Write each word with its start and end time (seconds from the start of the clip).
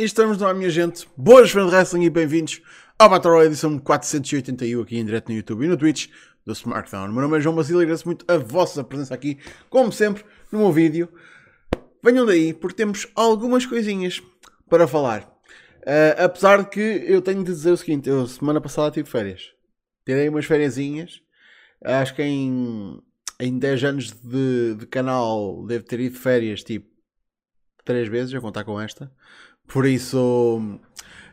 E 0.00 0.04
estamos 0.04 0.38
no 0.38 0.46
ar, 0.46 0.54
minha 0.54 0.70
gente. 0.70 1.06
Boas 1.14 1.50
fãs 1.50 1.66
de 1.66 1.76
wrestling 1.76 2.04
e 2.04 2.08
bem-vindos 2.08 2.62
ao 2.98 3.10
Battle 3.10 3.34
Royale 3.34 3.50
edição 3.50 3.78
481 3.78 4.80
aqui 4.80 4.96
em 4.96 5.04
direto 5.04 5.28
no 5.28 5.34
YouTube 5.34 5.66
e 5.66 5.68
no 5.68 5.76
Twitch 5.76 6.08
do. 6.46 6.54
O 6.54 7.12
meu 7.12 7.20
nome 7.20 7.36
é 7.36 7.40
João 7.42 7.54
Basílio 7.54 7.82
e 7.82 7.84
agradeço 7.84 8.08
muito 8.08 8.24
a 8.26 8.38
vossa 8.38 8.82
presença 8.82 9.12
aqui, 9.14 9.38
como 9.68 9.92
sempre, 9.92 10.24
no 10.50 10.60
meu 10.60 10.72
vídeo. 10.72 11.06
Venham 12.02 12.24
daí, 12.24 12.54
porque 12.54 12.76
temos 12.76 13.08
algumas 13.14 13.66
coisinhas 13.66 14.22
para 14.70 14.88
falar. 14.88 15.20
Uh, 15.80 16.24
apesar 16.24 16.62
de 16.62 16.70
que 16.70 16.80
eu 16.80 17.20
tenho 17.20 17.44
de 17.44 17.52
dizer 17.52 17.72
o 17.72 17.76
seguinte, 17.76 18.08
eu 18.08 18.26
semana 18.26 18.58
passada 18.58 18.90
tive 18.90 19.06
férias. 19.06 19.50
Tirei 20.06 20.30
umas 20.30 20.46
fériasinhas. 20.46 21.20
Acho 21.84 22.14
que 22.14 22.22
em, 22.22 22.98
em 23.38 23.58
10 23.58 23.84
anos 23.84 24.12
de, 24.12 24.76
de 24.76 24.86
canal 24.86 25.62
devo 25.66 25.84
ter 25.84 26.00
ido 26.00 26.16
férias, 26.16 26.64
tipo, 26.64 26.88
3 27.84 28.08
vezes, 28.08 28.34
a 28.34 28.40
contar 28.40 28.64
com 28.64 28.80
esta. 28.80 29.12
Por 29.72 29.86
isso, 29.86 30.78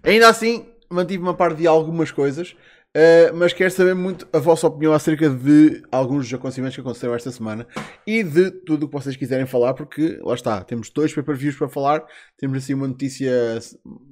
ainda 0.03 0.29
assim, 0.29 0.67
mantive 0.89 1.21
uma 1.21 1.33
parte 1.33 1.57
de 1.57 1.67
algumas 1.67 2.11
coisas. 2.11 2.55
Uh, 2.95 3.29
mas 3.35 3.53
quero 3.53 3.69
saber 3.69 3.93
muito 3.93 4.27
a 4.33 4.39
vossa 4.39 4.65
opinião 4.65 4.91
acerca 4.91 5.29
de 5.29 5.83
alguns 5.91 6.25
dos 6.25 6.33
acontecimentos 6.33 6.73
que 6.73 6.81
aconteceram 6.81 7.13
esta 7.13 7.29
semana 7.29 7.67
e 8.07 8.23
de 8.23 8.49
tudo 8.49 8.85
o 8.85 8.89
que 8.89 8.93
vocês 8.93 9.15
quiserem 9.15 9.45
falar, 9.45 9.75
porque 9.75 10.17
lá 10.23 10.33
está, 10.33 10.63
temos 10.63 10.89
dois 10.89 11.13
pay-per-views 11.13 11.55
para 11.55 11.69
falar. 11.69 12.03
Temos 12.39 12.57
assim 12.57 12.73
uma 12.73 12.87
notícia 12.87 13.59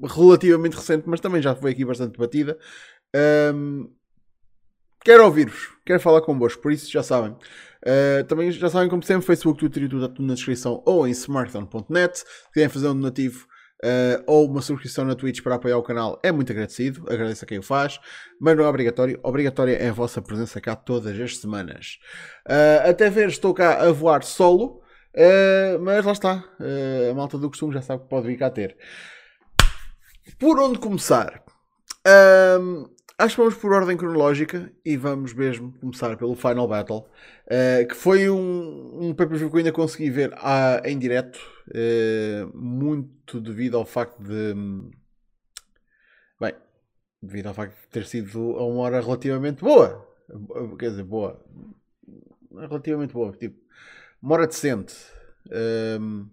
relativamente 0.04 0.76
recente, 0.76 1.04
mas 1.08 1.20
também 1.20 1.42
já 1.42 1.56
foi 1.56 1.72
aqui 1.72 1.84
bastante 1.84 2.16
batida. 2.16 2.60
Um, 3.56 3.90
quero 5.04 5.26
ouvir-vos, 5.26 5.70
quero 5.84 6.00
falar 6.00 6.22
convosco, 6.22 6.62
por 6.62 6.72
isso 6.72 6.92
já 6.92 7.02
sabem. 7.02 7.32
Uh, 7.32 8.24
também 8.28 8.52
já 8.52 8.70
sabem, 8.70 8.90
como 8.90 9.02
sempre, 9.02 9.26
Facebook, 9.26 9.60
Twitter 9.60 9.84
e 9.84 9.90
tudo, 9.90 10.08
tudo 10.10 10.28
na 10.28 10.36
descrição 10.36 10.84
ou 10.86 11.08
em 11.08 11.12
smartphone.net. 11.12 12.20
Se 12.20 12.26
quiserem 12.54 12.70
fazer 12.70 12.90
um 12.90 12.96
donativo 12.96 13.48
uh, 13.86 14.24
ou 14.26 14.50
uma 14.50 14.62
subscrição 14.62 15.06
na 15.06 15.16
Twitch 15.16 15.42
para 15.42 15.56
apoiar 15.56 15.78
o 15.78 15.84
canal, 15.84 16.20
é 16.24 16.32
muito 16.32 16.52
agradecido. 16.52 17.06
Agradeço 17.08 17.46
a 17.46 17.48
quem 17.48 17.60
o 17.60 17.64
faz, 17.64 18.00
mas 18.40 18.58
não 18.58 18.66
é 18.66 18.68
obrigatório. 18.68 19.20
Obrigatória 19.24 19.78
é 19.78 19.90
a 19.90 19.94
vossa 19.94 20.22
presença 20.22 20.60
cá 20.60 20.76
todas 20.76 21.20
as 21.20 21.38
semanas. 21.38 22.00
Uh, 22.48 22.90
até 22.90 23.10
ver, 23.10 23.30
estou 23.30 23.54
cá 23.54 23.82
a 23.86 23.92
voar 23.92 24.24
solo, 24.24 24.82
uh, 25.16 25.80
mas 25.82 26.04
lá 26.04 26.12
está. 26.12 26.44
a 27.10 27.14
malta 27.14 27.38
do 27.38 27.50
costume 27.50 27.74
já 27.74 27.82
sabe 27.82 28.04
que 28.04 28.10
pode 28.10 28.28
vir 28.28 28.38
cá 28.38 28.50
ter. 28.50 28.76
Por 30.40 30.60
onde 30.60 30.80
começar? 30.80 31.44
acho 33.18 33.36
que 33.36 33.42
vamos 33.42 33.56
por 33.56 33.74
ordem 33.74 33.98
cronológica 33.98 34.72
e 34.86 34.96
vamos 34.96 35.34
mesmo 35.34 35.74
começar 35.80 36.16
pelo 36.18 36.36
Final 36.36 36.68
Battle, 36.68 37.08
uh, 37.46 37.88
que 37.88 37.96
foi 37.96 38.30
um, 38.30 39.10
um 39.10 39.14
pay-per-view 39.14 39.50
que 39.50 39.56
eu 39.56 39.60
ainda 39.60 39.72
consegui 39.72 40.10
ver 40.10 40.32
uh, 40.34 40.86
em 40.86 40.98
direto, 40.98 41.40
uh, 41.70 42.58
muito 42.58 43.40
devido 43.40 43.78
ao 43.78 43.86
facto 43.86 44.22
de. 44.22 44.54
Bem, 46.40 46.54
devido 47.22 47.48
ao 47.48 47.54
facto 47.54 47.80
de 47.80 47.88
ter 47.90 48.06
sido 48.06 48.58
a 48.58 48.66
uma 48.66 48.82
hora 48.82 49.02
relativamente 49.02 49.62
boa. 49.62 50.06
Quer 50.80 50.90
dizer, 50.90 51.04
boa. 51.04 51.44
Relativamente 52.52 53.14
boa. 53.14 53.32
Tipo, 53.34 53.60
uma 54.22 54.36
hora 54.36 54.48
decente. 54.48 54.96
Um, 56.00 56.28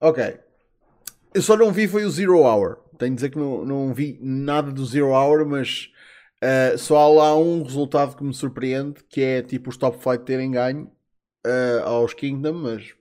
ok. 0.00 0.38
Eu 1.34 1.42
só 1.42 1.56
não 1.56 1.72
vi 1.72 1.88
foi 1.88 2.04
o 2.04 2.10
Zero 2.10 2.42
Hour. 2.42 2.78
Tenho 2.98 3.12
de 3.12 3.16
dizer 3.16 3.30
que 3.30 3.38
não, 3.38 3.64
não 3.64 3.94
vi 3.94 4.18
nada 4.20 4.70
do 4.70 4.84
Zero 4.84 5.08
Hour, 5.08 5.46
mas 5.46 5.90
uh, 6.42 6.78
só 6.78 6.98
há 6.98 7.08
lá 7.08 7.36
um 7.36 7.62
resultado 7.62 8.16
que 8.16 8.24
me 8.24 8.34
surpreende, 8.34 9.02
que 9.08 9.22
é 9.22 9.42
tipo 9.42 9.70
os 9.70 9.76
Top 9.76 9.98
Flight 10.02 10.24
terem 10.24 10.50
ganho 10.50 10.90
uh, 11.46 11.82
aos 11.84 12.14
Kingdom, 12.14 12.54
mas 12.54 12.94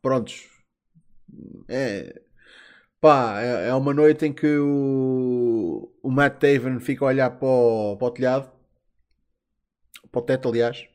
prontos. 0.00 0.48
É, 1.68 2.20
pá, 3.00 3.40
é, 3.40 3.68
é, 3.68 3.74
uma 3.74 3.92
noite 3.92 4.26
em 4.26 4.32
que 4.32 4.58
o, 4.58 5.92
o 6.02 6.10
Matt 6.10 6.38
Taven 6.40 6.80
fica 6.80 7.04
a 7.04 7.08
olhar 7.08 7.30
para 7.30 7.48
o, 7.48 7.96
para 7.96 8.08
o 8.08 8.10
telhado, 8.10 8.50
para 10.10 10.20
o 10.20 10.22
teto, 10.22 10.48
aliás. 10.48 10.86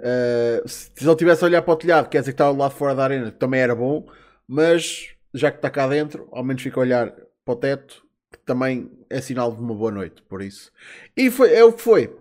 Uh, 0.00 0.68
se, 0.68 0.90
ele 1.00 1.16
tivesse 1.16 1.42
a 1.44 1.46
olhar 1.48 1.62
para 1.62 1.74
o 1.74 1.76
telhado, 1.76 2.08
quer 2.08 2.20
dizer 2.20 2.32
que 2.32 2.34
estava 2.34 2.56
lado 2.56 2.74
fora 2.74 2.94
da 2.94 3.04
arena, 3.04 3.32
também 3.32 3.60
era 3.60 3.74
bom, 3.74 4.06
mas 4.46 5.14
já 5.34 5.50
que 5.50 5.58
está 5.58 5.70
cá 5.70 5.88
dentro, 5.88 6.28
ao 6.32 6.44
menos 6.44 6.62
fica 6.62 6.78
a 6.80 6.82
olhar 6.82 7.10
para 7.44 7.54
o 7.54 7.56
teto, 7.56 8.07
que 8.32 8.38
também 8.40 8.90
é 9.08 9.20
sinal 9.20 9.52
de 9.52 9.60
uma 9.60 9.74
boa 9.74 9.90
noite, 9.90 10.22
por 10.22 10.42
isso. 10.42 10.72
E 11.16 11.30
foi, 11.30 11.52
é 11.54 11.64
o 11.64 11.72
que 11.72 11.82
foi. 11.82 12.14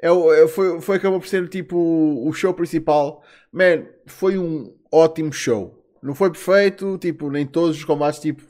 É, 0.00 0.08
é, 0.08 0.48
foi, 0.48 0.80
foi 0.80 0.96
acabou 0.96 1.20
por 1.20 1.28
ser 1.28 1.48
tipo 1.48 1.76
o 1.76 2.32
show 2.32 2.54
principal. 2.54 3.22
Man, 3.52 3.86
foi 4.06 4.38
um 4.38 4.74
ótimo 4.92 5.32
show. 5.32 5.80
Não 6.02 6.14
foi 6.14 6.30
perfeito, 6.30 6.98
tipo, 6.98 7.30
nem 7.30 7.46
todos 7.46 7.78
os 7.78 7.84
combates 7.84 8.20
tipo, 8.20 8.42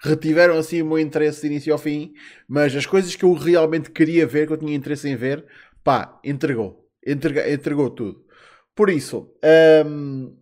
retiveram 0.00 0.56
assim 0.56 0.80
o 0.80 0.86
meu 0.86 0.98
interesse 0.98 1.42
de 1.42 1.48
início 1.48 1.72
ao 1.72 1.78
fim, 1.78 2.14
mas 2.48 2.74
as 2.74 2.86
coisas 2.86 3.14
que 3.14 3.24
eu 3.24 3.34
realmente 3.34 3.90
queria 3.90 4.26
ver, 4.26 4.46
que 4.46 4.54
eu 4.54 4.56
tinha 4.56 4.74
interesse 4.74 5.08
em 5.08 5.16
ver, 5.16 5.44
pá, 5.84 6.18
entregou. 6.24 6.88
Entregou, 7.06 7.42
entregou 7.46 7.90
tudo. 7.90 8.24
Por 8.74 8.88
isso, 8.88 9.30
um, 9.86 10.34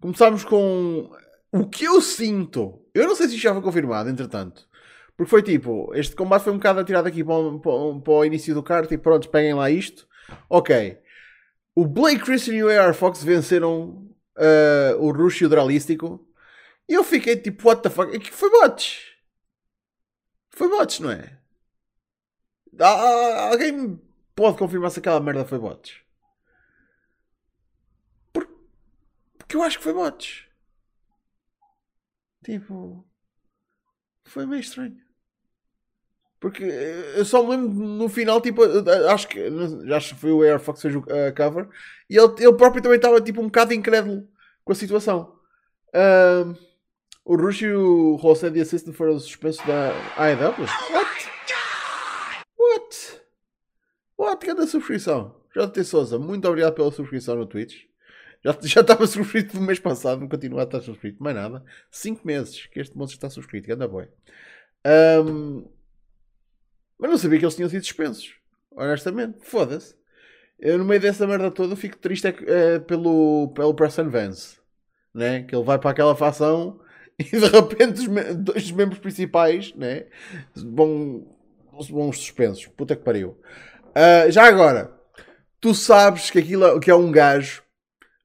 começamos 0.00 0.44
com 0.44 1.08
o 1.52 1.66
que 1.68 1.84
eu 1.84 2.00
sinto 2.00 2.82
eu 2.98 3.06
não 3.06 3.14
sei 3.14 3.28
se 3.28 3.36
já 3.36 3.52
foi 3.52 3.62
confirmado, 3.62 4.10
entretanto. 4.10 4.67
Porque 5.18 5.30
foi 5.30 5.42
tipo, 5.42 5.92
este 5.96 6.14
combate 6.14 6.44
foi 6.44 6.52
um 6.52 6.58
bocado 6.58 6.78
atirado 6.78 7.08
aqui 7.08 7.24
para 7.24 7.34
o, 7.34 7.58
para, 7.58 8.00
para 8.00 8.12
o 8.12 8.24
início 8.24 8.54
do 8.54 8.62
card 8.62 8.94
e 8.94 8.96
pronto, 8.96 9.28
peguem 9.28 9.52
lá 9.52 9.68
isto. 9.68 10.06
Ok. 10.48 10.96
O 11.74 11.84
Blake 11.84 12.22
Christian 12.22 12.54
e 12.54 12.62
o 12.62 12.68
AR 12.68 12.94
Fox 12.94 13.24
venceram 13.24 14.08
uh, 14.36 14.96
o 15.00 15.10
Rush 15.10 15.40
e 15.40 15.46
o 15.46 15.48
Dralístico. 15.48 16.24
E 16.88 16.94
eu 16.94 17.02
fiquei 17.02 17.36
tipo, 17.36 17.66
what 17.66 17.82
the 17.82 17.90
fuck? 17.90 18.30
Foi 18.30 18.48
bots. 18.48 19.12
Foi 20.50 20.68
bots, 20.68 21.00
não 21.00 21.10
é? 21.10 21.36
Ah, 22.80 23.48
alguém 23.50 24.00
pode 24.36 24.56
confirmar 24.56 24.92
se 24.92 25.00
aquela 25.00 25.18
merda 25.18 25.44
foi 25.44 25.58
bots? 25.58 25.96
Porque 28.32 29.56
eu 29.56 29.64
acho 29.64 29.78
que 29.78 29.84
foi 29.84 29.92
bots. 29.92 30.44
Tipo. 32.44 33.04
Foi 34.22 34.46
meio 34.46 34.60
estranho. 34.60 35.07
Porque 36.40 36.62
eu 36.62 37.24
só 37.24 37.42
me 37.42 37.50
lembro 37.50 37.74
no 37.84 38.08
final, 38.08 38.40
tipo, 38.40 38.62
acho 39.10 39.28
que, 39.28 39.40
acho 39.92 40.14
que 40.14 40.20
foi 40.20 40.30
o 40.30 40.42
Air 40.42 40.60
Fox 40.60 40.80
que 40.80 40.90
fez 40.90 41.04
a 41.26 41.32
cover, 41.32 41.68
e 42.08 42.16
ele, 42.16 42.32
ele 42.38 42.52
próprio 42.52 42.82
também 42.82 42.96
estava 42.96 43.20
tipo 43.20 43.40
um 43.40 43.46
bocado 43.46 43.74
incrédulo 43.74 44.28
com 44.64 44.72
a 44.72 44.76
situação. 44.76 45.36
Uh, 45.88 46.56
o 47.24 47.36
Rush 47.36 47.62
e 47.62 47.72
o 47.72 48.18
José 48.18 48.50
de 48.50 48.60
Assistant 48.60 48.94
foram 48.94 49.18
suspensos 49.18 49.64
da 49.66 49.90
AEW? 50.16 50.54
What? 50.92 51.28
What? 52.56 53.22
What? 54.16 54.46
Cada 54.46 54.66
subscrição. 54.66 55.34
JT 55.54 55.84
Souza, 55.84 56.18
muito 56.18 56.46
obrigado 56.46 56.74
pela 56.74 56.92
subscrição 56.92 57.34
no 57.34 57.46
Twitch. 57.46 57.84
Já, 58.44 58.56
já 58.62 58.80
estava 58.80 59.06
subscrito 59.06 59.56
no 59.56 59.62
mês 59.66 59.80
passado, 59.80 60.20
não 60.20 60.28
continua 60.28 60.60
a 60.60 60.64
estar 60.64 60.80
subscrito, 60.80 61.22
mais 61.22 61.34
nada. 61.34 61.64
5 61.90 62.26
meses 62.26 62.66
que 62.66 62.78
este 62.78 62.96
moço 62.96 63.14
está 63.14 63.28
subscrito, 63.28 63.72
anda 63.72 63.88
bem. 63.88 64.08
Um, 65.24 65.68
mas 66.98 67.10
não 67.10 67.18
sabia 67.18 67.38
que 67.38 67.44
eles 67.44 67.54
tinham 67.54 67.68
sido 67.68 67.84
suspensos. 67.84 68.34
Honestamente, 68.70 69.38
foda-se. 69.42 69.94
Eu 70.58 70.78
no 70.78 70.84
meio 70.84 71.00
dessa 71.00 71.26
merda 71.26 71.50
toda 71.50 71.76
fico 71.76 71.96
triste 71.96 72.26
é, 72.26 72.34
é, 72.46 72.78
pelo, 72.78 73.52
pelo 73.54 73.74
Preston 73.74 74.08
Vance. 74.08 74.58
Né? 75.14 75.42
Que 75.42 75.54
ele 75.54 75.64
vai 75.64 75.78
para 75.78 75.90
aquela 75.90 76.16
facção 76.16 76.80
e 77.18 77.24
de 77.24 77.46
repente 77.46 78.00
os 78.00 78.06
me 78.06 78.22
dois 78.34 78.64
dos 78.64 78.72
membros 78.72 78.98
principais 78.98 79.74
né? 79.74 80.06
vão, 80.54 81.26
vão 81.90 82.12
suspensos. 82.12 82.66
Puta 82.66 82.96
que 82.96 83.04
pariu. 83.04 83.38
Uh, 83.88 84.30
já 84.30 84.44
agora, 84.44 84.92
tu 85.60 85.74
sabes 85.74 86.30
que 86.30 86.38
aquilo 86.38 86.78
que 86.80 86.90
é 86.90 86.94
um 86.94 87.10
gajo 87.10 87.62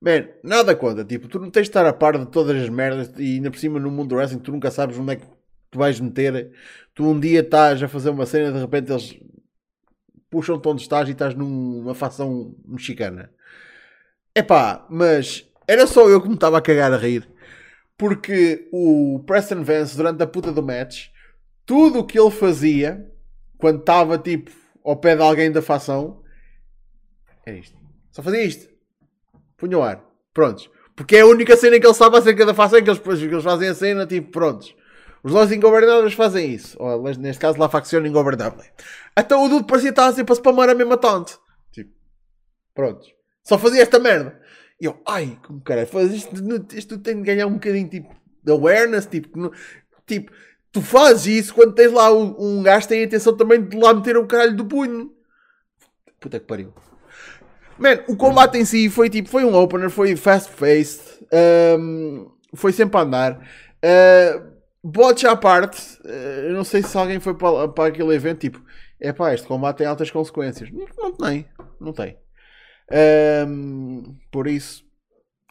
Man, 0.03 0.27
nada 0.43 0.75
conta. 0.75 1.05
Tipo, 1.05 1.29
tu 1.29 1.39
não 1.39 1.49
tens 1.49 1.63
de 1.63 1.69
estar 1.69 1.85
a 1.85 1.93
par 1.93 2.17
de 2.17 2.25
todas 2.25 2.61
as 2.61 2.67
merdas 2.67 3.09
e 3.17 3.35
ainda 3.35 3.49
por 3.49 3.57
cima 3.57 3.79
no 3.79 3.89
mundo 3.89 4.09
do 4.09 4.15
wrestling 4.15 4.39
tu 4.39 4.51
nunca 4.51 4.69
sabes 4.69 4.99
onde 4.99 5.13
é 5.13 5.15
que 5.15 5.25
tu 5.73 5.79
vais 5.79 5.99
meter. 5.99 6.51
Tu 6.93 7.05
um 7.05 7.19
dia 7.19 7.41
estás 7.41 7.83
a 7.83 7.87
fazer 7.87 8.09
uma 8.09 8.25
cena 8.25 8.51
de 8.51 8.59
repente 8.59 8.91
eles 8.91 9.19
puxam-te 10.29 10.67
onde 10.67 10.81
estás 10.81 11.09
e 11.09 11.11
estás 11.11 11.35
numa 11.35 11.93
facção 11.93 12.55
mexicana. 12.65 13.29
Epá, 14.33 14.85
mas 14.89 15.45
era 15.67 15.85
só 15.85 16.07
eu 16.09 16.21
que 16.21 16.27
me 16.27 16.35
estava 16.35 16.57
a 16.57 16.61
cagar 16.61 16.93
a 16.93 16.97
rir. 16.97 17.27
Porque 17.97 18.69
o 18.71 19.21
Preston 19.27 19.63
Vance, 19.63 19.95
durante 19.95 20.23
a 20.23 20.27
puta 20.27 20.51
do 20.51 20.63
match, 20.63 21.09
tudo 21.65 21.99
o 21.99 22.05
que 22.05 22.19
ele 22.19 22.31
fazia, 22.31 23.11
quando 23.57 23.79
estava 23.79 24.17
tipo 24.17 24.51
ao 24.83 24.97
pé 24.97 25.15
de 25.15 25.21
alguém 25.21 25.51
da 25.51 25.61
facção, 25.61 26.23
era 27.45 27.57
isto. 27.57 27.77
Só 28.11 28.23
fazia 28.23 28.43
isto 28.43 28.73
punha 29.63 29.77
o 29.77 29.81
ar. 29.81 30.03
Prontos. 30.33 30.69
Porque 30.95 31.15
é 31.15 31.21
a 31.21 31.25
única 31.25 31.55
cena 31.55 31.79
que 31.79 31.87
ele 31.87 31.93
sabe 31.93 32.17
acerca 32.17 32.45
da 32.45 32.53
fação, 32.53 32.81
que 32.81 32.89
eles, 32.89 32.99
que 32.99 33.09
eles 33.09 33.43
fazem 33.43 33.69
a 33.69 33.73
cena, 33.73 34.05
tipo, 34.05 34.29
prontos. 34.31 34.75
Os 35.23 35.31
Los 35.31 35.51
Ingobernáveis 35.51 36.13
fazem 36.13 36.53
isso. 36.53 36.75
Ou, 36.79 37.01
neste 37.15 37.39
caso, 37.39 37.57
lá 37.57 37.67
a 37.67 37.69
facção 37.69 38.05
Ingobernável. 38.05 38.63
Então 39.17 39.45
o 39.45 39.49
Dude 39.49 39.65
parecia 39.65 39.91
estar 39.91 40.07
assim 40.07 40.25
para 40.25 40.35
spamar 40.35 40.69
a 40.69 40.75
mesma 40.75 40.97
tante. 40.97 41.37
Tipo, 41.71 41.91
prontos. 42.73 43.13
Só 43.43 43.57
fazia 43.57 43.81
esta 43.81 43.99
merda. 43.99 44.39
E 44.81 44.85
eu, 44.85 45.01
ai, 45.07 45.39
como 45.45 45.61
caralho, 45.61 45.87
isto, 46.13 46.75
isto 46.75 46.97
tem 46.97 47.15
de 47.15 47.21
ganhar 47.21 47.47
um 47.47 47.53
bocadinho, 47.53 47.87
tipo, 47.87 48.13
de 48.43 48.51
awareness, 48.51 49.05
tipo, 49.05 49.51
tipo, 50.05 50.31
tu 50.71 50.81
fazes 50.81 51.25
isso 51.27 51.53
quando 51.53 51.73
tens 51.73 51.91
lá 51.91 52.11
um, 52.11 52.35
um 52.37 52.63
gajo 52.63 52.81
que 52.81 52.89
tem 52.89 53.01
a 53.01 53.05
intenção 53.05 53.37
também 53.37 53.63
de 53.63 53.77
lá 53.77 53.93
meter 53.93 54.17
o 54.17 54.27
caralho 54.27 54.55
do 54.55 54.65
punho. 54.65 55.11
Puta 56.19 56.39
que 56.39 56.45
pariu. 56.45 56.73
Man, 57.77 57.99
o 58.07 58.15
combate 58.15 58.57
em 58.57 58.65
si 58.65 58.89
foi 58.89 59.09
tipo, 59.09 59.29
foi 59.29 59.45
um 59.45 59.55
opener, 59.55 59.89
foi 59.89 60.15
fast-paced, 60.15 61.01
um, 61.79 62.29
foi 62.53 62.71
sempre 62.73 62.97
a 62.97 63.03
andar. 63.03 63.39
Uh, 63.83 64.52
bots 64.83 65.23
à 65.25 65.35
parte, 65.35 65.79
uh, 66.03 66.47
eu 66.47 66.53
não 66.53 66.63
sei 66.63 66.83
se 66.83 66.97
alguém 66.97 67.19
foi 67.19 67.35
para, 67.35 67.67
para 67.69 67.89
aquele 67.89 68.13
evento, 68.13 68.39
tipo, 68.39 68.63
é 68.99 69.11
pá, 69.13 69.33
este 69.33 69.47
combate 69.47 69.77
tem 69.77 69.87
altas 69.87 70.11
consequências. 70.11 70.69
Não, 70.71 70.85
não 70.97 71.11
tem, 71.11 71.45
não 71.79 71.93
tem. 71.93 72.17
Um, 73.47 74.17
por 74.31 74.47
isso, 74.47 74.83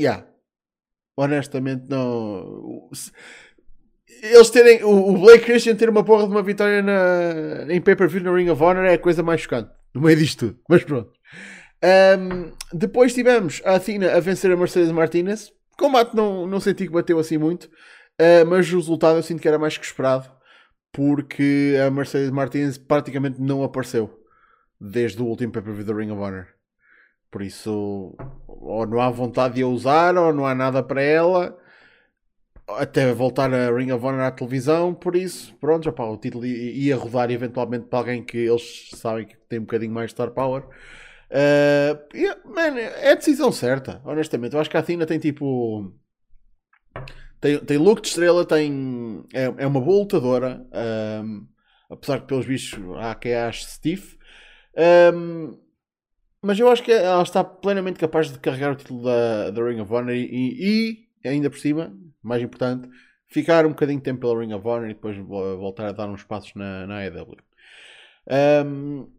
yeah, 0.01 0.27
honestamente, 1.17 1.85
não. 1.89 2.89
Eles 4.23 4.51
terem. 4.51 4.85
O, 4.85 5.19
Blake 5.19 5.45
Christian 5.45 5.75
ter 5.75 5.89
uma 5.89 6.05
porra 6.05 6.27
de 6.27 6.33
uma 6.33 6.43
vitória 6.43 6.83
na, 6.83 7.73
em 7.73 7.81
pay-per-view 7.81 8.23
no 8.23 8.35
Ring 8.35 8.49
of 8.49 8.63
Honor 8.63 8.85
é 8.85 8.95
a 8.95 8.99
coisa 8.99 9.23
mais 9.23 9.41
chocante 9.41 9.71
no 9.95 10.01
meio 10.01 10.17
disto 10.17 10.47
tudo. 10.47 10.61
Mas 10.69 10.85
pronto. 10.85 11.13
Um, 11.85 12.53
depois 12.73 13.13
tivemos 13.13 13.61
a 13.65 13.75
Athena 13.75 14.13
a 14.13 14.21
vencer 14.21 14.51
a 14.51 14.57
Mercedes 14.57 14.93
Martinez. 14.93 15.49
O 15.49 15.77
combate 15.77 16.15
não, 16.15 16.47
não 16.47 16.61
senti 16.61 16.87
que 16.87 16.93
bateu 16.93 17.19
assim 17.19 17.39
muito, 17.39 17.69
uh, 18.23 18.47
mas 18.47 18.73
o 18.73 18.77
resultado 18.77 19.19
eu 19.19 19.23
sinto 19.23 19.41
que 19.41 19.49
era 19.49 19.59
mais 19.59 19.77
que 19.77 19.85
esperado, 19.85 20.31
porque 20.93 21.75
a 21.85 21.91
Mercedes 21.91 22.31
Martinez 22.31 22.79
praticamente 22.79 23.41
não 23.41 23.63
apareceu 23.63 24.23
desde 24.81 25.23
o 25.23 25.27
último 25.27 25.53
pay-per-view 25.53 25.85
do 25.85 25.95
Ring 25.95 26.11
of 26.11 26.21
Honor. 26.21 26.47
Por 27.31 27.43
isso, 27.43 28.15
ou 28.47 28.87
não 28.87 29.01
há 29.01 29.09
vontade 29.11 29.55
de 29.55 29.63
a 29.63 29.67
usar, 29.67 30.17
ou 30.17 30.33
não 30.33 30.47
há 30.47 30.55
nada 30.55 30.83
para 30.83 31.01
ela, 31.01 31.59
até 32.69 33.13
voltar 33.13 33.53
a 33.53 33.75
Ring 33.75 33.91
of 33.91 34.05
Honor 34.05 34.21
à 34.21 34.31
televisão. 34.31 34.95
Por 34.95 35.17
isso, 35.17 35.55
pronto, 35.57 35.85
já 35.85 35.93
pá, 35.93 36.05
o 36.05 36.19
título 36.19 36.45
ia 36.45 36.97
rodar 36.97 37.31
eventualmente 37.31 37.87
para 37.87 37.99
alguém 38.01 38.23
que 38.23 38.37
eles 38.37 38.91
sabem 38.95 39.27
que 39.27 39.37
tem 39.49 39.59
um 39.59 39.63
bocadinho 39.63 39.93
mais 39.93 40.07
de 40.07 40.13
star 40.13 40.31
power. 40.31 40.65
Uh, 41.31 41.97
yeah, 42.15 42.39
man, 42.45 42.79
é 42.79 43.13
a 43.13 43.15
decisão 43.15 43.51
certa, 43.51 44.03
honestamente. 44.05 44.55
Eu 44.55 44.61
acho 44.61 44.69
que 44.69 44.77
a 44.77 44.81
Athena 44.81 45.07
tem 45.07 45.19
tipo. 45.19 45.91
Tem, 47.43 47.59
tem 47.59 47.77
look 47.77 48.01
de 48.01 48.07
estrela, 48.07 48.47
tem, 48.47 49.25
é, 49.35 49.53
é 49.65 49.67
uma 49.67 49.81
boa 49.81 50.03
lutadora. 50.03 50.65
Um, 51.25 51.45
apesar 51.91 52.21
que, 52.21 52.29
pelos 52.29 52.47
bichos, 52.47 52.81
há 53.01 53.17
quem 53.17 53.35
ache 53.35 53.67
Steve. 53.67 54.17
Um, 55.13 55.59
mas 56.41 56.57
eu 56.61 56.71
acho 56.71 56.85
que 56.85 56.93
ela 56.93 57.21
está 57.21 57.43
plenamente 57.43 57.99
capaz 57.99 58.31
de 58.31 58.39
carregar 58.39 58.71
o 58.71 58.77
título 58.77 59.03
da, 59.03 59.51
da 59.51 59.65
Ring 59.65 59.81
of 59.81 59.93
Honor 59.93 60.15
e, 60.15 61.09
e, 61.25 61.29
ainda 61.29 61.51
por 61.51 61.59
cima, 61.59 61.93
mais 62.23 62.41
importante, 62.41 62.89
ficar 63.27 63.67
um 63.67 63.71
bocadinho 63.71 63.99
de 63.99 64.05
tempo 64.05 64.21
pela 64.21 64.39
Ring 64.39 64.53
of 64.53 64.65
Honor 64.65 64.91
e 64.91 64.95
depois 64.95 65.17
voltar 65.19 65.89
a 65.89 65.93
dar 65.93 66.09
uns 66.09 66.23
passos 66.23 66.55
na, 66.55 66.87
na 66.87 67.01
AEW. 67.01 67.39
Um, 68.65 69.11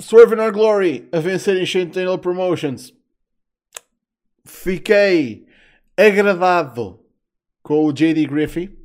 Swerve 0.00 0.36
Our 0.36 0.52
Glory 0.52 1.06
a 1.12 1.20
vencer 1.20 1.58
em 1.58 1.66
Shane 1.66 1.90
Taylor 1.90 2.18
Promotions. 2.18 2.94
Fiquei 4.46 5.46
agradado 5.98 6.99
com 7.70 7.86
o 7.86 7.92
JD 7.92 8.26
Griffey. 8.26 8.76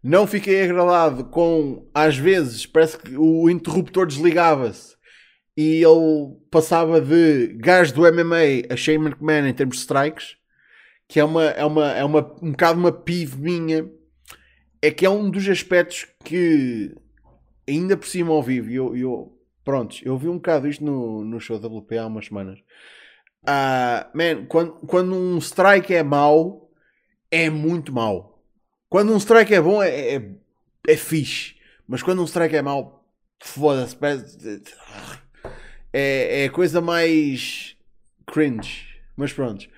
Não 0.00 0.28
fiquei 0.28 0.62
agradado 0.62 1.24
com, 1.24 1.90
às 1.92 2.16
vezes, 2.16 2.64
parece 2.64 2.96
que 2.96 3.16
o 3.16 3.50
interruptor 3.50 4.06
desligava-se 4.06 4.96
e 5.56 5.82
ele 5.82 6.36
passava 6.52 7.00
de 7.00 7.48
gajo 7.56 7.92
do 7.94 8.02
MMA 8.02 8.72
a 8.72 8.76
Shane 8.76 9.06
McMahon 9.06 9.48
em 9.48 9.52
termos 9.52 9.74
de 9.74 9.80
strikes, 9.80 10.36
que 11.08 11.18
é 11.18 11.24
uma, 11.24 11.46
é 11.46 11.64
uma, 11.64 11.90
é 11.90 12.04
uma 12.04 12.20
um 12.40 12.52
bocado 12.52 12.78
uma 12.78 12.92
pive 12.92 13.36
minha, 13.38 13.90
é 14.80 14.92
que 14.92 15.04
é 15.04 15.10
um 15.10 15.28
dos 15.28 15.48
aspectos 15.48 16.06
que 16.24 16.94
ainda 17.68 17.96
por 17.96 18.06
cima 18.06 18.32
ao 18.32 18.40
vivo, 18.40 18.70
eu, 18.70 18.96
eu 18.96 19.34
eu 20.04 20.16
vi 20.16 20.28
um 20.28 20.36
bocado 20.36 20.68
isto 20.68 20.84
no, 20.84 21.24
no 21.24 21.40
show 21.40 21.58
da 21.58 21.66
WP 21.66 21.98
há 21.98 22.06
umas 22.06 22.26
semanas. 22.26 22.60
Uh, 23.42 24.16
man, 24.16 24.46
quando, 24.46 24.72
quando 24.86 25.14
um 25.14 25.38
strike 25.38 25.92
é 25.92 26.04
mau, 26.04 26.67
é 27.30 27.50
muito 27.50 27.92
mau. 27.92 28.42
Quando 28.88 29.12
um 29.12 29.18
strike 29.18 29.54
é 29.54 29.60
bom, 29.60 29.82
é, 29.82 30.16
é, 30.16 30.30
é 30.86 30.96
fixe. 30.96 31.56
Mas 31.86 32.02
quando 32.02 32.22
um 32.22 32.26
strike 32.26 32.56
é 32.56 32.62
mau, 32.62 33.04
foda-se 33.40 33.96
é, 35.92 36.42
é 36.42 36.44
a 36.46 36.50
coisa 36.50 36.80
mais 36.80 37.76
cringe. 38.26 38.86
Mas 39.16 39.32
pronto. 39.32 39.68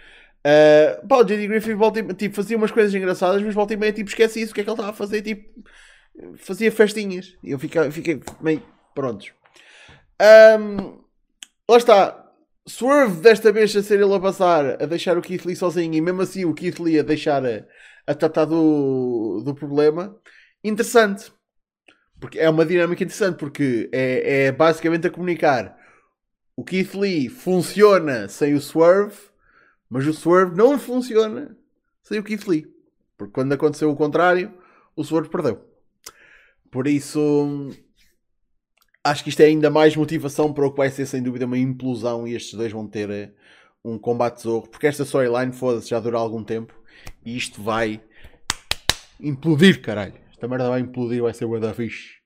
Uh, 0.41 1.07
pá, 1.07 1.19
o 1.19 1.25
J.D. 1.25 1.47
Griffith 1.47 1.75
volta, 1.75 2.03
tipo, 2.15 2.35
fazia 2.35 2.57
umas 2.57 2.71
coisas 2.71 2.95
engraçadas, 2.95 3.43
mas 3.43 3.55
volta 3.55 3.75
e 3.75 3.77
meia 3.77 3.93
tipo, 3.93 4.09
esquece 4.09 4.41
isso. 4.41 4.53
O 4.53 4.55
que 4.55 4.61
é 4.61 4.65
que 4.65 4.71
ele 4.71 4.75
estava 4.75 4.91
a 4.91 4.95
fazer? 4.95 5.23
Tipo, 5.23 5.63
fazia 6.37 6.73
festinhas. 6.73 7.37
E 7.43 7.51
eu 7.51 7.59
fiquei, 7.59 7.91
fiquei 7.91 8.21
meio. 8.41 8.63
Prontos. 8.95 9.33
Um, 10.59 11.01
lá 11.69 11.77
está. 11.77 12.20
Swerve 12.71 13.21
desta 13.21 13.53
vez 13.53 13.75
a 13.77 13.83
ser 13.83 14.01
ele 14.01 14.15
a 14.15 14.21
passar, 14.21 14.83
a 14.83 14.87
deixar 14.87 15.19
o 15.19 15.23
Keith 15.23 15.45
Lee 15.45 15.57
sozinho 15.57 15.95
e 15.95 16.01
mesmo 16.01 16.23
assim 16.23 16.45
o 16.45 16.55
Keith 16.55 16.79
Lee 16.79 16.99
a 16.99 17.03
deixar 17.03 17.45
a, 17.45 17.65
a 18.07 18.15
tratar 18.15 18.45
do, 18.47 19.43
do 19.45 19.55
problema. 19.55 20.17
Interessante. 20.63 21.33
Porque 22.19 22.39
é 22.39 22.49
uma 22.51 22.67
dinâmica 22.67 23.03
interessante, 23.03 23.39
porque 23.39 23.89
é, 23.93 24.47
é 24.47 24.53
basicamente 24.53 25.07
a 25.07 25.11
comunicar 25.11 25.81
o 26.61 26.63
Keith 26.63 26.95
Lee 26.95 27.31
funciona 27.31 28.29
sem 28.29 28.53
o 28.53 28.61
Swerve, 28.61 29.17
mas 29.89 30.07
o 30.07 30.13
Swerve 30.13 30.55
não 30.55 30.79
funciona 30.79 31.57
sem 32.03 32.19
o 32.19 32.23
Keith 32.23 32.47
Lee. 32.47 32.67
Porque 33.17 33.33
quando 33.33 33.55
aconteceu 33.55 33.91
o 33.91 33.97
contrário, 33.97 34.53
o 34.95 35.03
Swerve 35.03 35.31
perdeu. 35.31 35.65
Por 36.71 36.87
isso, 36.87 37.71
acho 39.05 39.23
que 39.25 39.31
isto 39.31 39.41
é 39.41 39.47
ainda 39.47 39.71
mais 39.71 39.97
motivação 39.97 40.53
para 40.53 40.67
o 40.67 40.71
que 40.71 40.77
vai 40.77 40.91
ser 40.91 41.07
sem 41.07 41.23
dúvida 41.23 41.47
uma 41.47 41.59
implosão 41.59 42.27
e 42.27 42.35
estes 42.35 42.55
dois 42.55 42.73
vão 42.73 42.87
ter 42.87 43.11
eh, 43.11 43.33
um 43.85 43.99
combate 43.99 44.43
zorro. 44.43 44.69
Porque 44.69 44.87
esta 44.87 45.05
storyline, 45.05 45.53
foda-se, 45.53 45.89
já 45.89 45.99
dura 46.01 46.19
algum 46.19 46.45
tempo 46.45 46.75
e 47.25 47.37
isto 47.37 47.63
vai 47.63 48.03
implodir, 49.21 49.81
caralho. 49.81 50.15
Esta 50.31 50.49
merda 50.49 50.69
vai 50.69 50.81
implodir, 50.81 51.23
vai 51.23 51.35
ser 51.35 51.45
o 51.45 51.61
da 51.61 51.75
fixe. 51.75 52.21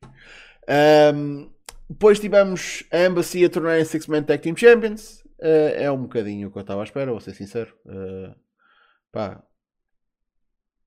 Um, 1.14 1.50
depois 1.88 2.18
tivemos 2.18 2.84
a 2.90 3.06
Embassy 3.06 3.44
a 3.44 3.50
tornarem 3.50 3.84
Six-Man 3.84 4.22
Tag 4.22 4.42
Team 4.42 4.56
Champions. 4.56 5.22
Uh, 5.38 5.74
é 5.74 5.90
um 5.90 6.02
bocadinho 6.02 6.48
o 6.48 6.50
que 6.50 6.58
eu 6.58 6.62
estava 6.62 6.80
à 6.80 6.84
espera, 6.84 7.10
vou 7.10 7.20
ser 7.20 7.34
sincero. 7.34 7.74
Uh, 7.84 8.34
pá. 9.12 9.42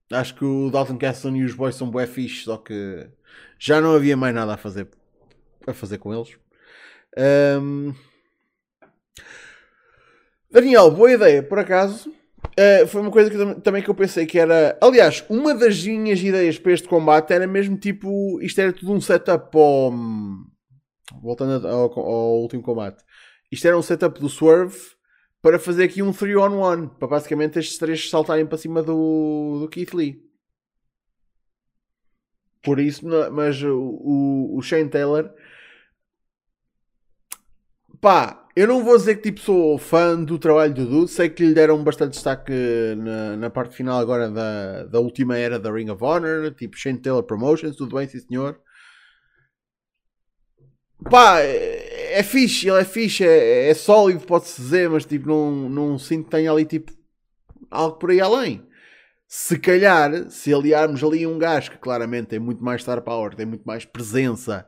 Acho 0.10 0.36
que 0.36 0.46
o 0.46 0.70
Dalton 0.72 0.98
Castle 0.98 1.36
e 1.36 1.44
os 1.44 1.54
boys 1.54 1.76
são 1.76 1.92
bué 1.92 2.08
fixe, 2.08 2.46
só 2.46 2.56
que 2.56 3.10
já 3.60 3.82
não 3.82 3.94
havia 3.94 4.16
mais 4.16 4.34
nada 4.34 4.54
a 4.54 4.58
fazer, 4.58 4.88
a 5.68 5.74
fazer 5.74 5.98
com 5.98 6.14
eles. 6.14 6.36
Um... 7.60 7.94
Daniel, 10.50 10.90
boa 10.90 11.12
ideia, 11.12 11.44
por 11.44 11.60
acaso. 11.60 12.10
Uh, 12.10 12.88
foi 12.88 13.02
uma 13.02 13.12
coisa 13.12 13.30
que, 13.30 13.62
também 13.62 13.84
que 13.84 13.90
eu 13.90 13.96
pensei 13.96 14.26
que 14.26 14.40
era. 14.40 14.78
Aliás, 14.82 15.24
uma 15.30 15.54
das 15.54 15.86
minhas 15.86 16.20
ideias 16.20 16.58
para 16.58 16.72
este 16.72 16.88
combate 16.88 17.32
era 17.34 17.46
mesmo 17.46 17.78
tipo. 17.78 18.42
Isto 18.42 18.62
era 18.62 18.74
tudo 18.74 18.94
um 18.94 19.02
setup 19.02 19.52
para 19.52 19.62
voltando 21.22 21.68
ao, 21.68 22.00
ao, 22.00 22.42
último 22.42 22.62
combate, 22.62 23.04
isto 23.52 23.68
era 23.68 23.78
um 23.78 23.82
setup 23.82 24.20
do 24.20 24.30
Swerve 24.30 24.78
para 25.42 25.60
fazer 25.60 25.86
aqui 25.86 26.02
um 26.02 26.12
3 26.12 26.36
on 26.36 26.74
1 26.74 26.88
para 26.90 27.08
basicamente 27.08 27.60
estes 27.60 27.78
três 27.78 28.10
saltarem 28.10 28.46
para 28.46 28.58
cima 28.58 28.82
do, 28.84 29.60
do 29.62 29.70
Keith 29.70 29.94
Lee. 29.94 30.26
Por 32.64 32.80
isso, 32.80 33.06
mas 33.32 33.62
o, 33.64 34.56
o 34.58 34.62
Shane 34.62 34.90
Taylor, 34.90 35.34
pá, 38.02 38.48
eu 38.56 38.68
não 38.68 38.84
vou 38.84 38.98
dizer 38.98 39.16
que 39.18 39.24
tipo 39.24 39.40
sou 39.40 39.78
fã 39.78 40.22
do 40.22 40.40
trabalho 40.40 40.74
do 40.74 40.86
Dude, 40.86 41.12
sei 41.12 41.30
que 41.30 41.46
lhe 41.46 41.54
deram 41.54 41.84
bastante 41.84 42.14
destaque 42.14 42.52
na, 42.98 43.38
na 43.38 43.50
parte 43.50 43.76
final 43.76 44.00
agora 44.00 44.30
da, 44.30 44.84
da 44.86 45.00
última 45.00 45.38
era 45.38 45.60
da 45.60 45.72
Ring 45.72 45.90
of 45.90 46.04
Honor, 46.04 46.52
tipo 46.56 46.78
Shane 46.78 46.98
Taylor 47.00 47.24
Promotions, 47.24 47.76
tudo 47.76 47.96
bem, 47.96 48.08
sim 48.08 48.20
senhor. 48.20 48.60
Pá, 51.10 51.40
é, 51.42 52.20
é 52.20 52.24
fixe, 52.24 52.68
ele 52.68 52.82
é 52.82 52.84
fixe, 52.86 53.24
é, 53.24 53.70
é 53.70 53.74
sólido, 53.74 54.26
pode-se 54.26 54.60
dizer, 54.62 54.90
mas 54.90 55.06
tipo, 55.06 55.28
não, 55.28 55.70
não 55.70 56.00
sinto 56.00 56.26
que 56.26 56.32
tenha 56.32 56.52
ali 56.52 56.66
tipo 56.66 56.92
algo 57.70 57.98
por 57.98 58.10
aí 58.10 58.20
além. 58.20 58.66
Se 59.28 59.60
calhar, 59.60 60.30
se 60.32 60.54
aliarmos 60.54 61.04
ali 61.04 61.28
um 61.28 61.38
gajo 61.38 61.72
que 61.72 61.78
claramente 61.78 62.28
tem 62.30 62.40
muito 62.40 62.64
mais 62.64 62.82
star 62.82 63.02
power, 63.02 63.36
tem 63.36 63.46
muito 63.46 63.64
mais 63.66 63.86
presença, 63.86 64.68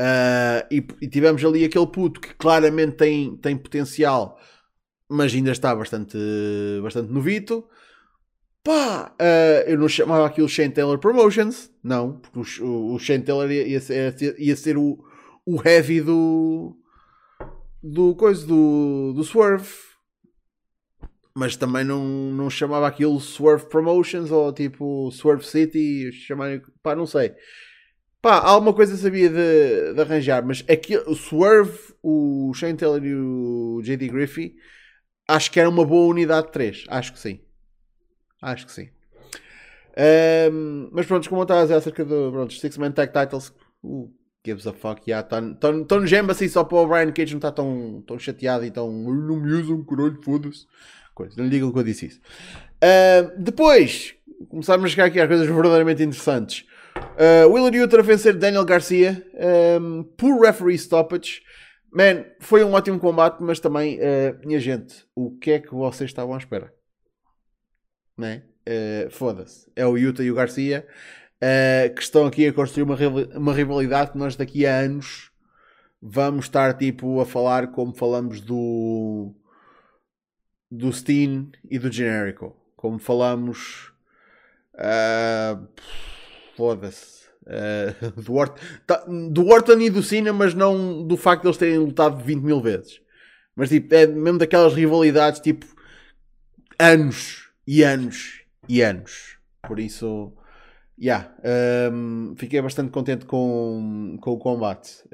uh, 0.00 0.66
e, 0.70 0.86
e 1.00 1.08
tivemos 1.08 1.44
ali 1.44 1.64
aquele 1.64 1.86
puto 1.86 2.20
que 2.20 2.34
claramente 2.34 2.96
tem, 2.96 3.36
tem 3.36 3.56
potencial, 3.56 4.38
mas 5.08 5.34
ainda 5.34 5.52
está 5.52 5.74
bastante, 5.74 6.16
bastante 6.82 7.12
novito. 7.12 7.68
Pá, 8.62 9.14
uh, 9.20 9.68
eu 9.68 9.78
não 9.78 9.88
chamava 9.88 10.26
aquilo 10.26 10.48
Shane 10.48 10.72
Taylor 10.72 10.98
Promotions, 10.98 11.70
não, 11.82 12.18
porque 12.18 12.62
o, 12.62 12.94
o 12.94 12.98
Shane 12.98 13.22
Taylor 13.22 13.50
ia, 13.50 13.66
ia, 13.66 13.80
ser, 13.80 14.34
ia 14.38 14.56
ser 14.56 14.78
o, 14.78 14.98
o 15.44 15.60
heavy 15.62 16.00
do. 16.00 16.74
do 17.82 18.14
coisa 18.14 18.46
do, 18.46 19.12
do 19.14 19.22
Swerve. 19.22 19.68
mas 21.36 21.56
também 21.56 21.84
não, 21.84 22.02
não 22.32 22.48
chamava 22.48 22.86
aquilo 22.86 23.20
Swerve 23.20 23.66
Promotions 23.66 24.30
ou 24.30 24.50
tipo 24.52 25.10
Swerve 25.10 25.44
City, 25.44 26.10
chamar, 26.12 26.62
pá, 26.82 26.96
não 26.96 27.06
sei. 27.06 27.34
Pá, 28.24 28.40
alguma 28.40 28.72
coisa 28.72 28.96
sabia 28.96 29.28
de, 29.28 29.92
de 29.92 30.00
arranjar, 30.00 30.42
mas 30.42 30.64
aqui, 30.66 30.96
o 30.96 31.14
Swerve, 31.14 31.78
o 32.02 32.54
Shane 32.54 32.74
Taylor 32.74 33.04
e 33.04 33.14
o 33.14 33.82
JD 33.82 34.08
Griffey, 34.08 34.56
acho 35.28 35.50
que 35.50 35.60
era 35.60 35.68
uma 35.68 35.84
boa 35.84 36.06
unidade 36.06 36.46
de 36.46 36.52
3. 36.54 36.86
Acho 36.88 37.12
que 37.12 37.18
sim. 37.18 37.40
Acho 38.40 38.64
que 38.64 38.72
sim. 38.72 38.88
Um, 40.50 40.88
mas 40.90 41.04
pronto, 41.04 41.28
como 41.28 41.42
eu 41.42 41.44
estava 41.44 41.60
a 41.60 41.62
dizer 41.64 41.74
acerca 41.74 42.02
do 42.02 42.32
pronto, 42.32 42.54
Six 42.54 42.78
Man 42.78 42.92
Tag 42.92 43.12
Titles, 43.12 43.52
uh, 43.82 44.10
gives 44.42 44.66
a 44.66 44.72
fuck, 44.72 45.02
yeah, 45.06 45.28
estão 45.52 46.00
no 46.00 46.06
gemba 46.06 46.32
assim 46.32 46.48
só 46.48 46.64
para 46.64 46.78
o 46.78 46.86
Brian 46.86 47.12
Cage 47.12 47.34
não 47.34 47.38
está 47.40 47.52
tão, 47.52 48.02
tão 48.06 48.18
chateado 48.18 48.64
e 48.64 48.70
tão 48.70 48.90
não 48.90 49.36
me 49.36 49.52
usam, 49.52 49.84
caralho, 49.84 50.18
foda-se. 50.22 50.66
Não 51.36 51.44
lhe 51.44 51.50
digam 51.50 51.70
que 51.70 51.78
eu 51.78 51.84
disse 51.84 52.06
isso. 52.06 52.22
Depois, 53.36 54.14
começarmos 54.48 54.86
a 54.86 54.88
chegar 54.88 55.04
aqui 55.04 55.20
às 55.20 55.28
coisas 55.28 55.46
verdadeiramente 55.46 56.02
interessantes. 56.02 56.64
Uh, 56.96 57.48
Willard 57.52 57.76
Yuta 57.76 57.98
a 57.98 58.02
vencer 58.02 58.34
Daniel 58.36 58.64
Garcia 58.64 59.24
um, 59.80 60.02
por 60.02 60.40
referee 60.40 60.78
stoppage. 60.78 61.42
Man, 61.92 62.24
foi 62.40 62.64
um 62.64 62.72
ótimo 62.72 62.98
combate, 62.98 63.40
mas 63.40 63.60
também, 63.60 63.98
uh, 63.98 64.38
minha 64.44 64.58
gente, 64.58 65.04
o 65.14 65.36
que 65.38 65.52
é 65.52 65.58
que 65.60 65.72
vocês 65.72 66.10
estavam 66.10 66.34
à 66.34 66.38
espera? 66.38 66.72
Né? 68.16 68.42
Uh, 68.68 69.10
Foda-se. 69.10 69.70
É 69.76 69.86
o 69.86 69.96
Yuta 69.96 70.22
e 70.22 70.30
o 70.30 70.34
Garcia 70.34 70.86
uh, 71.44 71.94
que 71.94 72.02
estão 72.02 72.26
aqui 72.26 72.46
a 72.46 72.52
construir 72.52 72.84
uma, 72.84 72.96
uma 73.36 73.54
rivalidade 73.54 74.12
que 74.12 74.18
nós 74.18 74.36
daqui 74.36 74.66
a 74.66 74.78
anos 74.78 75.30
vamos 76.00 76.46
estar 76.46 76.74
tipo 76.74 77.20
a 77.20 77.26
falar 77.26 77.68
como 77.68 77.94
falamos 77.94 78.40
do 78.40 79.34
do 80.70 80.92
Steen 80.92 81.50
e 81.70 81.78
do 81.78 81.90
Generico. 81.90 82.56
Como 82.76 82.98
falamos. 82.98 83.92
Uh, 84.74 85.68
Foda-se. 86.56 87.24
Uh, 87.42 88.10
do, 88.22 88.34
Orton, 88.34 88.60
tá, 88.86 89.04
Orton 89.46 89.80
e 89.80 89.90
do 89.90 90.02
Cena, 90.02 90.32
mas 90.32 90.54
não 90.54 91.06
do 91.06 91.16
facto 91.16 91.42
de 91.42 91.48
eles 91.48 91.58
terem 91.58 91.78
lutado 91.78 92.22
20 92.22 92.42
mil 92.42 92.60
vezes. 92.60 93.00
Mas 93.54 93.68
tipo, 93.68 93.94
é 93.94 94.06
mesmo 94.06 94.38
daquelas 94.38 94.74
rivalidades 94.74 95.40
tipo 95.40 95.66
anos 96.78 97.50
e 97.66 97.82
anos 97.82 98.42
e 98.68 98.82
anos. 98.82 99.38
Por 99.66 99.78
isso, 99.78 100.32
yeah, 101.00 101.32
um, 101.92 102.34
fiquei 102.36 102.60
bastante 102.60 102.90
contente 102.90 103.24
com, 103.26 104.16
com 104.20 104.30
o 104.32 104.38
combate. 104.38 105.04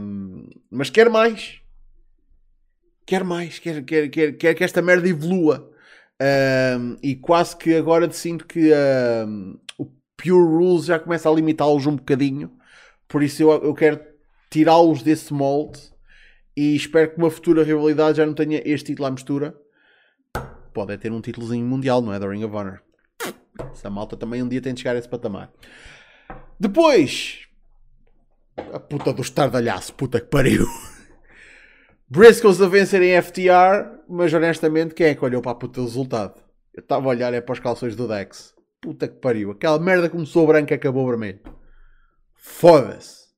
Um, 0.00 0.48
mas 0.70 0.90
quero 0.90 1.10
mais 1.10 1.62
quer 3.06 3.24
mais, 3.24 3.58
quer, 3.58 3.82
quer, 3.84 4.08
quer, 4.08 4.32
quer 4.32 4.54
que 4.54 4.64
esta 4.64 4.82
merda 4.82 5.08
evolua. 5.08 5.70
Um, 6.20 6.96
e 7.02 7.16
quase 7.16 7.56
que 7.56 7.74
agora 7.74 8.10
sinto 8.10 8.46
que 8.46 8.70
o 8.72 9.58
Pure 10.24 10.42
Rules 10.42 10.86
já 10.86 10.98
começa 10.98 11.28
a 11.28 11.32
limitá-los 11.32 11.84
um 11.84 11.96
bocadinho. 11.96 12.50
Por 13.06 13.22
isso 13.22 13.42
eu, 13.42 13.50
eu 13.62 13.74
quero 13.74 14.00
tirá-los 14.50 15.02
desse 15.02 15.34
molde 15.34 15.78
e 16.56 16.74
espero 16.74 17.10
que 17.10 17.18
uma 17.18 17.30
futura 17.30 17.62
rivalidade 17.62 18.16
já 18.16 18.24
não 18.24 18.32
tenha 18.32 18.62
este 18.64 18.86
título 18.86 19.06
à 19.06 19.10
mistura. 19.10 19.54
Pode 20.72 20.94
é 20.94 20.96
ter 20.96 21.12
um 21.12 21.20
títulozinho 21.20 21.66
mundial, 21.66 22.00
não 22.00 22.12
é? 22.12 22.18
Da 22.18 22.26
Ring 22.26 22.42
of 22.42 22.56
Honor. 22.56 22.80
Essa 23.70 23.90
malta 23.90 24.16
também 24.16 24.42
um 24.42 24.48
dia 24.48 24.62
tem 24.62 24.72
de 24.72 24.80
chegar 24.80 24.96
a 24.96 24.98
esse 24.98 25.08
patamar. 25.08 25.52
Depois, 26.58 27.46
a 28.56 28.80
puta 28.80 29.12
do 29.12 29.20
estardalhaço, 29.20 29.92
puta 29.94 30.20
que 30.20 30.28
pariu. 30.28 30.66
Briscoes 32.08 32.62
a 32.62 32.68
vencerem 32.68 33.20
FTR, 33.20 34.00
mas 34.08 34.32
honestamente, 34.32 34.94
quem 34.94 35.08
é 35.08 35.14
que 35.14 35.24
olhou 35.24 35.42
para 35.42 35.52
a 35.52 35.56
puta 35.56 35.80
do 35.80 35.86
resultado? 35.86 36.40
Eu 36.72 36.80
estava 36.80 37.04
a 37.04 37.08
olhar 37.08 37.34
é 37.34 37.40
para 37.40 37.52
os 37.52 37.60
calções 37.60 37.94
do 37.94 38.08
Dex. 38.08 38.54
Puta 38.84 39.08
que 39.08 39.14
pariu. 39.14 39.50
Aquela 39.50 39.78
merda 39.78 40.10
começou 40.10 40.46
branca 40.46 40.74
e 40.74 40.76
acabou 40.76 41.08
vermelho. 41.08 41.40
Foda-se. 42.36 43.28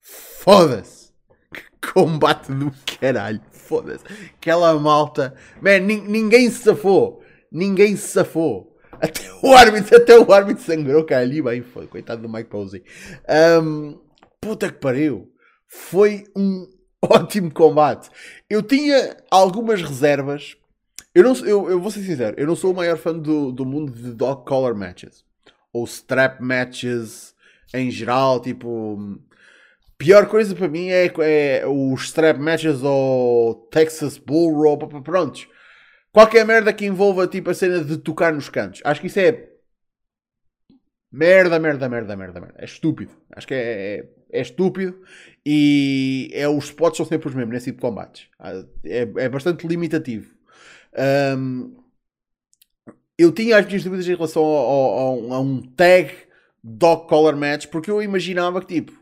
Foda-se. 0.00 1.10
Que 1.52 1.92
combate 1.92 2.52
do 2.52 2.70
caralho. 3.00 3.40
Foda-se. 3.50 4.04
Aquela 4.36 4.78
malta. 4.78 5.34
Man, 5.60 5.80
ninguém 5.80 6.48
se 6.48 6.62
safou. 6.62 7.20
Ninguém 7.50 7.96
se 7.96 8.12
safou. 8.12 8.76
Até 8.92 9.22
o 9.42 9.52
árbitro, 9.52 9.96
até 9.96 10.16
o 10.16 10.32
árbitro 10.32 10.62
sangrou, 10.62 11.04
cara. 11.04 11.22
Ali 11.22 11.42
bem 11.42 11.62
foi. 11.62 11.88
Coitado 11.88 12.22
do 12.22 12.28
Mike 12.28 12.48
Posey. 12.48 12.84
Um, 13.60 13.98
puta 14.40 14.70
que 14.70 14.78
pariu. 14.78 15.32
Foi 15.66 16.26
um 16.36 16.68
ótimo 17.02 17.52
combate. 17.52 18.08
Eu 18.48 18.62
tinha 18.62 19.16
algumas 19.32 19.82
reservas. 19.82 20.56
Eu, 21.14 21.24
não, 21.24 21.34
eu, 21.44 21.70
eu 21.70 21.80
vou 21.80 21.90
ser 21.90 22.02
sincero, 22.02 22.36
eu 22.38 22.46
não 22.46 22.54
sou 22.54 22.72
o 22.72 22.76
maior 22.76 22.96
fã 22.96 23.12
do, 23.16 23.50
do 23.50 23.66
mundo 23.66 23.92
de 23.92 24.12
dog 24.12 24.44
collar 24.44 24.74
matches. 24.74 25.24
Ou 25.72 25.84
strap 25.84 26.40
matches 26.40 27.34
em 27.74 27.90
geral, 27.90 28.40
tipo. 28.40 29.18
Pior 29.98 30.26
coisa 30.26 30.54
para 30.54 30.68
mim 30.68 30.88
é, 30.88 31.12
é 31.18 31.66
os 31.66 32.04
strap 32.04 32.38
matches 32.38 32.82
ou 32.82 33.54
Texas 33.70 34.16
Bull 34.16 34.54
Rope, 34.54 35.02
prontos. 35.02 35.46
Qualquer 36.12 36.44
merda 36.46 36.72
que 36.72 36.86
envolva 36.86 37.26
tipo 37.26 37.50
a 37.50 37.54
cena 37.54 37.84
de 37.84 37.98
tocar 37.98 38.32
nos 38.32 38.48
cantos. 38.48 38.80
Acho 38.84 39.00
que 39.00 39.08
isso 39.08 39.20
é 39.20 39.50
merda, 41.12 41.58
merda, 41.58 41.88
merda, 41.88 42.16
merda, 42.16 42.40
merda. 42.40 42.54
É 42.58 42.64
estúpido. 42.64 43.12
Acho 43.32 43.46
que 43.46 43.54
é, 43.54 43.98
é, 43.98 44.08
é 44.32 44.40
estúpido 44.40 45.02
e 45.44 46.30
é, 46.32 46.48
os 46.48 46.64
spots 46.64 46.96
são 46.96 47.06
sempre 47.06 47.28
os 47.28 47.34
mesmos 47.34 47.52
nesse 47.52 47.66
tipo 47.66 47.76
de 47.76 47.82
combates. 47.82 48.28
Ah, 48.38 48.64
é, 48.84 49.00
é 49.16 49.28
bastante 49.28 49.66
limitativo. 49.66 50.34
Um, 51.36 51.76
eu 53.18 53.30
tinha 53.32 53.58
as 53.58 53.66
minhas 53.66 53.84
dúvidas 53.84 54.08
em 54.08 54.14
relação 54.14 54.42
ao, 54.42 54.98
ao, 54.98 55.32
a 55.34 55.40
um 55.40 55.60
tag 55.60 56.10
dog 56.62 57.06
collar 57.06 57.36
match 57.36 57.66
porque 57.66 57.90
eu 57.90 58.02
imaginava 58.02 58.60
que 58.60 58.74
tipo. 58.74 58.98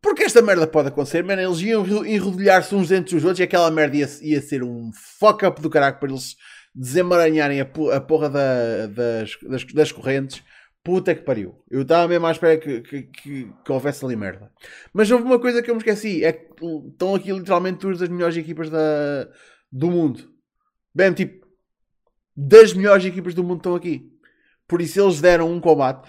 Porque 0.00 0.22
esta 0.22 0.40
merda 0.40 0.66
pode 0.66 0.88
acontecer, 0.88 1.24
man, 1.24 1.40
eles 1.40 1.60
iam 1.60 1.84
enrodilhar-se 2.06 2.74
uns 2.74 2.92
entre 2.92 3.16
os 3.16 3.24
outros 3.24 3.40
e 3.40 3.42
aquela 3.42 3.70
merda 3.70 3.96
ia, 3.96 4.08
ia 4.22 4.40
ser 4.40 4.62
um 4.62 4.90
fuck 5.18 5.44
up 5.44 5.60
do 5.60 5.68
caraco 5.68 5.98
para 5.98 6.10
eles 6.10 6.36
desemaranharem 6.72 7.60
a, 7.60 7.64
a 7.64 8.00
porra 8.00 8.30
da, 8.30 8.86
das, 8.86 9.36
das, 9.42 9.64
das 9.64 9.92
correntes 9.92 10.44
Puta 10.86 11.16
que 11.16 11.22
pariu. 11.22 11.64
Eu 11.68 11.82
estava 11.82 12.06
mesmo 12.06 12.28
à 12.28 12.30
espera 12.30 12.56
que, 12.56 12.80
que, 12.80 13.02
que, 13.02 13.52
que, 13.64 13.72
houvesse 13.72 14.04
ali 14.04 14.14
merda. 14.14 14.52
Mas 14.92 15.10
houve 15.10 15.24
uma 15.24 15.40
coisa 15.40 15.60
que 15.60 15.68
eu 15.68 15.74
me 15.74 15.80
esqueci. 15.80 16.24
É 16.24 16.32
que 16.32 16.64
estão 16.92 17.12
aqui 17.12 17.32
literalmente 17.32 17.80
duas 17.80 17.98
das 17.98 18.08
melhores 18.08 18.36
equipas 18.36 18.70
da, 18.70 19.28
do 19.70 19.90
mundo. 19.90 20.30
Bem, 20.94 21.12
tipo, 21.12 21.46
das 22.36 22.72
melhores 22.72 23.04
equipas 23.04 23.34
do 23.34 23.44
mundo 23.44 23.58
estão 23.58 23.74
aqui. 23.74 24.10
Por 24.66 24.80
isso 24.80 25.00
eles 25.00 25.20
deram 25.20 25.50
um 25.50 25.60
combate 25.60 26.08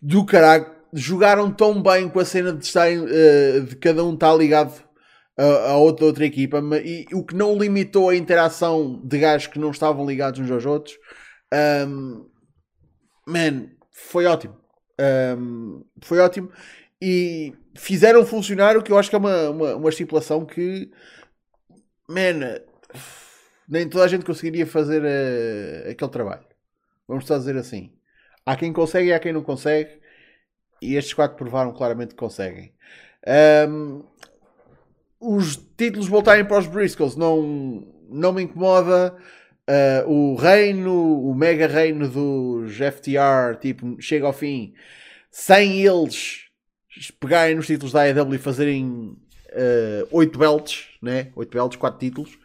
do 0.00 0.24
caralho. 0.24 0.66
Jogaram 0.92 1.50
tão 1.50 1.82
bem 1.82 2.08
com 2.08 2.20
a 2.20 2.24
cena 2.24 2.52
de 2.52 2.64
estarem, 2.64 2.98
uh, 2.98 3.64
de 3.66 3.76
cada 3.76 4.04
um 4.04 4.12
estar 4.12 4.34
ligado 4.34 4.82
a, 5.38 5.70
a 5.70 5.76
outra, 5.76 6.04
outra 6.04 6.26
equipa. 6.26 6.62
E 6.84 7.06
o 7.12 7.24
que 7.24 7.34
não 7.34 7.56
limitou 7.56 8.10
a 8.10 8.16
interação 8.16 9.00
de 9.04 9.18
gajos 9.18 9.46
que 9.46 9.58
não 9.58 9.70
estavam 9.70 10.06
ligados 10.06 10.40
uns 10.40 10.50
aos 10.50 10.66
outros. 10.66 10.96
Um, 11.88 12.26
man, 13.26 13.68
foi 13.90 14.26
ótimo. 14.26 14.56
Um, 15.38 15.84
foi 16.02 16.18
ótimo. 16.18 16.50
E 17.00 17.54
fizeram 17.76 18.24
funcionar 18.24 18.76
o 18.76 18.82
que 18.82 18.92
eu 18.92 18.98
acho 18.98 19.10
que 19.10 19.16
é 19.16 19.18
uma, 19.18 19.50
uma, 19.50 19.76
uma 19.76 19.88
estipulação 19.88 20.44
que, 20.44 20.90
man, 22.12 22.60
nem 23.68 23.88
toda 23.88 24.04
a 24.04 24.08
gente 24.08 24.24
conseguiria 24.24 24.66
fazer 24.66 25.02
uh, 25.02 25.90
aquele 25.90 26.10
trabalho. 26.10 26.44
Vamos 27.08 27.26
só 27.26 27.38
dizer 27.38 27.56
assim. 27.56 27.92
Há 28.44 28.56
quem 28.56 28.72
consegue 28.72 29.08
e 29.08 29.12
há 29.12 29.18
quem 29.18 29.32
não 29.32 29.42
consegue. 29.42 30.00
E 30.80 30.96
estes 30.96 31.14
quatro 31.14 31.36
provaram 31.36 31.72
claramente 31.72 32.10
que 32.10 32.16
conseguem. 32.16 32.74
Um, 33.68 34.04
os 35.20 35.56
títulos 35.76 36.08
voltarem 36.08 36.44
para 36.44 36.58
os 36.58 36.66
Briscoes 36.66 37.16
não, 37.16 37.86
não 38.08 38.32
me 38.32 38.42
incomoda. 38.42 39.16
Uh, 39.68 40.10
o 40.10 40.34
reino, 40.34 41.30
o 41.30 41.34
mega 41.34 41.68
reino 41.68 42.08
dos 42.08 42.76
FTR, 42.76 43.56
tipo, 43.60 43.96
chega 44.00 44.26
ao 44.26 44.32
fim 44.32 44.74
sem 45.30 45.80
eles 45.80 46.50
pegarem 47.18 47.54
nos 47.54 47.66
títulos 47.66 47.92
da 47.92 48.02
AEW 48.02 48.34
e 48.34 48.38
fazerem 48.38 49.16
uh, 49.52 50.08
8 50.10 50.38
belts, 50.38 50.88
né? 51.00 51.32
8 51.34 51.50
belts, 51.50 51.76
4 51.76 51.98
títulos. 51.98 52.38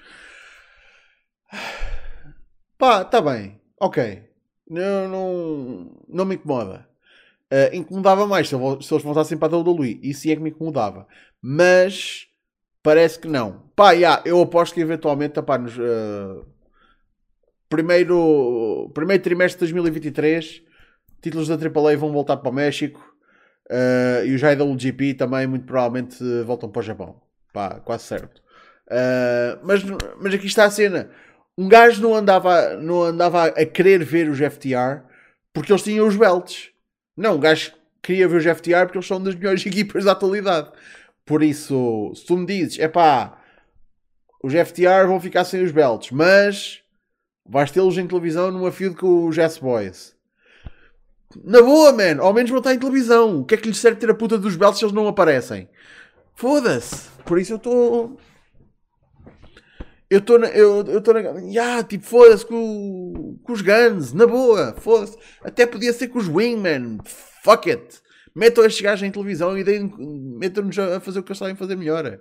Pá, 2.78 3.04
tá 3.04 3.22
bem, 3.22 3.60
ok. 3.80 4.24
Não, 4.70 5.08
não, 5.08 5.92
não 6.08 6.26
me 6.26 6.36
incomoda. 6.36 6.88
Uh, 7.52 7.74
incomodava 7.74 8.28
mais 8.28 8.50
se, 8.50 8.56
eu, 8.56 8.82
se 8.82 8.94
eles 8.94 9.04
voltassem 9.04 9.38
para 9.38 9.56
a 9.56 9.60
WWE. 9.60 10.00
Isso 10.04 10.30
é 10.30 10.36
que 10.36 10.42
me 10.42 10.50
incomodava. 10.50 11.08
Mas 11.42 12.28
parece 12.84 13.20
que 13.20 13.28
não. 13.28 13.64
Pá, 13.76 13.92
yeah, 13.92 14.22
eu 14.26 14.42
aposto 14.42 14.74
que 14.74 14.82
eventualmente, 14.82 15.42
pá, 15.42 15.58
nos, 15.58 15.78
uh, 15.78 16.46
primeiro, 17.70 18.92
primeiro 18.94 19.24
trimestre 19.24 19.66
de 19.66 19.74
2023, 19.74 20.62
títulos 21.22 21.48
da 21.48 21.56
AAA 21.56 21.98
vão 21.98 22.12
voltar 22.12 22.38
para 22.38 22.50
o 22.50 22.54
México 22.54 23.17
uh, 23.70 24.26
e 24.26 24.34
os 24.34 24.42
IWGP 24.42 25.14
também, 25.16 25.48
muito 25.48 25.66
provavelmente, 25.66 26.18
voltam 26.46 26.70
para 26.70 26.80
o 26.80 26.84
Japão. 26.84 27.22
Pá, 27.54 27.80
quase 27.80 28.04
certo. 28.04 28.42
Uh, 28.88 29.60
mas, 29.64 29.84
mas 30.20 30.34
aqui 30.34 30.48
está 30.48 30.66
a 30.66 30.72
cena. 30.72 31.10
Um 31.58 31.68
gajo 31.68 32.02
não 32.02 32.16
andava, 32.16 32.76
não 32.76 33.04
andava 33.04 33.46
a 33.46 33.66
querer 33.66 34.04
ver 34.04 34.30
os 34.30 34.38
FTR 34.38 35.04
porque 35.54 35.72
eles 35.72 35.84
tinham 35.84 36.08
os 36.08 36.16
belts. 36.16 36.70
Não, 37.16 37.36
um 37.36 37.40
gajo 37.40 37.74
queria 38.02 38.28
ver 38.28 38.38
os 38.38 38.58
FTR 38.58 38.84
porque 38.84 38.98
eles 38.98 39.08
são 39.08 39.22
das 39.22 39.36
melhores 39.36 39.64
equipas 39.66 40.06
da 40.06 40.12
atualidade. 40.12 40.72
Por 41.26 41.44
isso, 41.44 42.14
se 42.16 42.26
tu 42.26 42.38
me 42.38 42.46
dizes, 42.46 42.80
é 42.80 42.88
pá, 42.88 43.42
os 44.44 44.54
FTR 44.54 45.08
vão 45.08 45.20
ficar 45.20 45.44
sem 45.44 45.64
os 45.64 45.72
belts, 45.72 46.12
mas 46.12 46.82
vais 47.46 47.72
tê-los 47.72 47.98
em 47.98 48.08
televisão 48.08 48.52
numa 48.52 48.72
feud 48.72 48.96
com 48.96 49.28
os 49.28 49.38
S-Boys. 49.38 50.17
Na 51.44 51.62
boa, 51.62 51.92
man, 51.92 52.22
ao 52.22 52.34
menos 52.34 52.50
vão 52.50 52.60
estar 52.60 52.74
em 52.74 52.80
televisão. 52.80 53.42
O 53.42 53.46
que 53.46 53.56
é 53.56 53.58
que 53.58 53.68
lhes 53.68 53.78
serve 53.78 54.00
ter 54.00 54.10
a 54.10 54.16
puta 54.16 54.38
dos 54.38 54.56
belts 54.56 54.80
se 54.80 54.86
eles 54.86 54.96
não 54.96 55.08
aparecem? 55.08 55.70
Foda-se. 56.36 57.10
Por 57.26 57.40
isso 57.40 57.54
eu 57.54 57.58
estou. 57.58 58.18
Eu 60.10 60.20
estou 60.20 60.40
na. 60.40 60.48
Eu 60.48 60.98
estou 60.98 61.14
na. 61.14 61.20
Yeah, 61.42 61.84
tipo, 61.84 62.06
foda-se 62.06 62.46
com, 62.46 63.38
com 63.44 63.54
os 63.54 63.62
Guns, 63.62 64.14
na 64.14 64.26
boa, 64.26 64.74
foda-se. 64.78 65.18
Até 65.44 65.66
podia 65.66 65.92
ser 65.92 66.08
com 66.08 66.20
os 66.20 66.28
Wingman. 66.28 67.00
Fuck 67.44 67.70
it. 67.70 68.00
Metam 68.34 68.64
estes 68.64 68.82
gajos 68.82 69.06
em 69.06 69.12
televisão 69.12 69.58
e 69.58 69.64
metam-nos 70.40 70.78
a 70.78 71.00
fazer 71.00 71.20
o 71.20 71.24
que 71.24 71.32
eles 71.32 71.40
sabem 71.40 71.56
fazer 71.56 71.76
melhor. 71.76 72.20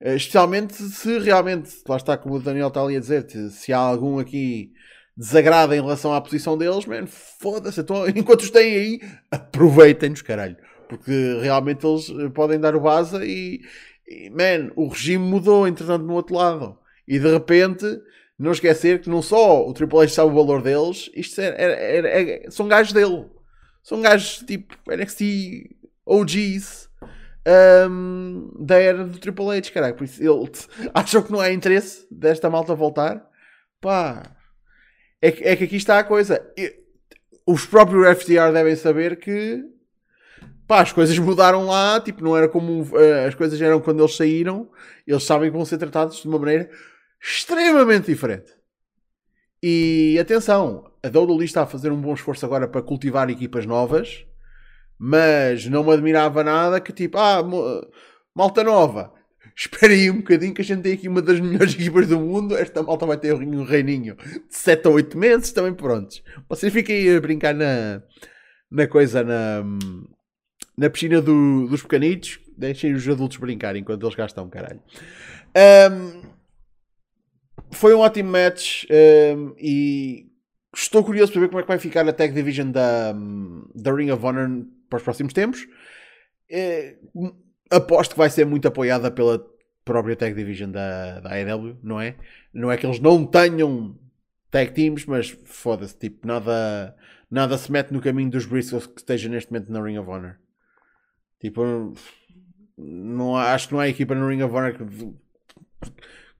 Eh, 0.00 0.14
especialmente 0.16 0.74
se 0.74 1.18
realmente, 1.18 1.70
lá 1.86 1.96
está 1.96 2.16
como 2.16 2.36
o 2.36 2.40
Daniel 2.40 2.68
está 2.68 2.80
ali 2.80 2.96
a 2.96 3.00
dizer, 3.00 3.28
se 3.50 3.72
há 3.72 3.78
algum 3.78 4.18
aqui 4.18 4.72
desagrado 5.16 5.74
em 5.74 5.80
relação 5.80 6.14
à 6.14 6.20
posição 6.20 6.56
deles, 6.56 6.86
man, 6.86 7.06
foda-se. 7.06 7.80
Então, 7.80 8.08
enquanto 8.08 8.42
os 8.42 8.50
têm 8.50 8.74
aí, 8.74 9.00
aproveitem-nos, 9.30 10.22
caralho. 10.22 10.56
Porque 10.88 11.38
realmente 11.40 11.86
eles 11.86 12.10
eh, 12.10 12.28
podem 12.30 12.58
dar 12.58 12.74
o 12.74 12.80
baza 12.80 13.24
e, 13.24 13.60
e, 14.08 14.30
man, 14.30 14.72
o 14.74 14.88
regime 14.88 15.24
mudou, 15.24 15.68
entretanto, 15.68 16.04
no 16.04 16.14
outro 16.14 16.34
lado. 16.34 16.78
E 17.06 17.18
de 17.18 17.30
repente, 17.30 17.86
não 18.38 18.52
esquecer 18.52 19.00
que 19.00 19.10
não 19.10 19.22
só 19.22 19.66
o 19.66 19.72
Triple 19.72 20.00
H 20.00 20.08
sabe 20.08 20.30
o 20.30 20.34
valor 20.34 20.62
deles, 20.62 21.10
isto 21.14 21.40
é, 21.40 21.48
é, 21.48 21.98
é, 21.98 22.46
é 22.46 22.50
são 22.50 22.66
gajos 22.66 22.92
dele. 22.92 23.26
São 23.82 24.00
gajos 24.00 24.44
tipo 24.46 24.74
NXT 24.88 25.76
OGs 26.06 26.90
um, 27.88 28.50
da 28.58 28.76
era 28.78 29.04
do 29.04 29.18
Triple 29.18 29.50
H, 29.58 29.70
caralho. 29.70 29.94
Por 29.94 30.04
isso, 30.04 30.22
ele, 30.22 30.50
acham 30.94 31.22
que 31.22 31.32
não 31.32 31.40
há 31.40 31.52
interesse 31.52 32.06
desta 32.10 32.50
malta 32.50 32.74
voltar? 32.74 33.24
Pá, 33.80 34.36
é 35.22 35.30
que, 35.30 35.44
é 35.44 35.56
que 35.56 35.64
aqui 35.64 35.76
está 35.76 35.98
a 35.98 36.04
coisa. 36.04 36.44
Os 37.46 37.66
próprios 37.66 38.18
FTR 38.18 38.52
devem 38.52 38.76
saber 38.76 39.16
que 39.16 39.64
pá, 40.66 40.82
as 40.82 40.92
coisas 40.92 41.18
mudaram 41.18 41.66
lá, 41.66 42.00
tipo, 42.00 42.22
não 42.22 42.36
era 42.36 42.48
como 42.48 42.82
uh, 42.82 43.26
as 43.26 43.34
coisas 43.34 43.60
eram 43.60 43.80
quando 43.80 44.00
eles 44.00 44.16
saíram. 44.16 44.70
Eles 45.06 45.24
sabem 45.24 45.50
que 45.50 45.56
vão 45.56 45.64
ser 45.64 45.78
tratados 45.78 46.22
de 46.22 46.28
uma 46.28 46.38
maneira 46.38 46.70
extremamente 47.20 48.06
diferente. 48.06 48.52
E 49.62 50.16
atenção, 50.18 50.90
a 51.02 51.08
WWE 51.08 51.44
está 51.44 51.62
a 51.62 51.66
fazer 51.66 51.92
um 51.92 52.00
bom 52.00 52.14
esforço 52.14 52.46
agora 52.46 52.66
para 52.66 52.80
cultivar 52.80 53.28
equipas 53.28 53.66
novas, 53.66 54.24
mas 54.98 55.66
não 55.66 55.84
me 55.84 55.92
admirava 55.92 56.42
nada 56.42 56.80
que 56.80 56.92
tipo, 56.92 57.18
ah, 57.18 57.42
malta 58.34 58.64
nova, 58.64 59.12
espera 59.56 59.92
aí 59.92 60.10
um 60.10 60.18
bocadinho 60.18 60.54
que 60.54 60.62
a 60.62 60.64
gente 60.64 60.82
tem 60.82 60.92
aqui 60.94 61.08
uma 61.08 61.22
das 61.22 61.40
melhores 61.40 61.74
equipas 61.74 62.06
do 62.08 62.18
mundo, 62.18 62.56
esta 62.56 62.82
malta 62.82 63.06
vai 63.06 63.16
ter 63.16 63.34
um 63.34 63.64
reininho 63.64 64.16
de 64.16 64.56
7 64.56 64.86
a 64.86 64.90
8 64.90 65.18
meses, 65.18 65.52
também 65.52 65.74
prontos. 65.74 66.22
Vocês 66.48 66.72
fiquem 66.72 66.96
aí 66.96 67.16
a 67.16 67.20
brincar 67.20 67.54
na, 67.54 68.02
na 68.70 68.86
coisa, 68.86 69.22
na, 69.22 69.64
na 70.76 70.90
piscina 70.90 71.20
do, 71.20 71.66
dos 71.68 71.82
pequenitos, 71.82 72.40
deixem 72.56 72.94
os 72.94 73.08
adultos 73.08 73.38
brincar 73.38 73.76
enquanto 73.76 74.04
eles 74.04 74.14
gastam, 74.14 74.48
caralho. 74.48 74.80
Um, 75.92 76.22
foi 77.70 77.94
um 77.94 78.00
ótimo 78.00 78.30
match 78.30 78.84
um, 79.36 79.54
e 79.58 80.26
estou 80.74 81.04
curioso 81.04 81.32
para 81.32 81.40
ver 81.40 81.48
como 81.48 81.60
é 81.60 81.62
que 81.62 81.68
vai 81.68 81.78
ficar 81.78 82.08
a 82.08 82.12
Tag 82.12 82.32
Division 82.32 82.70
da, 82.70 83.14
da 83.74 83.94
Ring 83.94 84.10
of 84.10 84.24
Honor 84.24 84.66
para 84.88 84.98
os 84.98 85.02
próximos 85.02 85.32
tempos. 85.32 85.66
É, 86.50 86.96
aposto 87.70 88.12
que 88.12 88.18
vai 88.18 88.28
ser 88.28 88.44
muito 88.44 88.66
apoiada 88.68 89.10
pela 89.10 89.44
própria 89.84 90.16
Tag 90.16 90.34
Division 90.34 90.70
da, 90.70 91.20
da 91.20 91.30
AEW, 91.30 91.78
não 91.82 92.00
é? 92.00 92.16
Não 92.52 92.70
é 92.70 92.76
que 92.76 92.86
eles 92.86 93.00
não 93.00 93.24
tenham 93.24 93.98
tag 94.50 94.72
teams, 94.72 95.06
mas 95.06 95.30
foda-se, 95.44 95.96
tipo, 95.96 96.26
nada, 96.26 96.94
nada 97.30 97.56
se 97.56 97.70
mete 97.70 97.92
no 97.92 98.00
caminho 98.00 98.30
dos 98.30 98.46
Briscoes 98.46 98.86
que 98.86 98.98
esteja 99.00 99.28
neste 99.28 99.52
momento 99.52 99.70
na 99.70 99.82
Ring 99.82 99.98
of 99.98 100.10
Honor. 100.10 100.36
Tipo, 101.40 101.94
não, 102.76 103.36
acho 103.36 103.68
que 103.68 103.74
não 103.74 103.80
há 103.80 103.88
equipa 103.88 104.14
no 104.14 104.28
Ring 104.28 104.42
of 104.42 104.54
Honor 104.54 104.74
que 104.74 104.84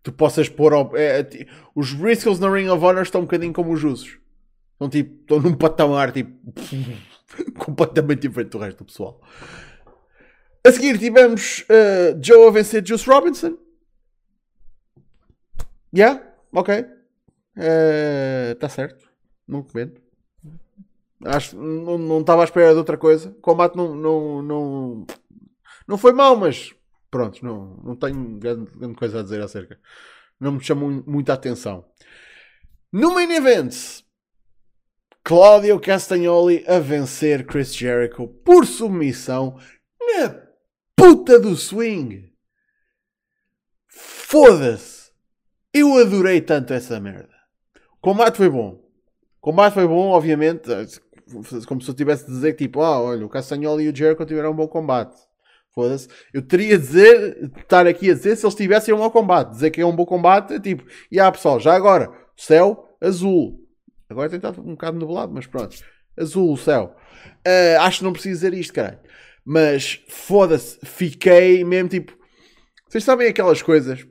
tu 0.02 0.12
possas 0.12 0.48
pôr 0.48 0.72
ao, 0.72 0.96
é, 0.96 1.20
é 1.20 1.26
os 1.74 1.92
Briscoes 1.92 2.38
na 2.38 2.52
Ring 2.52 2.68
of 2.68 2.84
Honor 2.84 3.02
estão 3.02 3.20
um 3.20 3.24
bocadinho 3.24 3.52
como 3.52 3.72
os 3.72 3.84
Usos 3.84 4.18
estão 4.72 4.88
tipo 4.88 5.20
estão 5.20 5.40
num 5.40 5.54
patamar 5.54 6.12
tipo 6.12 6.32
completamente 7.58 8.22
diferente 8.22 8.50
do 8.50 8.58
resto 8.58 8.78
do 8.78 8.86
pessoal 8.86 9.20
a 10.64 10.72
seguir 10.72 10.98
tivemos 10.98 11.60
uh, 11.62 12.18
Joe 12.22 12.48
a 12.48 12.50
vencer 12.50 12.86
Juice 12.86 13.08
Robinson. 13.08 13.56
Yeah 15.94 16.22
ok. 16.52 16.86
Está 18.52 18.66
uh, 18.66 18.70
certo. 18.70 19.10
Não 19.46 19.62
comento 19.62 20.00
acho 21.24 21.54
não, 21.56 21.98
não 21.98 22.20
estava 22.20 22.42
à 22.42 22.44
espera 22.44 22.72
de 22.72 22.78
outra 22.78 22.96
coisa. 22.96 23.30
O 23.30 23.40
combate 23.40 23.76
não, 23.76 23.94
não, 23.94 24.42
não, 24.42 25.06
não 25.86 25.98
foi 25.98 26.12
mal 26.12 26.36
mas 26.36 26.74
Pronto, 27.10 27.44
não, 27.44 27.76
não 27.82 27.96
tenho 27.96 28.38
grande, 28.38 28.70
grande 28.70 28.94
coisa 28.94 29.18
a 29.18 29.22
dizer 29.22 29.42
acerca. 29.42 29.78
Não 30.38 30.52
me 30.52 30.60
chamou 30.60 31.02
muita 31.04 31.32
atenção. 31.32 31.84
No 32.92 33.12
main 33.12 33.32
event, 33.32 33.74
Claudio 35.24 35.80
Castagnoli 35.80 36.64
a 36.68 36.78
vencer 36.78 37.44
Chris 37.44 37.74
Jericho 37.74 38.28
por 38.28 38.64
submissão 38.64 39.58
na 40.00 40.49
puta 41.00 41.40
do 41.40 41.56
swing. 41.56 42.30
Foda-se! 43.88 45.10
Eu 45.72 45.96
adorei 45.96 46.42
tanto 46.42 46.74
essa 46.74 47.00
merda. 47.00 47.34
O 47.96 48.00
combate 48.02 48.36
foi 48.36 48.50
bom. 48.50 48.82
O 49.38 49.40
combate 49.40 49.72
foi 49.72 49.86
bom, 49.86 50.10
obviamente. 50.10 50.68
Como 51.66 51.80
se 51.80 51.88
eu 51.88 51.94
tivesse 51.94 52.26
de 52.26 52.32
dizer 52.32 52.52
tipo, 52.52 52.82
ah, 52.82 53.00
olha, 53.00 53.24
o 53.24 53.30
Castagnoli 53.30 53.84
e 53.84 53.88
o 53.88 53.96
Jericho 53.96 54.26
tiveram 54.26 54.50
um 54.50 54.56
bom 54.56 54.68
combate. 54.68 55.16
Foda-se. 55.74 56.08
Eu 56.34 56.42
teria 56.42 56.76
de 56.76 56.84
dizer, 56.84 57.50
estar 57.56 57.86
aqui 57.86 58.10
a 58.10 58.14
dizer 58.14 58.36
se 58.36 58.44
eles 58.44 58.54
tivessem 58.54 58.92
um 58.92 58.98
mau 58.98 59.10
combate. 59.10 59.52
Dizer 59.52 59.70
que 59.70 59.80
é 59.80 59.86
um 59.86 59.96
bom 59.96 60.04
combate, 60.04 60.54
é 60.54 60.60
tipo, 60.60 60.84
e 61.10 61.18
ah 61.18 61.32
pessoal, 61.32 61.58
já 61.58 61.74
agora, 61.74 62.12
céu 62.36 62.88
azul. 63.00 63.58
Agora 64.08 64.28
tem 64.28 64.36
estado 64.36 64.60
um 64.60 64.72
bocado 64.72 64.98
nublado, 64.98 65.32
mas 65.32 65.46
pronto. 65.46 65.76
Azul, 66.18 66.52
o 66.52 66.56
céu. 66.58 66.96
Uh, 67.46 67.80
acho 67.80 67.98
que 67.98 68.04
não 68.04 68.12
preciso 68.12 68.34
dizer 68.34 68.52
isto, 68.52 68.74
caralho. 68.74 68.98
Mas 69.44 70.02
foda-se, 70.08 70.78
fiquei 70.84 71.64
mesmo 71.64 71.88
tipo. 71.88 72.16
Vocês 72.88 73.04
sabem 73.04 73.28
aquelas 73.28 73.62
coisas 73.62 74.06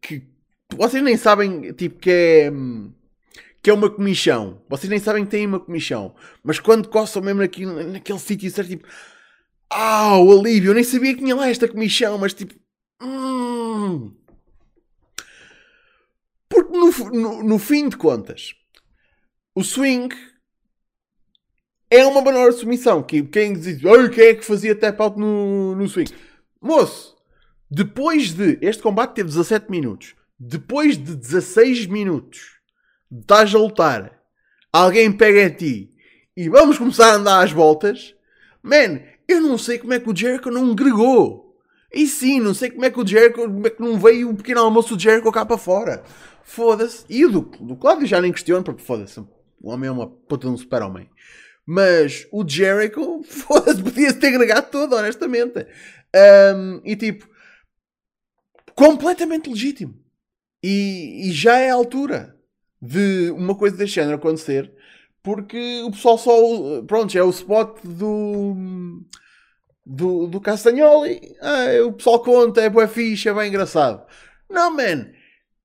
que 0.00 0.26
vocês 0.76 1.02
nem 1.02 1.16
sabem, 1.16 1.72
tipo, 1.72 1.98
que 1.98 2.10
é. 2.10 2.52
Que 3.62 3.70
é 3.70 3.74
uma 3.74 3.90
comichão. 3.90 4.62
Vocês 4.68 4.88
nem 4.88 4.98
sabem 4.98 5.24
que 5.24 5.30
têm 5.30 5.46
uma 5.46 5.60
comichão. 5.60 6.14
Mas 6.42 6.58
quando 6.58 6.88
coçam 6.88 7.20
mesmo 7.20 7.40
naquele, 7.40 7.84
naquele 7.84 8.18
sítio 8.18 8.50
certo, 8.50 8.68
tipo 8.68 8.86
ah, 9.70 10.18
o 10.18 10.40
alívio, 10.40 10.70
eu 10.70 10.74
nem 10.74 10.82
sabia 10.82 11.14
que 11.14 11.20
tinha 11.20 11.36
lá 11.36 11.48
esta 11.48 11.68
comichão, 11.68 12.18
mas 12.18 12.34
tipo. 12.34 12.54
Hum. 13.00 14.12
Porque 16.48 16.76
no, 16.76 16.90
no, 17.12 17.42
no, 17.44 17.58
fim 17.58 17.88
de 17.88 17.96
contas, 17.96 18.52
o 19.54 19.62
swing 19.62 20.12
é 21.90 22.06
uma 22.06 22.22
menor 22.22 22.52
submissão. 22.52 23.02
Que, 23.02 23.22
quem 23.22 23.52
diz, 23.54 23.80
quem 24.14 24.24
é 24.24 24.34
que 24.34 24.44
fazia 24.44 24.74
tap 24.74 25.00
out 25.00 25.18
no, 25.18 25.74
no 25.74 25.88
swing? 25.88 26.12
Moço, 26.62 27.16
depois 27.70 28.32
de. 28.32 28.58
Este 28.62 28.82
combate 28.82 29.14
teve 29.14 29.28
17 29.28 29.70
minutos. 29.70 30.14
Depois 30.38 30.96
de 30.96 31.16
16 31.16 31.86
minutos 31.86 32.60
de 33.10 33.20
estás 33.20 33.54
a 33.54 33.58
lutar, 33.58 34.22
alguém 34.72 35.12
pega 35.12 35.46
a 35.46 35.50
ti 35.50 35.90
e 36.36 36.48
vamos 36.48 36.78
começar 36.78 37.12
a 37.12 37.16
andar 37.16 37.44
às 37.44 37.52
voltas. 37.52 38.14
Man, 38.62 39.00
eu 39.28 39.40
não 39.40 39.58
sei 39.58 39.78
como 39.78 39.92
é 39.92 40.00
que 40.00 40.08
o 40.08 40.16
Jericho 40.16 40.50
não 40.50 40.74
gregou. 40.74 41.58
E 41.92 42.06
sim, 42.06 42.38
não 42.40 42.54
sei 42.54 42.70
como 42.70 42.84
é 42.84 42.90
que 42.90 43.00
o 43.00 43.06
Jericho, 43.06 43.42
como 43.42 43.66
é 43.66 43.70
que 43.70 43.82
não 43.82 43.98
veio 43.98 44.30
o 44.30 44.34
pequeno 44.34 44.60
almoço 44.60 44.96
do 44.96 45.02
Jericho 45.02 45.30
cá 45.32 45.44
para 45.44 45.58
fora. 45.58 46.02
Foda-se. 46.42 47.04
E 47.08 47.26
o 47.26 47.30
do, 47.30 47.40
do 47.40 47.76
Cláudio 47.76 48.06
já 48.06 48.20
nem 48.20 48.32
questiono, 48.32 48.64
porque 48.64 48.82
foda-se, 48.82 49.20
o 49.60 49.70
homem 49.70 49.88
é 49.88 49.92
uma 49.92 50.06
puta 50.06 50.46
de 50.46 50.54
um 50.54 50.56
super-homem. 50.56 51.10
Mas 51.72 52.26
o 52.32 52.44
Jericho, 52.44 53.22
foda-se, 53.22 53.80
podia-se 53.80 54.18
ter 54.18 54.26
agregado 54.26 54.72
todo, 54.72 54.96
honestamente. 54.96 55.68
Um, 56.56 56.80
e 56.84 56.96
tipo, 56.96 57.28
completamente 58.74 59.48
legítimo. 59.48 59.94
E, 60.60 61.28
e, 61.28 61.32
já 61.32 61.60
é 61.60 61.70
a 61.70 61.74
altura 61.74 62.36
de 62.82 63.30
uma 63.30 63.54
coisa 63.54 63.76
deste 63.76 63.94
género 63.94 64.16
acontecer, 64.16 64.72
porque 65.22 65.80
o 65.84 65.92
pessoal 65.92 66.18
só. 66.18 66.82
Pronto, 66.88 67.16
é 67.16 67.22
o 67.22 67.30
spot 67.30 67.78
do 67.84 69.04
do, 69.86 70.26
do 70.26 70.40
Castagnoli, 70.40 71.36
ah, 71.40 71.86
o 71.86 71.92
pessoal 71.92 72.20
conta, 72.20 72.62
é 72.62 72.68
boa 72.68 72.88
ficha, 72.88 73.30
é 73.30 73.34
bem 73.34 73.48
engraçado. 73.48 74.04
Não, 74.48 74.74
man, 74.74 75.12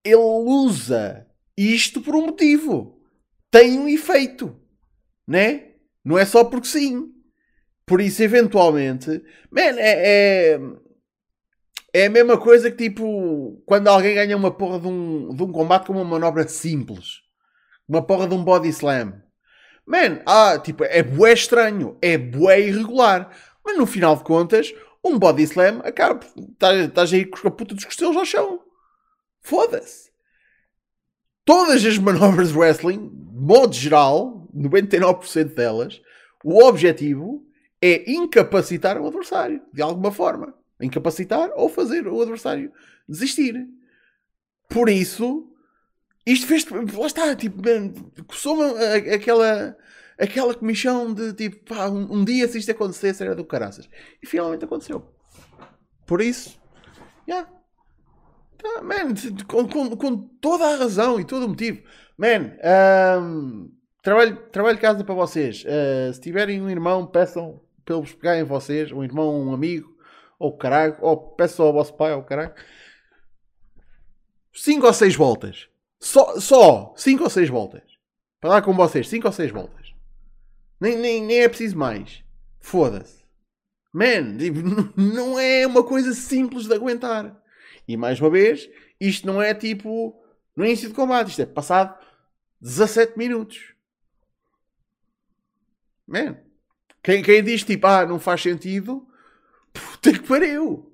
ele 0.03 0.15
usa 0.15 1.25
isto 1.57 1.99
por 1.99 2.15
um 2.15 2.27
motivo. 2.27 3.01
Tem 3.49 3.79
um 3.79 3.89
efeito, 3.89 4.55
né? 5.27 5.74
Não 6.05 6.17
é 6.19 6.25
só 6.25 6.43
porque 6.43 6.67
sim. 6.67 7.11
Por 7.85 7.99
isso, 7.99 8.21
eventualmente, 8.21 9.09
man, 9.51 9.77
é, 9.77 10.53
é, 10.53 10.59
é 11.93 12.05
a 12.05 12.09
mesma 12.09 12.37
coisa 12.37 12.71
que 12.71 12.89
tipo 12.89 13.61
quando 13.65 13.87
alguém 13.87 14.15
ganha 14.15 14.37
uma 14.37 14.51
porra 14.51 14.79
de 14.79 14.87
um, 14.87 15.35
de 15.35 15.43
um 15.43 15.51
combate 15.51 15.87
com 15.87 15.93
uma 15.93 16.03
manobra 16.03 16.47
simples, 16.47 17.21
uma 17.87 18.01
porra 18.01 18.27
de 18.27 18.35
um 18.35 18.43
body 18.43 18.69
slam. 18.69 19.21
Man, 19.85 20.21
ah, 20.25 20.57
tipo, 20.57 20.83
é 20.83 21.03
bué 21.03 21.33
estranho, 21.33 21.97
é 22.01 22.17
bué 22.17 22.59
irregular. 22.59 23.29
Mas 23.63 23.77
no 23.77 23.85
final 23.85 24.15
de 24.15 24.23
contas, 24.23 24.73
um 25.03 25.19
body 25.19 25.43
slam 25.43 25.81
acaba. 25.83 26.25
Estás 26.53 27.13
aí 27.13 27.25
com 27.25 27.47
a 27.47 27.51
puta 27.51 27.75
dos 27.75 27.85
costelos 27.85 28.17
ao 28.17 28.25
chão. 28.25 28.61
Foda-se. 29.41 30.09
Todas 31.45 31.85
as 31.85 31.99
manobras 31.99 32.49
de 32.49 32.57
wrestling, 32.57 33.09
de 33.09 33.39
modo 33.39 33.75
geral, 33.75 34.44
99% 34.55 35.53
delas, 35.53 36.01
o 36.43 36.63
objetivo 36.63 37.45
é 37.81 38.09
incapacitar 38.09 38.99
o 38.99 39.07
adversário, 39.07 39.61
de 39.73 39.81
alguma 39.81 40.11
forma. 40.11 40.53
Incapacitar 40.79 41.51
ou 41.55 41.69
fazer 41.69 42.07
o 42.07 42.21
adversário 42.21 42.71
desistir. 43.07 43.67
Por 44.69 44.89
isso, 44.89 45.47
isto 46.25 46.47
fez. 46.47 46.65
Lá 46.69 47.05
está, 47.05 47.35
tipo, 47.35 47.61
começou 48.27 48.75
aquela, 49.13 49.77
aquela 50.17 50.55
comissão 50.55 51.13
de 51.13 51.33
tipo, 51.33 51.63
pá, 51.65 51.87
um, 51.87 52.13
um, 52.13 52.25
dia 52.25 52.47
se 52.47 52.57
isto 52.57 52.71
acontecesse 52.71 53.23
era 53.23 53.35
do 53.35 53.45
caraças. 53.45 53.87
E 54.21 54.25
finalmente 54.25 54.65
aconteceu. 54.65 55.07
Por 56.05 56.21
isso, 56.21 56.59
já. 57.27 57.35
Yeah. 57.35 57.51
Tá, 58.57 58.81
man, 58.81 59.13
com, 59.47 59.67
com, 59.67 59.95
com, 59.95 60.17
toda 60.17 60.65
a 60.65 60.77
razão 60.77 61.19
e 61.19 61.25
todo 61.25 61.45
o 61.45 61.49
motivo. 61.49 61.83
Man, 62.17 62.53
um, 63.21 63.71
trabalho, 64.05 64.37
trabalho 64.51 64.75
de 64.75 64.81
casa 64.81 65.03
para 65.03 65.15
vocês. 65.15 65.65
Uh, 65.65 66.13
se 66.13 66.21
tiverem 66.21 66.61
um 66.61 66.69
irmão, 66.69 67.07
peçam 67.07 67.59
para 67.83 67.97
eles 67.97 68.13
pegarem 68.13 68.43
vocês, 68.43 68.91
um 68.91 69.03
irmão, 69.03 69.47
um 69.47 69.53
amigo, 69.53 69.97
ou 70.39 70.55
caralho, 70.55 70.95
ou 71.01 71.17
peçam 71.17 71.65
ao 71.65 71.73
vosso 71.73 71.93
pai, 71.95 72.13
ou 72.13 72.21
caralho. 72.21 72.53
5 74.53 74.85
ou 74.85 74.93
6 74.93 75.15
voltas. 75.15 75.67
Só, 75.99 76.39
só 76.39 76.93
5 76.95 77.23
ou 77.23 77.29
6 77.29 77.49
voltas. 77.49 77.81
Para 78.39 78.51
lá 78.51 78.61
com 78.61 78.73
vocês, 78.73 79.09
5 79.09 79.27
ou 79.27 79.33
6 79.33 79.51
voltas. 79.51 79.93
Nem, 80.79 80.95
nem, 80.97 81.23
nem 81.23 81.39
é 81.41 81.49
preciso 81.49 81.77
mais. 81.77 82.23
Foda-se. 82.59 83.25
Man, 83.91 84.37
tipo, 84.37 84.59
não 84.95 85.39
é 85.39 85.65
uma 85.65 85.83
coisa 85.83 86.13
simples 86.13 86.67
de 86.67 86.73
aguentar. 86.73 87.35
E 87.87 87.97
mais 87.97 88.21
uma 88.21 88.29
vez, 88.29 88.69
isto 88.99 89.25
não 89.25 89.41
é 89.41 89.53
tipo 89.53 90.15
no 90.55 90.63
início 90.63 90.89
de 90.89 90.93
combate, 90.95 91.29
isto 91.29 91.41
é 91.41 91.45
passado 91.45 91.97
17 92.61 93.17
minutos. 93.17 93.74
Man, 96.07 96.37
quem, 97.03 97.21
quem 97.21 97.43
diz 97.43 97.63
tipo, 97.63 97.85
ah, 97.87 98.05
não 98.05 98.19
faz 98.19 98.41
sentido, 98.41 99.07
puta 99.73 100.11
que 100.13 100.27
pariu. 100.27 100.91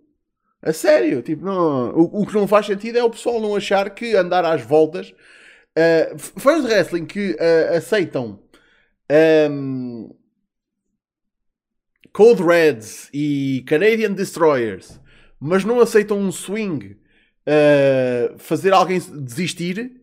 A 0.61 0.73
sério, 0.73 1.21
tipo, 1.21 1.43
não, 1.43 1.91
o, 1.91 2.21
o, 2.21 2.25
que 2.27 2.33
não 2.33 2.47
faz 2.47 2.67
sentido 2.67 2.97
é 2.97 3.03
o 3.03 3.09
pessoal 3.09 3.41
não 3.41 3.55
achar 3.55 3.89
que 3.89 4.15
andar 4.15 4.45
às 4.45 4.61
voltas. 4.61 5.11
Uh, 5.71 6.19
fãs 6.19 6.63
de 6.63 6.67
wrestling 6.67 7.05
que 7.05 7.31
uh, 7.31 7.77
aceitam 7.77 8.27
um, 8.29 8.39
ehm, 9.09 10.09
Cold 12.13 12.43
Reds 12.43 13.09
e 13.13 13.63
Canadian 13.65 14.11
Destroyers, 14.11 14.99
mas 15.39 15.63
não 15.63 15.79
aceitam 15.79 16.19
um 16.19 16.31
swing 16.31 16.97
uh, 17.47 18.37
fazer 18.37 18.73
alguém 18.73 18.99
desistir, 18.99 20.01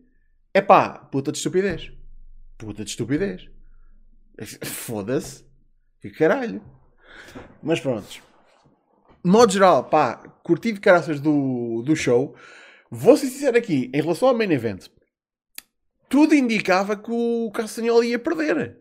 é 0.53 0.59
pá, 0.59 0.89
puta 0.89 1.31
de 1.31 1.37
estupidez. 1.37 1.91
Puta 2.57 2.83
de 2.83 2.89
estupidez. 2.89 3.47
Foda-se. 4.63 5.45
Que 6.01 6.09
caralho. 6.09 6.61
Mas 7.61 7.79
pronto 7.79 8.29
modo 9.23 9.51
geral, 9.51 9.83
pá, 9.83 10.15
curti 10.43 10.71
de 10.71 10.79
caraças 10.79 11.19
do, 11.19 11.83
do 11.83 11.95
show. 11.95 12.35
Vou 12.89 13.15
ser 13.17 13.27
sincero 13.27 13.57
aqui, 13.57 13.89
em 13.93 14.01
relação 14.01 14.29
ao 14.29 14.35
main 14.37 14.51
event, 14.51 14.87
tudo 16.07 16.33
indicava 16.33 16.95
que 16.95 17.11
o 17.11 17.51
Castanholi 17.53 18.09
ia 18.09 18.19
perder. 18.19 18.77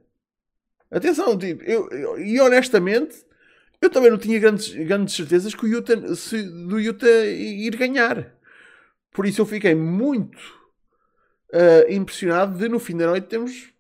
Atenção, 0.91 1.37
tipo, 1.37 1.63
eu, 1.65 1.89
eu, 1.91 2.19
e 2.19 2.41
honestamente, 2.41 3.17
eu 3.81 3.91
também 3.91 4.11
não 4.11 4.17
tinha 4.17 4.39
grandes, 4.39 4.73
grandes 4.73 5.15
certezas 5.15 5.55
que 5.55 5.67
o 5.67 5.69
Utah, 5.69 6.15
se, 6.15 6.43
do 6.43 6.81
Utah 6.81 7.07
ir 7.27 7.77
ganhar. 7.77 8.35
Por 9.13 9.27
isso 9.27 9.43
eu 9.43 9.47
fiquei 9.47 9.75
muito 9.75 10.39
uh, 11.53 11.91
impressionado 11.93 12.57
de 12.57 12.69
no 12.69 12.79
fim 12.79 12.97
da 12.97 13.07
noite 13.07 13.27
termos 13.27 13.71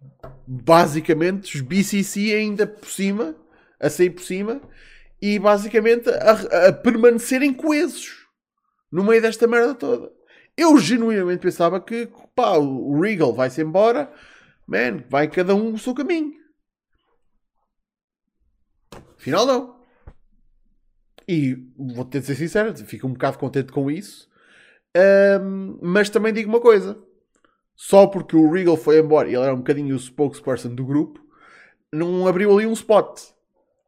basicamente 0.50 1.56
os 1.56 1.60
BCC 1.60 2.32
ainda 2.32 2.66
por 2.66 2.88
cima, 2.88 3.36
a 3.78 3.90
sair 3.90 4.08
por 4.08 4.22
cima, 4.22 4.62
e 5.20 5.38
basicamente 5.38 6.08
a, 6.08 6.68
a 6.68 6.72
permanecerem 6.72 7.52
coesos 7.52 8.26
no 8.90 9.04
meio 9.04 9.20
desta 9.20 9.46
merda 9.46 9.74
toda. 9.74 10.10
Eu 10.56 10.78
genuinamente 10.78 11.42
pensava 11.42 11.78
que 11.78 12.08
pá, 12.34 12.56
o 12.56 12.98
Regal 12.98 13.34
vai-se 13.34 13.60
embora, 13.60 14.10
man, 14.66 15.04
vai 15.10 15.28
cada 15.28 15.54
um 15.54 15.74
o 15.74 15.78
seu 15.78 15.94
caminho. 15.94 16.32
Afinal, 19.18 19.44
não. 19.44 19.78
E 21.28 21.56
vou 21.76 22.06
ter 22.06 22.20
de 22.20 22.26
ser 22.26 22.36
sincero, 22.36 22.74
fico 22.74 23.06
um 23.06 23.12
bocado 23.12 23.38
contente 23.38 23.70
com 23.70 23.90
isso. 23.90 24.26
Um, 24.96 25.78
mas 25.82 26.08
também 26.08 26.32
digo 26.32 26.48
uma 26.48 26.60
coisa: 26.60 26.98
só 27.78 28.08
porque 28.08 28.34
o 28.34 28.50
Regal 28.50 28.76
foi 28.76 28.98
embora 28.98 29.28
e 29.28 29.36
ele 29.36 29.44
era 29.44 29.54
um 29.54 29.58
bocadinho 29.58 29.94
o 29.94 29.98
spokesperson 29.98 30.74
do 30.74 30.84
grupo, 30.84 31.24
não 31.92 32.26
abriu 32.26 32.52
ali 32.52 32.66
um 32.66 32.72
spot. 32.72 33.20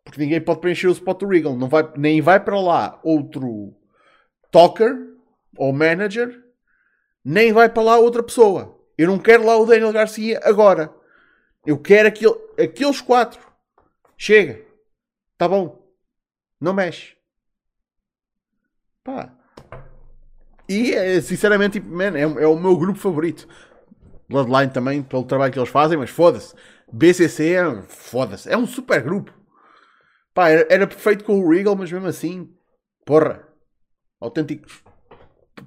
Porque 0.05 0.21
ninguém 0.21 0.41
pode 0.41 0.61
preencher 0.61 0.87
o 0.87 0.93
spot 0.93 1.19
do 1.19 1.27
Regal. 1.27 1.57
Não 1.57 1.69
vai, 1.69 1.93
nem 1.97 2.21
vai 2.21 2.39
para 2.39 2.59
lá 2.61 3.01
outro 3.03 3.75
talker 4.53 4.97
ou 5.57 5.73
manager, 5.73 6.41
nem 7.25 7.53
vai 7.53 7.69
para 7.69 7.83
lá 7.83 7.99
outra 7.99 8.23
pessoa. 8.23 8.81
Eu 8.97 9.09
não 9.09 9.19
quero 9.19 9.45
lá 9.45 9.57
o 9.57 9.67
Daniel 9.67 9.93
Garcia 9.93 10.41
agora. 10.45 10.95
Eu 11.67 11.77
quero 11.77 12.07
aquele, 12.07 12.35
aqueles 12.63 13.01
quatro. 13.01 13.45
Chega. 14.17 14.65
Tá 15.37 15.49
bom. 15.49 15.85
Não 16.61 16.73
mexe. 16.73 17.17
Pá. 19.03 19.35
E, 20.69 20.95
é, 20.95 21.21
sinceramente, 21.21 21.81
man, 21.81 22.17
é, 22.17 22.23
é, 22.23 22.47
o 22.47 22.57
meu 22.57 22.77
grupo 22.77 23.01
favorito. 23.01 23.49
Bloodline 24.31 24.73
também, 24.73 25.03
pelo 25.03 25.25
trabalho 25.25 25.53
que 25.53 25.59
eles 25.59 25.69
fazem, 25.69 25.99
mas 25.99 26.09
foda-se. 26.09 26.55
BCC 26.93 27.55
é, 27.55 27.83
foda-se. 27.83 28.49
É 28.49 28.57
um 28.57 28.67
super 28.67 29.03
grupo. 29.03 29.35
Pá, 30.33 30.49
era, 30.49 30.67
era, 30.71 30.87
perfeito 30.87 31.25
com 31.25 31.41
o 31.41 31.51
Regal, 31.51 31.75
mas 31.75 31.91
mesmo 31.91 32.07
assim, 32.07 32.49
porra, 33.05 33.43
autêntico 34.21 34.69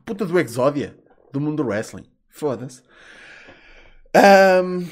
puta 0.06 0.26
do 0.26 0.39
Exódia 0.39 0.97
do 1.32 1.41
mundo 1.41 1.62
do 1.62 1.69
wrestling. 1.69 2.06
Foda-se. 2.30 2.82
Um, 4.15 4.88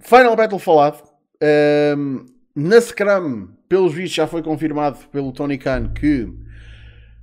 Final 0.00 0.36
Battle 0.36 0.60
falado. 0.60 1.02
Um, 1.98 2.24
na 2.54 2.80
Scrum, 2.80 3.48
pelos 3.68 3.92
vistos, 3.92 4.14
já 4.14 4.26
foi 4.26 4.42
confirmado 4.42 4.98
pelo 5.08 5.32
Tony 5.32 5.58
Khan 5.58 5.92
que 5.92 6.32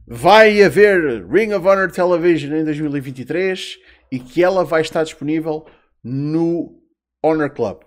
vai 0.06 0.62
haver 0.62 1.26
Ring 1.28 1.54
of 1.54 1.66
Honor 1.66 1.90
Television 1.90 2.56
em 2.56 2.64
2023 2.66 3.80
e 4.14 4.20
que 4.20 4.44
ela 4.44 4.64
vai 4.64 4.82
estar 4.82 5.04
disponível 5.04 5.66
no 6.04 6.80
Honor 7.24 7.50
Club. 7.50 7.82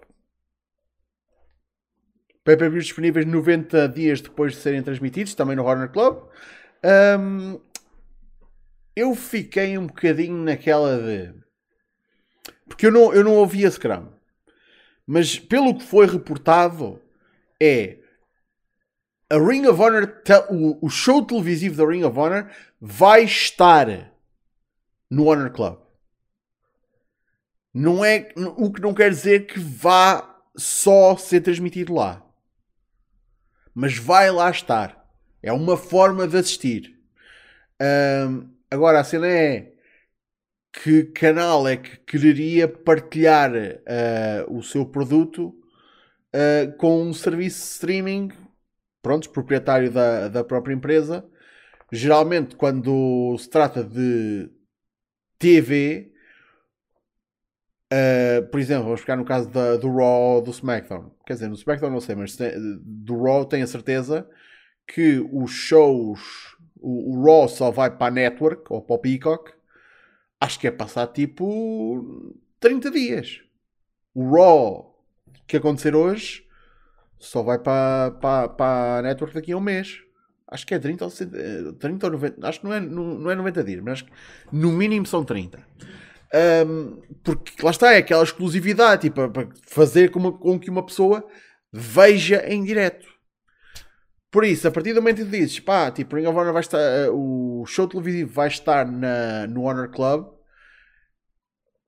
Pay-per-views 2.43 2.87
disponíveis 2.87 3.25
90 3.25 3.89
dias 3.91 4.21
depois 4.21 4.55
de 4.55 4.59
serem 4.59 4.83
transmitidos, 4.83 5.37
também 5.37 5.55
no 5.55 5.65
Horner 5.65 5.89
Club. 5.89 6.25
Um, 7.21 7.61
eu 8.97 9.15
fiquei 9.15 9.79
um 9.79 9.87
bocadinho 9.87 10.43
naquela 10.43 10.99
de. 10.99 11.33
Porque 12.69 12.87
eu 12.87 12.91
não, 12.91 13.15
eu 13.15 13.23
não 13.23 13.37
ouvi 13.37 13.65
a 13.65 13.71
Scrum. 13.71 14.09
Mas 15.07 15.39
pelo 15.39 15.79
que 15.79 15.85
foi 15.85 16.07
reportado, 16.07 17.01
é. 17.63 17.99
A 19.31 19.39
Ring 19.39 19.65
of 19.69 19.81
Honor, 19.81 20.23
o, 20.51 20.87
o 20.87 20.91
show 20.91 21.25
televisivo 21.25 21.77
da 21.77 21.89
Ring 21.89 22.03
of 22.03 22.19
Honor 22.19 22.51
vai 22.81 23.23
estar 23.23 24.13
no 25.09 25.27
Honor 25.27 25.53
Club. 25.53 25.86
Não 27.79 28.05
é, 28.05 28.29
o 28.57 28.73
que 28.73 28.81
não 28.81 28.95
quer 28.95 29.11
dizer 29.11 29.47
que 29.47 29.59
vá 29.59 30.41
só 30.57 31.17
ser 31.17 31.43
transmitido 31.43 31.95
lá 31.95 32.27
mas 33.77 33.99
vai 33.99 34.31
lá 34.31 34.51
estar. 34.51 35.07
É 35.43 35.53
uma 35.53 35.77
forma 35.77 36.27
de 36.27 36.39
assistir. 36.39 36.99
Um, 37.79 38.49
agora, 38.71 39.01
a 39.01 39.05
cena 39.05 39.29
é 39.29 39.75
que 40.73 41.05
canal 41.05 41.69
é 41.69 41.77
que 41.77 41.99
quereria 41.99 42.67
partilhar 42.67 43.53
uh, 43.53 44.57
o 44.57 44.63
seu 44.63 44.87
produto 44.87 45.49
uh, 46.35 46.75
com 46.79 47.03
um 47.03 47.13
serviço 47.13 47.59
de 47.59 47.73
streaming 47.75 48.33
pronto, 49.03 49.29
proprietário 49.29 49.91
da, 49.91 50.29
da 50.29 50.43
própria 50.43 50.73
empresa. 50.73 51.23
Geralmente, 51.93 52.57
quando 52.57 53.37
se 53.39 53.51
trata 53.51 53.85
de 53.85 54.51
TV, 55.39 56.15
uh, 57.97 58.47
por 58.49 58.61
exemplo, 58.61 58.85
vamos 58.85 59.01
ficar 59.01 59.17
no 59.17 59.25
caso 59.25 59.49
da, 59.51 59.77
do 59.77 59.95
Raw 59.95 60.43
do 60.43 60.51
SmackDown. 60.51 61.11
Quer 61.27 61.35
dizer, 61.35 61.49
no 61.49 61.55
SmackDown 61.55 61.91
não 61.91 62.01
sei, 62.01 62.15
mas 62.15 62.37
do 62.83 63.23
Raw 63.23 63.45
tenho 63.45 63.65
a 63.65 63.67
certeza 63.67 64.29
que 64.87 65.19
os 65.33 65.51
shows, 65.51 66.21
o, 66.77 67.17
o 67.17 67.25
Raw 67.25 67.49
só 67.49 67.71
vai 67.71 67.91
para 67.91 68.07
a 68.07 68.11
Network 68.11 68.65
ou 68.69 68.83
para 68.83 68.97
o 68.97 68.99
Peacock, 68.99 69.53
acho 70.41 70.59
que 70.61 70.67
é 70.67 70.71
passar 70.71 71.07
tipo 71.09 72.35
30 72.61 72.91
dias. 72.91 73.41
O 74.15 74.31
Raw 74.31 74.97
que 75.47 75.57
acontecer 75.57 75.95
hoje 75.95 76.47
só 77.19 77.43
vai 77.43 77.59
para, 77.59 78.11
para, 78.13 78.49
para 78.49 78.99
a 78.99 79.03
Network 79.03 79.35
daqui 79.35 79.53
a 79.53 79.57
um 79.57 79.61
mês. 79.61 80.01
Acho 80.49 80.67
que 80.67 80.75
é 80.75 80.79
30 80.79 81.05
ou, 81.05 81.11
30 81.11 82.07
ou 82.07 82.13
90. 82.13 82.49
Acho 82.49 82.61
que 82.61 82.67
não 82.67 82.73
é, 82.75 82.81
não, 82.81 83.19
não 83.19 83.31
é 83.31 83.35
90 83.35 83.65
dias, 83.65 83.83
mas 83.83 83.93
acho 83.95 84.05
que 84.05 84.13
no 84.53 84.73
mínimo 84.73 85.05
são 85.05 85.25
30. 85.25 85.59
Um, 86.35 87.01
porque 87.23 87.63
lá 87.63 87.71
está, 87.71 87.93
é 87.93 87.99
aquela 87.99 88.25
exclusividade 88.25 89.03
tipo, 89.03 89.29
para 89.31 89.49
fazer 89.69 90.11
com, 90.11 90.19
uma, 90.19 90.33
com, 90.37 90.59
que 90.59 90.71
uma 90.71 90.85
pessoa 90.85 91.27
veja 91.73 92.45
em 92.47 92.65
direto. 92.65 93.07
Por 94.31 94.45
isso, 94.45 94.67
a 94.69 94.71
partir 94.71 94.93
do 94.93 95.01
momento 95.01 95.25
que 95.25 95.31
dizes, 95.31 95.61
pá, 95.61 95.91
tipo, 95.91 96.17
Ring 96.17 96.27
of 96.27 96.37
Honor 96.37 96.53
vai 96.53 96.61
estar, 96.61 96.79
uh, 97.09 97.63
o 97.63 97.65
show 97.67 97.89
televisivo 97.89 98.33
vai 98.33 98.49
estar 98.49 98.85
na, 98.85 99.47
no 99.47 99.63
Honor 99.63 99.89
Club, 99.89 100.27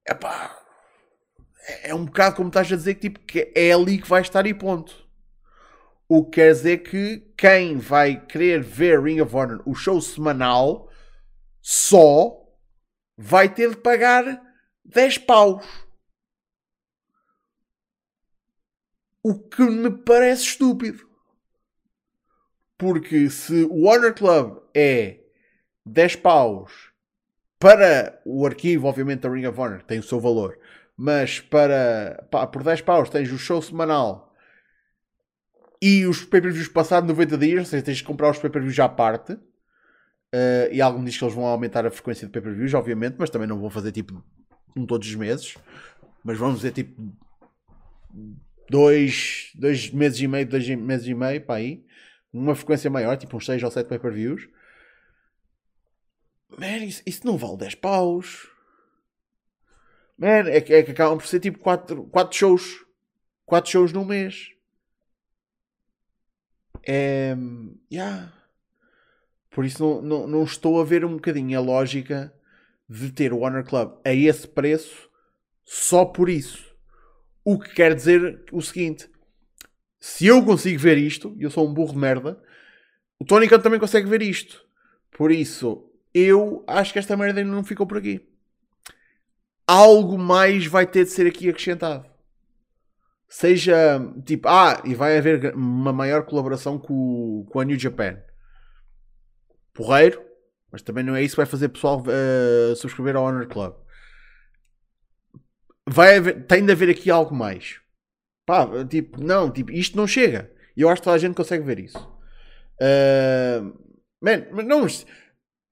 é, 0.09 1.90
é 1.90 1.94
um 1.94 2.07
bocado 2.07 2.37
como 2.37 2.48
estás 2.48 2.72
a 2.72 2.77
dizer 2.77 2.94
tipo, 2.94 3.20
que 3.20 3.53
é 3.55 3.72
ali 3.72 3.98
que 3.98 4.09
vai 4.09 4.22
estar 4.22 4.46
e 4.46 4.55
ponto. 4.55 5.07
O 6.09 6.24
que 6.24 6.40
quer 6.40 6.53
dizer 6.53 6.79
que 6.79 7.18
quem 7.37 7.77
vai 7.77 8.24
querer 8.24 8.62
ver 8.62 9.03
Ring 9.03 9.20
of 9.20 9.37
Honor, 9.37 9.62
o 9.66 9.74
show 9.74 10.01
semanal, 10.01 10.88
só 11.61 12.47
vai 13.18 13.52
ter 13.52 13.70
de 13.70 13.76
pagar 13.76 14.40
10 14.85 15.18
paus. 15.18 15.66
O 19.20 19.37
que 19.37 19.62
me 19.62 19.90
parece 19.90 20.44
estúpido. 20.44 21.07
Porque 22.78 23.28
se 23.28 23.64
o 23.64 23.87
Honor 23.87 24.14
Club 24.14 24.62
é 24.72 25.24
10 25.85 26.16
paus 26.16 26.92
para 27.59 28.22
o 28.24 28.46
arquivo, 28.46 28.87
obviamente, 28.87 29.22
da 29.22 29.28
Ring 29.28 29.46
of 29.46 29.59
Honor, 29.59 29.83
tem 29.83 29.98
o 29.98 30.02
seu 30.02 30.20
valor, 30.20 30.57
mas 30.96 31.40
para 31.40 32.24
pá, 32.31 32.46
por 32.46 32.62
10 32.62 32.83
paus 32.83 33.11
tens 33.11 33.33
o 33.33 33.38
show 33.38 33.61
semanal 33.61 34.33
e 35.83 36.07
os 36.07 36.24
pay-per-views 36.24 36.68
passados 36.68 37.09
90 37.09 37.37
dias, 37.37 37.59
ou 37.61 37.64
seja, 37.64 37.85
tens 37.85 37.96
de 37.98 38.04
comprar 38.04 38.31
os 38.31 38.38
pay-per-views 38.38 38.78
à 38.78 38.88
parte. 38.88 39.37
Uh, 40.35 40.69
e 40.71 40.83
algum 40.83 41.03
diz 41.03 41.17
que 41.17 41.25
eles 41.25 41.35
vão 41.35 41.47
aumentar 41.47 41.87
a 41.87 41.91
frequência 41.91 42.27
de 42.27 42.33
pay-per-views, 42.33 42.75
obviamente, 42.75 43.17
mas 43.19 43.31
também 43.31 43.49
não 43.49 43.59
vão 43.59 43.71
fazer 43.71 43.93
tipo 43.93 44.23
um 44.77 44.85
todos 44.85 45.09
os 45.09 45.14
meses. 45.14 45.55
Mas 46.23 46.37
vamos 46.37 46.57
dizer 46.57 46.73
tipo 46.73 47.17
dois, 48.69 49.51
dois 49.55 49.91
meses 49.91 50.21
e 50.21 50.29
meio, 50.29 50.47
dois 50.47 50.69
meses 50.69 51.07
e 51.07 51.14
meio 51.14 51.41
para 51.45 51.57
aí. 51.57 51.85
Uma 52.33 52.55
frequência 52.55 52.91
maior, 52.91 53.17
tipo 53.17 53.37
uns 53.37 53.47
6 53.47 53.62
ou 53.62 53.71
7 53.71 53.88
pay-per-views. 53.88 54.49
Man, 56.59 56.85
isso, 56.85 57.03
isso, 57.07 57.27
não 57.27 57.38
vale 57.38 57.57
10 57.57 57.77
paus. 57.77 58.49
Man, 60.19 60.49
é 60.49 60.61
que, 60.61 60.75
é 60.75 60.83
que 60.83 60.91
acabam 60.91 61.17
por 61.17 61.27
ser 61.27 61.41
tipo 61.41 61.59
4, 61.59 62.05
4 62.05 62.37
shows. 62.37 62.85
4 63.47 63.71
shows 63.71 63.93
num 63.93 64.05
mês. 64.05 64.51
É. 66.87 67.35
Yeah. 67.91 68.38
Por 69.59 69.64
isso 69.64 69.83
não, 69.83 70.01
não, 70.01 70.27
não 70.29 70.44
estou 70.44 70.81
a 70.81 70.85
ver 70.85 71.05
um 71.05 71.14
bocadinho 71.14 71.59
a 71.59 71.61
lógica 71.61 72.33
de 72.88 73.11
ter 73.11 73.33
o 73.33 73.40
Honor 73.40 73.64
Club 73.64 73.90
a 74.05 74.14
esse 74.14 74.47
preço 74.47 75.11
só 75.64 76.05
por 76.05 76.29
isso. 76.29 76.64
O 77.44 77.59
que 77.59 77.75
quer 77.75 77.92
dizer 77.92 78.44
o 78.53 78.62
seguinte: 78.62 79.11
se 79.99 80.29
eu 80.29 80.44
consigo 80.44 80.79
ver 80.79 80.97
isto, 80.97 81.35
e 81.37 81.42
eu 81.42 81.51
sou 81.51 81.68
um 81.68 81.75
burro 81.75 81.92
de 81.92 81.99
merda, 81.99 82.40
o 83.18 83.25
Tony 83.25 83.49
Khan 83.49 83.59
também 83.59 83.81
consegue 83.81 84.09
ver 84.09 84.23
isto. 84.23 84.64
Por 85.11 85.33
isso, 85.33 85.90
eu 86.14 86.62
acho 86.64 86.92
que 86.92 87.01
esta 87.01 87.16
merda 87.16 87.40
ainda 87.40 87.51
não 87.51 87.64
ficou 87.64 87.85
por 87.85 87.99
aqui. 87.99 88.25
Algo 89.66 90.16
mais 90.16 90.66
vai 90.66 90.87
ter 90.87 91.03
de 91.03 91.11
ser 91.11 91.27
aqui 91.27 91.49
acrescentado 91.49 92.07
seja 93.29 94.01
tipo, 94.25 94.49
ah, 94.49 94.81
e 94.85 94.94
vai 94.94 95.18
haver 95.18 95.53
uma 95.53 95.92
maior 95.92 96.25
colaboração 96.25 96.79
com, 96.79 97.44
com 97.51 97.59
a 97.59 97.64
New 97.64 97.77
Japan. 97.77 98.23
Porreiro, 99.79 100.21
mas 100.73 100.83
também 100.83 101.05
não 101.05 101.14
é 101.14 101.23
isso 101.23 101.37
que 101.37 101.41
vai 101.41 101.47
fazer 101.47 101.69
pessoal 101.69 102.03
uh, 102.03 102.75
subscrever 102.75 103.14
ao 103.14 103.25
Honor 103.25 103.47
Club. 103.47 103.75
Vai 105.88 106.17
haver, 106.17 106.47
tem 106.47 106.67
de 106.67 106.73
haver 106.73 106.91
aqui 106.91 107.12
algo 107.12 107.33
mais. 107.33 107.81
Pá, 108.45 108.69
tipo, 108.91 109.23
não, 109.23 109.53
tipo, 109.53 109.71
isto 109.71 109.97
não 109.97 110.05
chega. 110.05 110.51
E 110.77 110.81
eu 110.81 110.88
acho 110.88 111.01
que 111.01 111.05
toda 111.05 111.14
a 111.14 111.21
gente 111.21 111.37
consegue 111.37 111.64
ver 111.64 111.79
isso. 111.79 111.97
Uh, 112.83 113.73
man, 114.21 114.47
mas 114.51 114.67
não, 114.67 114.85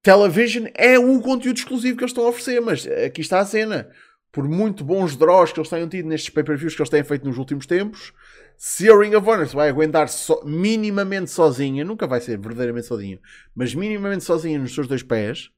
Television 0.05 0.67
é 0.75 0.97
o 0.97 1.21
conteúdo 1.21 1.57
exclusivo 1.57 1.97
que 1.97 2.05
eles 2.05 2.13
estão 2.13 2.27
a 2.27 2.29
oferecer, 2.29 2.61
mas 2.61 2.87
aqui 2.87 3.23
está 3.23 3.41
a 3.41 3.45
cena 3.45 3.91
por 4.31 4.49
muito 4.49 4.85
bons 4.85 5.17
draws 5.17 5.53
que 5.53 5.59
eles 5.59 5.69
tenham 5.69 5.89
tido 5.89 6.09
nestes 6.09 6.31
pay-per-views 6.31 6.77
que 6.77 6.81
eles 6.81 6.91
têm 6.91 7.03
feito 7.03 7.27
nos 7.27 7.39
últimos 7.39 7.67
tempos, 7.67 8.13
se 8.57 8.91
a 8.91 8.97
Ring 8.97 9.15
of 9.15 9.29
Honor 9.29 9.47
vai 9.49 9.69
aguentar 9.69 10.09
so, 10.09 10.43
minimamente 10.45 11.31
sozinha, 11.31 11.85
nunca 11.85 12.07
vai 12.07 12.21
ser 12.21 12.39
verdadeiramente 12.39 12.87
sozinha, 12.87 13.21
mas 13.55 13.75
minimamente 13.75 14.25
sozinha 14.25 14.59
nos 14.59 14.75
seus 14.75 14.87
dois 14.87 15.03
pés, 15.03 15.51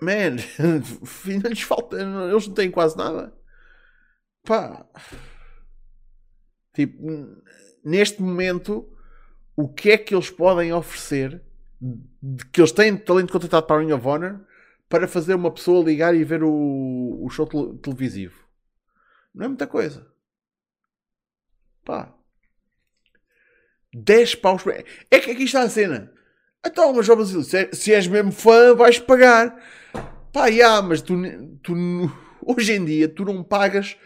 man, 0.00 0.36
não 1.42 1.50
lhes 1.50 1.62
falta, 1.62 1.96
eles 1.96 2.46
não 2.46 2.54
têm 2.54 2.70
quase 2.70 2.96
nada. 2.96 3.34
Pá, 4.44 4.86
tipo, 6.74 7.02
neste 7.84 8.22
momento, 8.22 8.88
o 9.56 9.68
que 9.68 9.90
é 9.90 9.98
que 9.98 10.14
eles 10.14 10.30
podem 10.30 10.72
oferecer 10.72 11.42
que 12.52 12.60
eles 12.60 12.72
têm 12.72 12.96
talento 12.96 13.32
contratado 13.32 13.66
para 13.66 13.76
a 13.76 13.80
Ring 13.80 13.92
of 13.92 14.06
Honor 14.06 14.40
para 14.88 15.08
fazer 15.08 15.34
uma 15.34 15.50
pessoa 15.50 15.84
ligar 15.84 16.14
e 16.14 16.24
ver 16.24 16.42
o, 16.42 17.20
o 17.22 17.28
show 17.28 17.46
televisivo. 17.78 18.46
Não 19.34 19.46
é 19.46 19.48
muita 19.48 19.66
coisa. 19.66 20.06
Pá. 21.86 22.12
10 23.94 24.34
paus. 24.34 24.62
É 25.10 25.20
que 25.20 25.30
aqui 25.30 25.44
está 25.44 25.62
a 25.62 25.70
cena. 25.70 26.12
Então, 26.66 26.92
mas 26.92 27.08
ó 27.08 27.14
Basílio, 27.14 27.44
se, 27.44 27.56
é, 27.56 27.72
se 27.72 27.94
és 27.94 28.08
mesmo 28.08 28.32
fã, 28.32 28.74
vais 28.74 28.98
pagar. 28.98 29.56
Pá, 30.32 30.50
já, 30.50 30.82
mas 30.82 31.00
tu, 31.00 31.14
tu, 31.62 31.74
hoje 32.44 32.72
em 32.72 32.84
dia 32.84 33.08
tu 33.08 33.24
não 33.24 33.42
pagas 33.42 33.96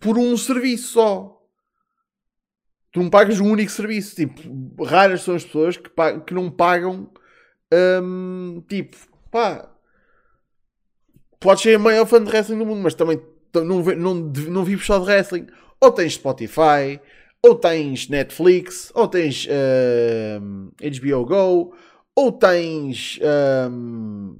por 0.00 0.18
um 0.18 0.36
serviço 0.36 0.88
só. 0.88 1.34
Tu 2.90 3.00
não 3.00 3.08
pagas 3.08 3.38
um 3.38 3.48
único 3.48 3.70
serviço. 3.70 4.16
Tipo, 4.16 4.82
raras 4.82 5.22
são 5.22 5.36
as 5.36 5.44
pessoas 5.44 5.76
que, 5.76 5.90
que 6.26 6.34
não 6.34 6.50
pagam. 6.50 7.10
Hum, 8.02 8.64
tipo, 8.68 8.96
pá, 9.30 9.72
podes 11.38 11.62
ser 11.62 11.76
a 11.76 11.78
maior 11.78 12.06
fã 12.06 12.22
de 12.22 12.28
wrestling 12.28 12.58
do 12.58 12.66
mundo, 12.66 12.82
mas 12.82 12.94
também 12.94 13.22
não, 13.54 13.82
não, 13.82 14.14
não 14.14 14.64
vives 14.64 14.84
só 14.84 14.98
de 14.98 15.04
wrestling. 15.04 15.46
Ou 15.80 15.92
tens 15.92 16.14
Spotify, 16.14 17.00
ou 17.42 17.54
tens 17.54 18.08
Netflix, 18.08 18.90
ou 18.94 19.06
tens 19.06 19.46
uh, 19.46 20.40
HBO 20.80 21.24
Go, 21.24 21.74
ou 22.14 22.32
tens. 22.32 23.18
Um, 23.70 24.38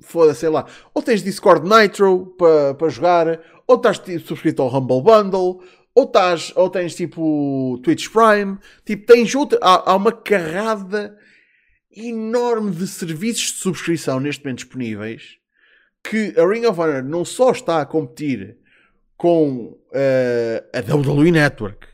Foda-se, 0.00 0.40
sei 0.40 0.48
lá. 0.48 0.64
Ou 0.94 1.02
tens 1.02 1.22
Discord 1.22 1.68
Nitro 1.68 2.34
para 2.38 2.74
pa 2.74 2.88
jogar, 2.88 3.40
ou 3.66 3.76
estás 3.76 3.98
tipo, 3.98 4.26
subscrito 4.26 4.62
ao 4.62 4.72
Humble 4.72 5.02
Bundle, 5.02 5.60
ou, 5.92 6.04
estás, 6.04 6.52
ou 6.54 6.70
tens 6.70 6.94
tipo 6.94 7.80
Twitch 7.82 8.08
Prime. 8.08 8.58
Tipo, 8.84 9.06
tens 9.06 9.34
outra. 9.34 9.58
Há, 9.60 9.90
há 9.90 9.96
uma 9.96 10.12
carrada 10.12 11.18
enorme 11.90 12.70
de 12.70 12.86
serviços 12.86 13.54
de 13.54 13.58
subscrição 13.58 14.20
neste 14.20 14.44
momento 14.44 14.58
disponíveis 14.58 15.38
que 16.08 16.34
a 16.38 16.46
Ring 16.46 16.64
of 16.64 16.80
Honor 16.80 17.02
não 17.02 17.24
só 17.24 17.50
está 17.50 17.80
a 17.80 17.86
competir 17.86 18.56
com 19.18 19.76
uh, 19.90 20.62
a 20.72 20.94
WWE 20.94 21.32
Network, 21.32 21.86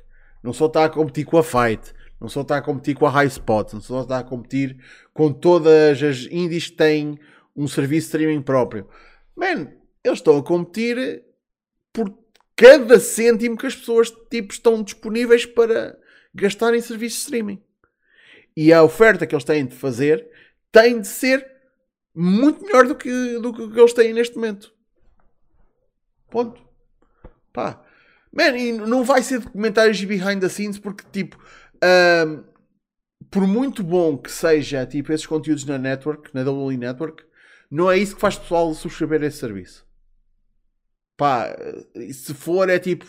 não 0.43 0.53
só 0.53 0.67
está 0.67 0.85
a 0.85 0.91
competir 0.91 1.25
com 1.25 1.39
a 1.39 1.43
Fight, 1.43 1.93
não 2.21 2.29
só 2.29 2.43
está 2.43 2.59
a 2.59 2.63
competir 2.63 2.95
com 2.95 3.07
a 3.07 3.11
High 3.11 3.27
Spot, 3.27 3.73
não 3.73 3.81
só 3.81 4.03
está 4.03 4.19
a 4.19 4.25
competir 4.25 4.77
com 5.13 5.33
todas 5.33 6.03
as 6.03 6.27
indies 6.31 6.69
que 6.69 6.77
têm 6.77 7.19
um 7.57 7.67
serviço 7.67 8.09
de 8.09 8.17
streaming 8.17 8.43
próprio. 8.43 8.87
Man, 9.35 9.73
eles 10.05 10.19
estão 10.19 10.37
a 10.37 10.43
competir 10.43 11.25
por 11.93 12.15
cada 12.55 13.01
cêntimo 13.01 13.57
que 13.57 13.67
as 13.67 13.75
pessoas 13.75 14.13
tipo, 14.31 14.53
estão 14.53 14.83
disponíveis 14.83 15.47
para 15.47 15.99
gastar 16.35 16.75
em 16.75 16.81
serviços 16.81 17.21
de 17.21 17.25
streaming. 17.25 17.63
E 18.57 18.73
a 18.73 18.83
oferta 18.83 19.27
que 19.27 19.35
eles 19.35 19.45
têm 19.45 19.67
de 19.67 19.75
fazer 19.75 20.29
tem 20.71 21.01
de 21.01 21.09
ser 21.09 21.45
muito 22.15 22.63
melhor 22.65 22.87
do 22.87 22.95
que, 22.95 23.39
do 23.39 23.53
que 23.53 23.81
eles 23.81 23.93
têm 23.95 24.13
neste 24.13 24.37
momento. 24.37 24.73
Ponto. 26.31 26.64
Pá. 27.55 27.83
Man, 28.31 28.59
e 28.59 28.73
não 28.73 29.03
vai 29.03 29.23
ser 29.23 29.39
documentários 29.39 30.05
behind 30.05 30.41
the 30.41 30.49
scenes 30.51 30.77
porque, 30.77 31.05
tipo, 31.11 31.39
Um, 31.85 32.45
por 33.31 33.47
muito 33.47 33.83
bom 33.83 34.17
que 34.17 34.31
seja 34.31 34.87
tipo 34.87 35.13
esses 35.13 35.27
conteúdos 35.27 35.65
na 35.65 35.77
network, 35.77 36.31
na 36.35 36.43
WWE 36.43 36.77
Network, 36.77 37.25
não 37.71 37.91
é 37.91 37.99
isso 37.99 38.15
que 38.15 38.21
faz 38.21 38.37
o 38.37 38.41
pessoal 38.41 38.75
subscrever 38.75 39.23
esse 39.23 39.39
serviço. 39.39 39.87
Pá, 41.17 41.55
se 42.13 42.33
for 42.33 42.69
é 42.71 42.79
tipo 42.79 43.07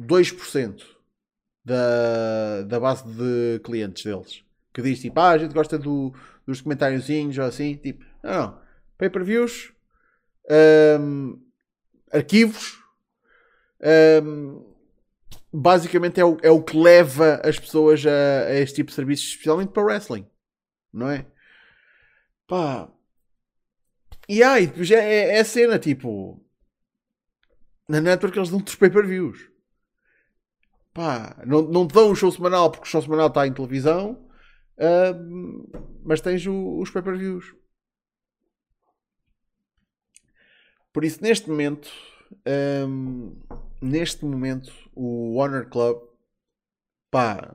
2% 0.00 0.82
da, 1.64 2.62
da 2.62 2.80
base 2.80 3.04
de 3.04 3.60
clientes 3.64 4.04
deles. 4.04 4.44
Que 4.72 4.80
diz 4.80 5.00
tipo, 5.00 5.18
ah, 5.20 5.30
a 5.30 5.38
gente 5.38 5.52
gosta 5.52 5.78
do, 5.78 6.14
dos 6.46 6.60
comentáriozinhos 6.60 7.36
ou 7.38 7.44
assim. 7.44 7.76
Tipo, 7.76 8.04
não, 8.22 8.32
não. 8.32 8.62
Pay-per-views, 8.96 9.72
um, 11.00 11.40
arquivos, 12.12 12.81
um, 13.82 14.64
basicamente 15.52 16.20
é 16.20 16.24
o, 16.24 16.38
é 16.42 16.50
o 16.50 16.62
que 16.62 16.76
leva 16.76 17.40
as 17.44 17.58
pessoas 17.58 18.04
a, 18.06 18.46
a 18.46 18.54
este 18.54 18.76
tipo 18.76 18.90
de 18.90 18.94
serviços, 18.94 19.26
especialmente 19.26 19.72
para 19.72 19.82
wrestling, 19.82 20.26
não 20.92 21.10
é? 21.10 21.26
Pá. 22.46 22.90
E 24.28 24.42
aí, 24.42 24.66
depois 24.66 24.90
é, 24.90 24.96
é, 24.96 25.38
é 25.38 25.44
cena 25.44 25.78
tipo. 25.78 26.44
Na 27.88 28.00
network 28.00 28.38
eles 28.38 28.50
dão-te 28.50 28.68
os 28.68 28.76
pay-per-views. 28.76 29.50
Pá, 30.94 31.42
não, 31.46 31.62
não 31.62 31.86
te 31.86 31.94
dão 31.94 32.10
o 32.10 32.14
show 32.14 32.30
semanal 32.30 32.70
porque 32.70 32.86
o 32.86 32.90
show 32.90 33.02
semanal 33.02 33.28
está 33.28 33.46
em 33.46 33.52
televisão, 33.52 34.28
uh, 34.78 36.02
mas 36.04 36.20
tens 36.20 36.46
o, 36.46 36.78
os 36.78 36.90
pay-per-views. 36.90 37.54
Por 40.92 41.04
isso, 41.04 41.22
neste 41.22 41.48
momento, 41.48 41.90
um, 42.86 43.40
neste 43.82 44.24
momento, 44.24 44.72
o 44.94 45.36
Warner 45.36 45.68
Club, 45.68 46.00
pá, 47.10 47.54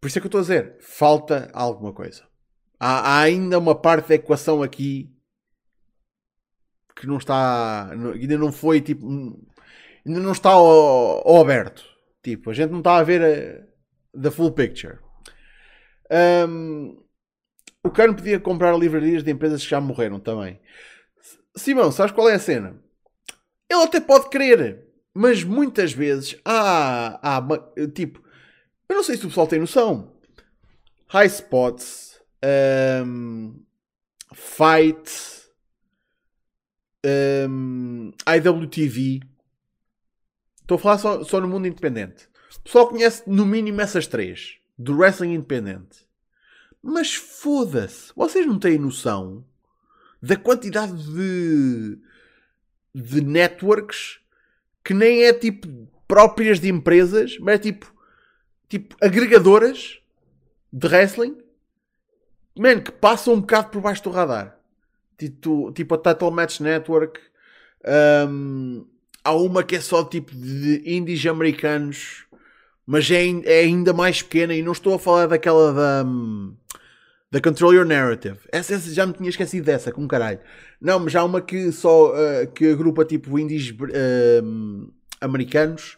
por 0.00 0.08
isso 0.08 0.18
é 0.18 0.20
que 0.20 0.26
eu 0.26 0.28
estou 0.28 0.40
a 0.40 0.42
dizer, 0.42 0.76
falta 0.80 1.48
alguma 1.52 1.92
coisa. 1.92 2.26
Há, 2.78 3.18
há 3.18 3.20
ainda 3.20 3.58
uma 3.58 3.74
parte 3.74 4.08
da 4.08 4.16
equação 4.16 4.62
aqui 4.62 5.16
que 6.96 7.06
não 7.06 7.18
está, 7.18 7.90
ainda 7.90 8.36
não 8.36 8.52
foi 8.52 8.80
tipo, 8.80 9.06
ainda 10.04 10.20
não 10.20 10.32
está 10.32 10.50
ao, 10.50 10.66
ao 11.26 11.40
aberto. 11.40 11.84
Tipo, 12.22 12.50
a 12.50 12.52
gente 12.52 12.70
não 12.70 12.78
está 12.78 12.96
a 12.96 13.02
ver 13.04 13.22
a, 13.22 14.20
the 14.20 14.30
full 14.30 14.52
picture. 14.52 14.98
Um, 16.48 17.00
o 17.84 17.90
Cano 17.90 18.14
podia 18.14 18.40
comprar 18.40 18.76
livrarias 18.76 19.22
de 19.22 19.30
empresas 19.30 19.62
que 19.62 19.70
já 19.70 19.80
morreram 19.80 20.18
também. 20.20 20.60
Simão, 21.56 21.92
sabes 21.92 22.12
qual 22.12 22.28
é 22.28 22.34
a 22.34 22.38
cena? 22.40 22.81
Ele 23.72 23.84
até 23.84 24.00
pode 24.00 24.28
querer, 24.28 24.86
mas 25.14 25.42
muitas 25.42 25.94
vezes 25.94 26.38
há, 26.44 27.38
há 27.38 27.88
tipo, 27.94 28.22
eu 28.86 28.96
não 28.96 29.02
sei 29.02 29.16
se 29.16 29.24
o 29.24 29.28
pessoal 29.28 29.46
tem 29.46 29.58
noção. 29.58 30.12
High 31.08 31.26
spots, 31.26 32.20
um, 33.06 33.64
fight, 34.34 35.10
um, 37.48 38.12
IWTV. 38.26 39.20
Estou 40.60 40.74
a 40.74 40.78
falar 40.78 40.98
só, 40.98 41.24
só 41.24 41.40
no 41.40 41.48
mundo 41.48 41.66
independente. 41.66 42.28
O 42.58 42.60
pessoal 42.64 42.88
conhece 42.88 43.22
no 43.26 43.46
mínimo 43.46 43.80
essas 43.80 44.06
três 44.06 44.58
do 44.76 44.94
wrestling 44.94 45.32
independente. 45.32 46.06
Mas 46.82 47.14
foda-se, 47.14 48.12
vocês 48.14 48.46
não 48.46 48.58
têm 48.58 48.78
noção 48.78 49.42
da 50.20 50.36
quantidade 50.36 50.92
de, 50.92 51.98
de 52.94 53.20
networks 53.20 54.20
que 54.84 54.92
nem 54.92 55.24
é 55.24 55.32
tipo 55.32 55.68
próprias 56.06 56.60
de 56.60 56.68
empresas, 56.68 57.38
mas 57.38 57.54
é 57.54 57.58
tipo, 57.58 57.92
tipo 58.68 58.96
agregadoras 59.00 60.00
de 60.72 60.86
wrestling, 60.86 61.38
man, 62.58 62.80
que 62.80 62.92
passam 62.92 63.34
um 63.34 63.40
bocado 63.40 63.70
por 63.70 63.80
baixo 63.80 64.02
do 64.02 64.10
radar. 64.10 64.58
Tipo, 65.16 65.72
tipo 65.72 65.94
a 65.94 65.98
Title 65.98 66.30
Match 66.30 66.60
Network. 66.60 67.20
Um, 68.28 68.86
há 69.22 69.32
uma 69.32 69.62
que 69.62 69.76
é 69.76 69.80
só 69.80 70.04
tipo 70.04 70.34
de 70.34 70.82
indies 70.84 71.24
americanos, 71.26 72.24
mas 72.84 73.10
é, 73.10 73.24
é, 73.44 73.60
ainda 73.60 73.92
mais 73.92 74.22
pequena. 74.22 74.54
E 74.54 74.62
não 74.62 74.72
estou 74.72 74.94
a 74.94 74.98
falar 74.98 75.26
daquela 75.26 75.72
da. 75.72 76.08
Um, 76.08 76.56
da 77.32 77.40
Control 77.40 77.72
Your 77.72 77.86
Narrative. 77.86 78.38
Essa, 78.52 78.74
essa, 78.74 78.92
já 78.92 79.06
me 79.06 79.14
tinha 79.14 79.30
esquecido 79.30 79.64
dessa, 79.64 79.90
com 79.90 80.06
caralho. 80.06 80.38
Não, 80.78 81.00
mas 81.00 81.16
há 81.16 81.24
uma 81.24 81.40
que 81.40 81.72
só 81.72 82.12
uh, 82.12 82.46
que 82.54 82.70
agrupa 82.70 83.06
tipo 83.06 83.38
indies 83.38 83.70
uh, 83.70 84.92
americanos, 85.18 85.96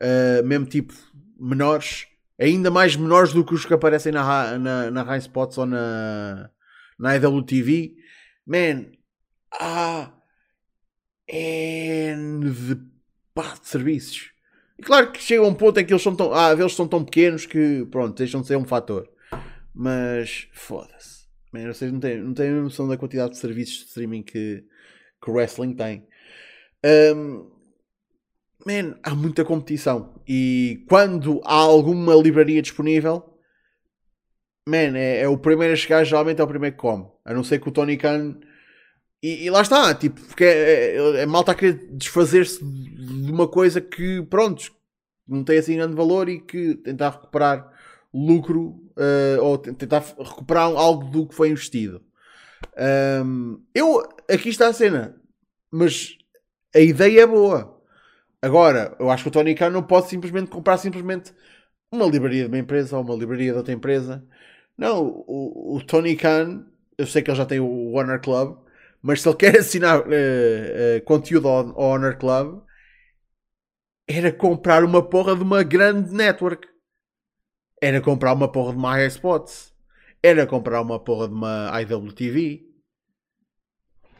uh, 0.00 0.44
mesmo 0.44 0.66
tipo 0.66 0.92
menores, 1.38 2.08
ainda 2.36 2.68
mais 2.68 2.96
menores 2.96 3.32
do 3.32 3.44
que 3.44 3.54
os 3.54 3.64
que 3.64 3.72
aparecem 3.72 4.10
na, 4.10 4.58
na, 4.58 4.90
na 4.90 5.02
High 5.04 5.20
Spots 5.20 5.56
ou 5.56 5.66
na, 5.66 6.50
na 6.98 7.14
IWTV. 7.14 7.94
Man, 8.44 8.86
há 9.52 10.12
N 11.28 12.50
de, 12.50 12.76
pá, 13.32 13.54
de 13.54 13.68
serviços. 13.68 14.32
E 14.76 14.82
claro 14.82 15.12
que 15.12 15.22
chega 15.22 15.44
um 15.44 15.54
ponto 15.54 15.78
em 15.78 15.84
que 15.84 15.92
eles 15.92 16.02
são 16.02 16.16
tão, 16.16 16.34
ah, 16.34 16.50
eles 16.50 16.74
são 16.74 16.88
tão 16.88 17.04
pequenos 17.04 17.46
que 17.46 17.86
pronto, 17.88 18.18
deixam 18.18 18.40
de 18.40 18.48
ser 18.48 18.56
um 18.56 18.64
fator. 18.64 19.11
Mas 19.74 20.48
foda-se. 20.52 21.22
Vocês 21.52 21.92
não 21.92 22.00
têm, 22.00 22.18
não 22.18 22.32
têm 22.32 22.48
a 22.48 22.62
noção 22.62 22.88
da 22.88 22.96
quantidade 22.96 23.32
de 23.32 23.38
serviços 23.38 23.80
de 23.80 23.84
streaming 23.86 24.22
que, 24.22 24.64
que 25.22 25.30
o 25.30 25.34
wrestling 25.34 25.74
tem. 25.74 26.06
Um, 27.14 27.50
man, 28.66 28.98
há 29.02 29.14
muita 29.14 29.44
competição. 29.44 30.14
E 30.26 30.84
quando 30.88 31.40
há 31.44 31.54
alguma 31.54 32.14
livraria 32.14 32.62
disponível, 32.62 33.38
man, 34.66 34.96
é, 34.96 35.20
é, 35.20 35.28
o 35.28 35.36
primeiro 35.36 35.74
a 35.74 35.76
chegar, 35.76 36.04
geralmente 36.04 36.40
é 36.40 36.44
o 36.44 36.48
primeiro 36.48 36.74
que 36.74 36.80
come. 36.80 37.06
A 37.24 37.34
não 37.34 37.44
ser 37.44 37.60
que 37.60 37.68
o 37.68 37.72
Tony 37.72 37.98
Khan. 37.98 38.38
E, 39.22 39.44
e 39.44 39.50
lá 39.50 39.60
está, 39.60 39.94
tipo, 39.94 40.20
porque 40.22 40.44
é, 40.44 40.96
é, 40.96 41.22
é 41.22 41.26
malta 41.26 41.52
a 41.52 41.54
querer 41.54 41.74
desfazer-se 41.92 42.64
de 42.64 43.30
uma 43.30 43.46
coisa 43.46 43.80
que, 43.80 44.22
pronto, 44.22 44.72
não 45.28 45.44
tem 45.44 45.58
assim 45.58 45.76
grande 45.76 45.94
valor 45.94 46.28
e 46.28 46.40
que 46.40 46.74
tentar 46.76 47.10
recuperar 47.10 47.71
lucro 48.12 48.80
uh, 48.96 49.42
ou 49.42 49.58
tentar 49.58 50.04
recuperar 50.18 50.64
algo 50.64 51.04
do 51.10 51.26
que 51.26 51.34
foi 51.34 51.50
investido. 51.50 52.02
Um, 53.24 53.62
eu, 53.74 54.02
aqui 54.30 54.48
está 54.48 54.68
a 54.68 54.72
cena, 54.72 55.16
mas 55.70 56.16
a 56.74 56.80
ideia 56.80 57.22
é 57.22 57.26
boa. 57.26 57.80
Agora, 58.40 58.96
eu 58.98 59.10
acho 59.10 59.24
que 59.24 59.28
o 59.28 59.32
Tony 59.32 59.54
Khan 59.54 59.70
não 59.70 59.82
pode 59.82 60.08
simplesmente 60.08 60.50
comprar 60.50 60.76
simplesmente 60.78 61.32
uma 61.90 62.06
livraria 62.06 62.42
de 62.42 62.48
uma 62.48 62.58
empresa 62.58 62.96
ou 62.96 63.04
uma 63.04 63.14
livraria 63.14 63.52
de 63.52 63.58
outra 63.58 63.72
empresa. 63.72 64.24
Não, 64.76 65.24
o, 65.26 65.76
o 65.76 65.84
Tony 65.84 66.16
Khan, 66.16 66.66
eu 66.98 67.06
sei 67.06 67.22
que 67.22 67.30
ele 67.30 67.36
já 67.38 67.46
tem 67.46 67.60
o 67.60 67.92
Warner 67.92 68.20
Club, 68.20 68.58
mas 69.00 69.20
se 69.20 69.28
ele 69.28 69.36
quer 69.36 69.58
assinar 69.58 70.00
uh, 70.00 70.04
uh, 70.04 71.02
conteúdo 71.04 71.48
ao, 71.48 71.68
ao 71.78 71.90
Warner 71.90 72.18
Club, 72.18 72.62
era 74.08 74.32
comprar 74.32 74.84
uma 74.84 75.02
porra 75.02 75.36
de 75.36 75.42
uma 75.42 75.62
grande 75.62 76.12
network 76.12 76.66
era 77.82 78.00
comprar 78.00 78.32
uma 78.32 78.46
porra 78.46 78.70
de 78.70 78.78
uma 78.78 79.04
Spots. 79.06 79.74
Era 80.22 80.46
comprar 80.46 80.80
uma 80.80 81.00
porra 81.00 81.26
de 81.26 81.34
uma 81.34 81.68
IWTV. 81.82 82.64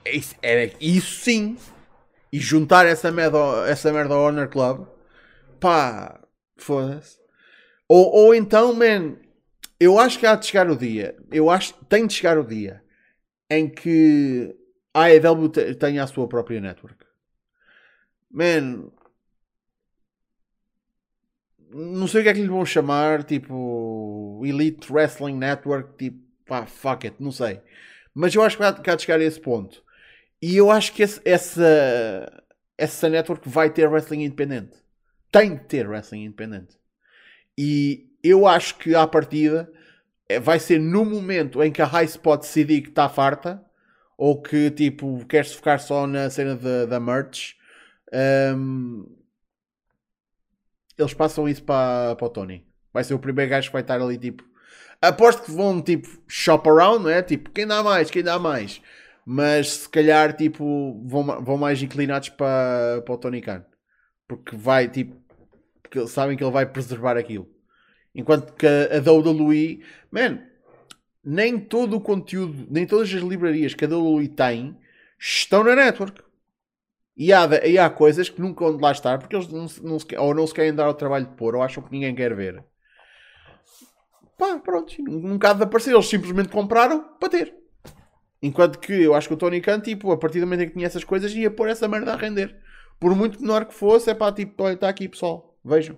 Isso, 0.05 0.35
era 0.42 0.72
isso 0.81 1.20
sim. 1.20 1.57
E 2.33 2.40
juntar 2.40 2.87
essa 2.87 3.12
merda, 3.12 3.38
essa 3.68 3.92
merda 3.92 4.14
ao 4.14 4.25
Honor 4.25 4.48
Club. 4.48 4.88
Pá, 5.61 6.20
foda-se. 6.57 7.18
Ou, 7.88 8.11
ou 8.11 8.35
então, 8.35 8.75
man, 8.75 9.16
eu 9.79 9.96
acho 9.96 10.18
que 10.18 10.27
há 10.27 10.35
de 10.35 10.46
chegar 10.46 10.68
o 10.68 10.77
dia. 10.77 11.16
Eu 11.31 11.48
acho 11.48 11.72
tem 11.85 12.05
de 12.05 12.14
chegar 12.14 12.37
o 12.37 12.44
dia 12.44 12.83
em 13.48 13.68
que 13.68 14.57
a 14.92 15.05
AEW 15.05 15.48
tenha 15.79 16.03
a 16.03 16.07
sua 16.09 16.27
própria 16.27 16.61
network. 16.61 17.04
Man, 18.29 18.90
não 21.73 22.06
sei 22.06 22.20
o 22.20 22.25
que 22.25 22.31
é 22.31 22.35
que 22.35 22.42
lhe 22.42 22.48
vão 22.48 22.64
chamar, 22.64 23.25
tipo 23.25 24.40
Elite 24.44 24.92
Wrestling 24.92 25.37
Network, 25.37 25.96
tipo, 25.96 26.18
pá, 26.46 26.66
fuck 26.66 27.06
it, 27.06 27.16
não 27.20 27.33
sei. 27.33 27.60
Mas 28.14 28.35
eu 28.35 28.42
acho 28.42 28.56
que 28.56 28.90
há 28.90 28.94
de 28.94 29.02
chegar 29.02 29.20
a 29.20 29.25
esse 29.25 29.40
ponto. 29.40 29.83
E 30.40 30.56
eu 30.56 30.70
acho 30.70 30.92
que 30.92 31.02
esse, 31.02 31.20
essa, 31.25 32.42
essa 32.77 33.08
network 33.08 33.48
vai 33.48 33.70
ter 33.70 33.88
wrestling 33.88 34.25
independente. 34.25 34.77
Tem 35.31 35.54
de 35.56 35.64
ter 35.64 35.88
wrestling 35.88 36.25
independente. 36.25 36.77
E 37.56 38.10
eu 38.23 38.46
acho 38.46 38.77
que 38.77 38.94
à 38.94 39.06
partida 39.06 39.70
é, 40.29 40.40
vai 40.40 40.58
ser 40.58 40.81
no 40.81 41.04
momento 41.04 41.62
em 41.62 41.70
que 41.70 41.81
a 41.81 41.87
High 41.87 42.06
Spot 42.06 42.40
decidir 42.40 42.83
que 42.83 42.88
está 42.88 43.08
farta 43.08 43.64
ou 44.16 44.40
que 44.42 44.70
tipo 44.70 45.25
quer-se 45.27 45.54
focar 45.54 45.81
só 45.81 46.06
na 46.06 46.29
cena 46.29 46.56
da, 46.87 47.00
merch. 47.00 47.56
Um, 48.12 49.06
eles 50.99 51.15
passam 51.15 51.49
isso 51.49 51.63
para, 51.63 52.15
para 52.17 52.27
o 52.27 52.31
Tony. 52.31 52.67
Vai 52.93 53.05
ser 53.05 53.15
o 53.15 53.19
primeiro 53.19 53.51
gajo 53.51 53.69
que 53.69 53.73
vai 53.73 53.83
estar 53.83 54.01
ali, 54.01 54.19
tipo. 54.19 54.45
Aposto 55.01 55.43
que 55.43 55.51
vão, 55.51 55.83
tipo, 55.83 56.09
shop 56.29 56.69
around, 56.69 57.05
não 57.05 57.11
é? 57.11 57.23
Tipo, 57.23 57.51
quem 57.51 57.67
dá 57.67 57.83
mais, 57.83 58.11
quem 58.11 58.23
dá 58.23 58.38
mais. 58.38 58.81
Mas 59.25 59.71
se 59.71 59.88
calhar, 59.88 60.37
tipo, 60.37 61.03
vão, 61.07 61.43
vão 61.43 61.57
mais 61.57 61.83
inclinados 61.83 62.29
para, 62.29 63.03
para 63.05 63.15
o 63.15 63.19
Tony 63.19 63.40
Khan. 63.40 63.65
Porque 64.29 64.57
vai, 64.57 64.88
tipo. 64.88 65.17
porque 65.83 66.07
sabem 66.07 66.37
que 66.37 66.45
ele 66.45 66.53
vai 66.53 66.67
preservar 66.67 67.17
aquilo. 67.17 67.49
Enquanto 68.15 68.53
que 68.55 68.67
a, 68.67 68.99
a 68.99 69.13
WWE, 69.13 69.83
man, 70.11 70.40
nem 71.25 71.59
todo 71.59 71.97
o 71.97 72.01
conteúdo, 72.01 72.67
nem 72.71 72.87
todas 72.87 73.13
as 73.13 73.23
livrarias 73.23 73.75
que 73.75 73.85
a 73.85 73.88
WWE 73.88 74.29
tem 74.29 74.77
estão 75.19 75.65
na 75.65 75.77
network. 75.77 76.23
E 77.17 77.33
há, 77.33 77.46
e 77.67 77.79
há 77.79 77.90
coisas 77.90 78.29
que 78.29 78.40
nunca 78.40 78.65
vão 78.65 78.81
lá 78.81 78.92
estar 78.92 79.19
porque 79.19 79.37
eles 79.37 79.48
não, 79.48 79.67
não 79.83 79.98
se, 79.98 80.17
ou 80.17 80.35
não 80.35 80.46
se 80.46 80.54
querem 80.54 80.75
dar 80.75 80.88
o 80.88 80.94
trabalho 80.94 81.27
de 81.27 81.35
pôr 81.35 81.54
ou 81.54 81.63
acham 81.63 81.83
que 81.83 81.92
ninguém 81.92 82.15
quer 82.15 82.35
ver. 82.35 82.65
Pá, 84.38 84.58
pronto, 84.58 84.92
nunca 85.02 85.50
há 85.50 85.52
de 85.52 85.63
aparecer. 85.63 85.92
Eles 85.92 86.08
simplesmente 86.08 86.48
compraram 86.48 87.17
para 87.21 87.29
ter. 87.29 87.54
Enquanto 88.42 88.79
que 88.81 88.92
eu 88.92 89.15
acho 89.15 89.29
que 89.29 89.35
o 89.35 89.37
Tony 89.37 89.60
Khan, 89.60 89.81
tipo, 89.81 90.10
a 90.10 90.17
partir 90.17 90.40
do 90.40 90.46
momento 90.46 90.63
em 90.63 90.67
que 90.69 90.73
tinha 90.73 90.87
essas 90.87 91.04
coisas, 91.04 91.33
ia 91.33 91.50
pôr 91.50 91.69
essa 91.69 91.87
merda 91.87 92.13
a 92.13 92.17
render. 92.17 92.56
Por 92.98 93.15
muito 93.15 93.40
menor 93.40 93.67
que 93.67 93.75
fosse, 93.75 94.10
é 94.10 94.15
pá, 94.15 94.33
tipo, 94.33 94.65
olha, 94.65 94.75
está 94.75 94.88
aqui 94.88 95.08
pessoal, 95.08 95.56
vejam. 95.65 95.96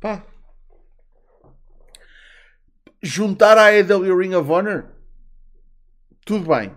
Pá. 0.00 0.26
Juntar 3.00 3.56
a 3.56 3.66
AEW 3.66 4.16
Ring 4.16 4.34
of 4.34 4.50
Honor, 4.50 4.86
tudo 6.24 6.48
bem. 6.48 6.76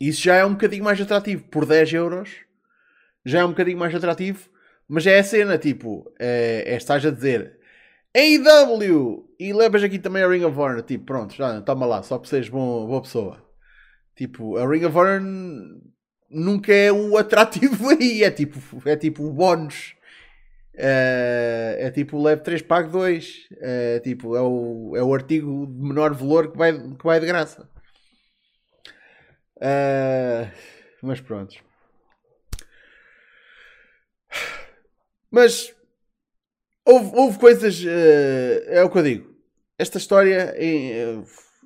Isso 0.00 0.22
já 0.22 0.34
é 0.36 0.44
um 0.44 0.52
bocadinho 0.52 0.82
mais 0.82 1.00
atrativo. 1.00 1.44
Por 1.44 1.64
10 1.64 1.92
euros, 1.92 2.30
já 3.24 3.40
é 3.40 3.44
um 3.44 3.50
bocadinho 3.50 3.78
mais 3.78 3.94
atrativo. 3.94 4.48
Mas 4.88 5.06
é 5.06 5.18
a 5.18 5.24
cena, 5.24 5.56
tipo, 5.56 6.12
é, 6.18 6.64
é 6.66 6.76
estás 6.76 7.04
a 7.06 7.10
dizer 7.10 7.60
AEW 8.14 9.28
e 9.38 9.52
levas 9.52 9.84
aqui 9.84 9.98
também 9.98 10.22
a 10.22 10.28
Ring 10.28 10.44
of 10.44 10.58
Honor. 10.58 10.82
Tipo, 10.82 11.04
pronto, 11.04 11.34
já 11.34 11.60
toma 11.62 11.86
lá, 11.86 12.02
só 12.02 12.18
para 12.18 12.28
seres 12.28 12.48
bom, 12.48 12.86
boa 12.86 13.02
pessoa. 13.02 13.40
Tipo, 14.16 14.56
a 14.56 14.68
Ring 14.68 14.84
of 14.84 14.96
Honor 14.96 15.20
nunca 16.28 16.72
é 16.72 16.92
o 16.92 17.16
atrativo 17.16 17.90
aí, 17.90 18.24
é 18.24 18.30
tipo, 18.30 18.58
é 18.88 18.96
tipo 18.96 19.24
o 19.24 19.32
bónus. 19.32 19.94
Uh, 20.74 21.76
é 21.78 21.90
tipo 21.90 22.22
leve 22.22 22.42
3 22.42 22.62
pago 22.62 22.90
2 22.90 23.48
é 23.60 24.00
tipo 24.00 24.34
é 24.36 24.40
o, 24.40 24.92
é 24.96 25.02
o 25.02 25.12
artigo 25.12 25.66
de 25.66 25.82
menor 25.82 26.14
valor 26.14 26.52
que 26.52 26.56
vai, 26.56 26.72
que 26.72 27.04
vai 27.04 27.20
de 27.20 27.26
graça 27.26 27.68
uh, 29.56 30.50
mas 31.02 31.20
pronto 31.20 31.56
mas 35.30 35.74
houve, 36.84 37.10
houve 37.14 37.38
coisas 37.38 37.82
uh, 37.84 38.64
é 38.66 38.82
o 38.84 38.90
que 38.90 38.98
eu 38.98 39.02
digo 39.02 39.34
esta 39.78 39.98
história 39.98 40.54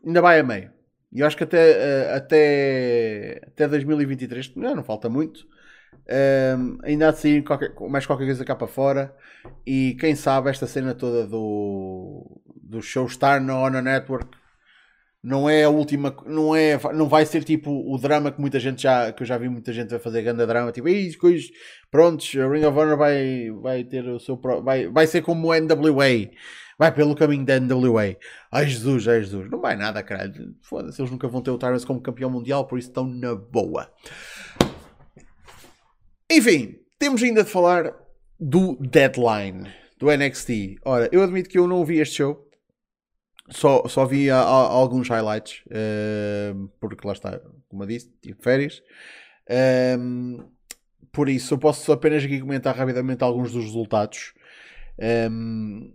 ainda 0.05 0.21
vai 0.21 0.41
a 0.41 0.43
meio 0.43 0.75
e 1.15 1.21
eu 1.21 1.27
acho 1.27 1.37
que 1.37 1.45
até, 1.45 1.77
uh, 2.11 2.17
até, 2.17 3.41
até 3.47 3.69
2023, 3.69 4.57
não, 4.57 4.75
não 4.75 4.83
falta 4.83 5.09
muito, 5.09 5.47
um, 6.59 6.79
ainda 6.83 7.09
há 7.09 7.13
de 7.13 7.19
sair 7.19 7.45
qualquer, 7.45 7.73
mais 7.89 8.05
qualquer 8.05 8.25
coisa 8.25 8.45
cá 8.45 8.57
para 8.57 8.67
fora. 8.67 9.15
E 9.65 9.97
quem 10.01 10.17
sabe 10.17 10.51
esta 10.51 10.67
cena 10.67 10.93
toda 10.93 11.25
do, 11.27 12.41
do 12.61 12.83
show 12.83 13.07
estar 13.07 13.41
na 13.41 13.57
Honor 13.57 13.83
Network 13.83 14.37
não 15.25 15.49
é 15.49 15.65
a 15.65 15.71
última, 15.71 16.15
não, 16.27 16.55
é, 16.55 16.79
não 16.93 17.09
vai 17.09 17.25
ser 17.25 17.43
tipo 17.43 17.71
o 17.71 17.97
drama 17.97 18.31
que 18.31 18.39
muita 18.39 18.61
gente 18.61 18.83
já, 18.83 19.11
que 19.11 19.23
eu 19.23 19.27
já 19.27 19.39
vi 19.39 19.49
muita 19.49 19.73
gente 19.73 19.95
a 19.95 19.99
fazer 19.99 20.21
grande 20.21 20.45
drama, 20.45 20.71
tipo, 20.71 20.87
coisas, 21.19 21.51
prontos, 21.91 22.31
a 22.37 22.47
Ring 22.47 22.65
of 22.65 22.79
Honor 22.79 22.99
vai, 22.99 23.51
vai 23.63 23.85
ter 23.85 24.07
o 24.07 24.21
seu, 24.21 24.37
vai, 24.63 24.87
vai 24.87 25.07
ser 25.07 25.23
como 25.23 25.49
o 25.49 25.55
NWA 25.59 26.31
vai 26.79 26.93
pelo 26.93 27.15
caminho 27.15 27.45
da 27.45 27.59
NWA. 27.59 28.17
Ai 28.51 28.67
Jesus, 28.67 29.09
ai 29.09 29.23
Jesus. 29.23 29.51
Não 29.51 29.61
vai 29.61 29.77
nada, 29.77 30.03
caralho. 30.03 30.55
Foda-se, 30.61 31.01
eles 31.01 31.11
nunca 31.11 31.29
vão 31.29 31.41
ter 31.41 31.51
o 31.51 31.59
Tyrus 31.59 31.85
como 31.85 32.01
campeão 32.01 32.29
mundial, 32.29 32.67
por 32.67 32.79
isso 32.79 32.89
estão 32.89 33.07
na 33.07 33.35
boa. 33.35 33.91
Enfim, 36.31 36.77
temos 36.99 37.23
ainda 37.23 37.45
de 37.45 37.51
falar 37.51 37.95
do 38.39 38.77
Deadline, 38.77 39.69
do 39.99 40.11
NXT. 40.11 40.81
Ora, 40.85 41.09
eu 41.13 41.23
admito 41.23 41.49
que 41.49 41.59
eu 41.59 41.67
não 41.67 41.85
vi 41.85 42.01
este 42.01 42.17
show. 42.17 42.44
Só, 43.51 43.87
só 43.89 44.07
vi 44.07 44.31
a, 44.31 44.39
a, 44.39 44.43
alguns 44.43 45.09
highlights, 45.09 45.63
uh, 45.67 46.69
porque 46.81 47.07
lá 47.07 47.13
está, 47.13 47.41
como 47.69 47.83
eu 47.83 47.87
disse, 47.87 48.11
tive 48.23 48.39
férias. 48.41 48.83
Um, 49.51 50.39
ehm, 50.39 50.45
por 51.13 51.29
isso, 51.29 51.55
eu 51.55 51.59
posso 51.59 51.93
apenas 51.93 52.25
aqui 52.25 52.41
comentar 52.41 52.75
rapidamente 52.75 53.23
alguns 53.23 53.53
dos 53.53 53.65
resultados. 53.65 54.33
Um, 54.99 55.05
ehm, 55.05 55.95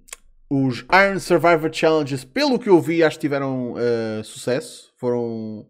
os 0.49 0.83
Iron 0.91 1.19
Survivor 1.19 1.71
Challenges, 1.71 2.23
pelo 2.23 2.57
que 2.57 2.69
eu 2.69 2.81
vi, 2.81 3.03
acho 3.03 3.17
que 3.17 3.21
tiveram 3.21 3.73
uh, 3.73 4.23
sucesso. 4.23 4.91
Foram. 4.97 5.67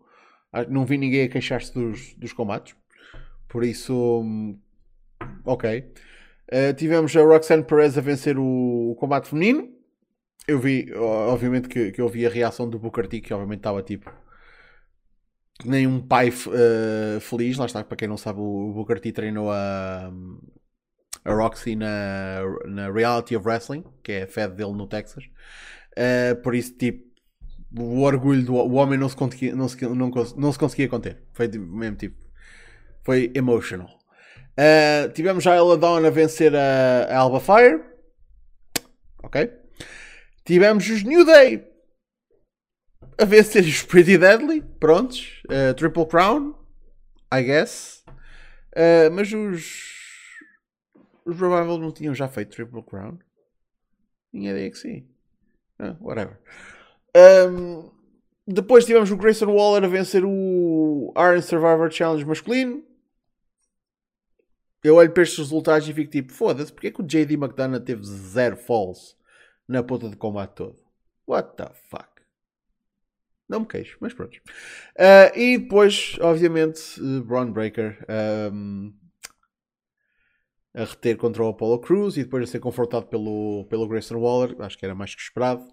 Não 0.70 0.86
vi 0.86 0.98
ninguém 0.98 1.26
a 1.26 1.30
queixar-se 1.30 1.74
dos, 1.74 2.14
dos 2.16 2.32
combates. 2.32 2.76
Por 3.50 3.64
isso. 3.64 4.24
Ok. 5.44 5.92
Uh, 6.52 6.74
tivemos 6.76 7.16
a 7.16 7.22
Roxanne 7.22 7.64
Perez 7.64 7.98
a 7.98 8.02
vencer 8.02 8.40
o, 8.40 8.92
o, 8.92 8.96
combate 8.96 9.28
feminino. 9.28 9.70
Eu 10.50 10.60
vi, 10.60 10.91
obviamente, 10.95 11.70
que, 11.70 11.91
que 11.91 12.02
eu 12.02 12.10
vi 12.10 12.26
a 12.26 12.30
reação 12.30 12.68
do 12.68 12.80
Booker 12.80 13.08
T, 13.08 13.22
que 13.22 13.32
obviamente 13.32 13.60
estava 13.60 13.84
tipo. 13.84 14.12
Nem 15.64 15.86
um 15.86 16.02
pai 16.02 16.30
uh, 16.30 17.20
feliz, 17.20 17.56
lá 17.58 17.68
está, 17.68 17.84
para 17.84 17.95
quem 17.95 18.08
não 18.08 18.18
sabe, 18.18 18.39
o 18.39 18.72
Booker 18.74 19.00
T 19.00 19.12
treinou 19.12 19.52
a, 19.52 20.12
a 21.24 21.34
Roxy 21.34 21.76
na, 21.76 22.41
na 22.66 22.89
Reality 22.89 23.36
of 23.36 23.45
Wrestling, 23.45 23.84
que 24.02 24.14
é 24.14 24.24
a 24.24 24.28
Fed 24.28 24.56
dele 24.56 24.72
no 24.72 24.88
Texas. 24.88 25.26
Uh, 25.91 26.41
por 26.41 26.56
isso, 26.56 26.76
tipo, 26.78 27.06
o 27.78 28.02
orgulho 28.02 28.43
do 28.43 28.56
o 28.56 28.74
homem 28.74 28.97
não 28.97 29.08
se, 29.08 29.16
conseguia, 29.16 29.56
não 29.56 29.68
se, 29.68 29.86
não, 29.86 30.10
não 30.36 30.52
se 30.52 30.58
conseguia 30.58 30.89
conter. 30.89 31.22
Foi 31.34 31.47
mesmo 31.47 31.97
tipo. 31.97 32.18
Foi 33.04 33.32
emotional. 33.36 34.00
Uh, 34.58 35.12
tivemos 35.14 35.43
já 35.43 35.54
a 35.54 35.58
Ella 35.58 35.78
Dawn 35.78 36.06
a 36.06 36.10
vencer 36.10 36.56
a, 36.56 37.04
a 37.10 37.18
Alba 37.20 37.39
Fire. 37.39 37.84
Ok. 39.22 39.60
Tivemos 40.50 40.89
os 40.89 41.04
New 41.04 41.24
Day 41.24 41.64
a 43.20 43.24
vencer 43.24 43.64
os 43.64 43.84
Pretty 43.84 44.18
Deadly. 44.18 44.64
Prontos. 44.80 45.43
Uh, 45.45 45.76
Triple 45.76 46.08
Crown. 46.08 46.56
I 47.32 47.43
guess. 47.43 48.04
Uh, 48.76 49.14
mas 49.14 49.32
os 49.32 50.00
os 51.24 51.39
Revival 51.39 51.78
não 51.78 51.91
tinham 51.91 52.16
já 52.16 52.28
feito 52.28 52.50
Triple 52.50 52.82
Crown? 52.82 53.20
Tinha 54.32 54.50
ideia 54.50 54.72
que 54.72 54.80
sim. 54.80 55.08
Ah, 55.78 55.95
whatever. 56.02 56.39
Um, 57.16 57.91
depois 58.47 58.88
tivemos 58.88 59.12
o 59.12 59.18
Grayson 59.18 59.54
Waller 59.54 59.84
a 59.84 59.88
vencer 59.88 60.24
o 60.26 61.14
Iron 61.16 61.43
Survivor 61.43 61.91
Challenge 61.91 62.26
masculino. 62.26 62.84
Eu 64.84 64.95
olho 64.95 65.12
para 65.12 65.22
estes 65.22 65.38
resultados 65.38 65.88
e 65.88 65.93
fico 65.93 66.10
tipo, 66.10 66.34
foda-se, 66.34 66.74
porque 66.74 66.88
é 66.88 66.91
que 66.91 67.02
o 67.02 67.06
JD 67.06 67.36
McDonough 67.36 67.82
teve 67.82 68.04
zero 68.04 68.58
falls 68.58 69.18
na 69.70 69.84
ponta 69.84 70.09
de 70.09 70.17
combate 70.17 70.55
todo? 70.55 70.76
What 71.28 71.55
the 71.55 71.70
fuck? 71.89 72.09
Não 73.47 73.61
me 73.61 73.65
queixo, 73.65 73.97
mas 74.01 74.13
pronto. 74.13 74.36
Uh, 74.97 75.38
e 75.38 75.57
depois, 75.57 76.17
obviamente, 76.20 76.82
Braun 77.26 77.51
Breaker 77.51 78.05
um, 78.51 78.93
a 80.74 80.84
reter 80.84 81.17
contra 81.17 81.43
o 81.43 81.49
Apollo 81.49 81.80
Crews 81.80 82.17
e 82.17 82.24
depois 82.24 82.43
a 82.43 82.51
ser 82.51 82.59
confrontado 82.59 83.07
pelo, 83.07 83.65
pelo 83.70 83.88
Grayson 83.88 84.17
Waller, 84.17 84.55
acho 84.61 84.78
que 84.78 84.86
era 84.86 84.93
mais 84.93 85.15
que 85.15 85.22
esperado. 85.22 85.67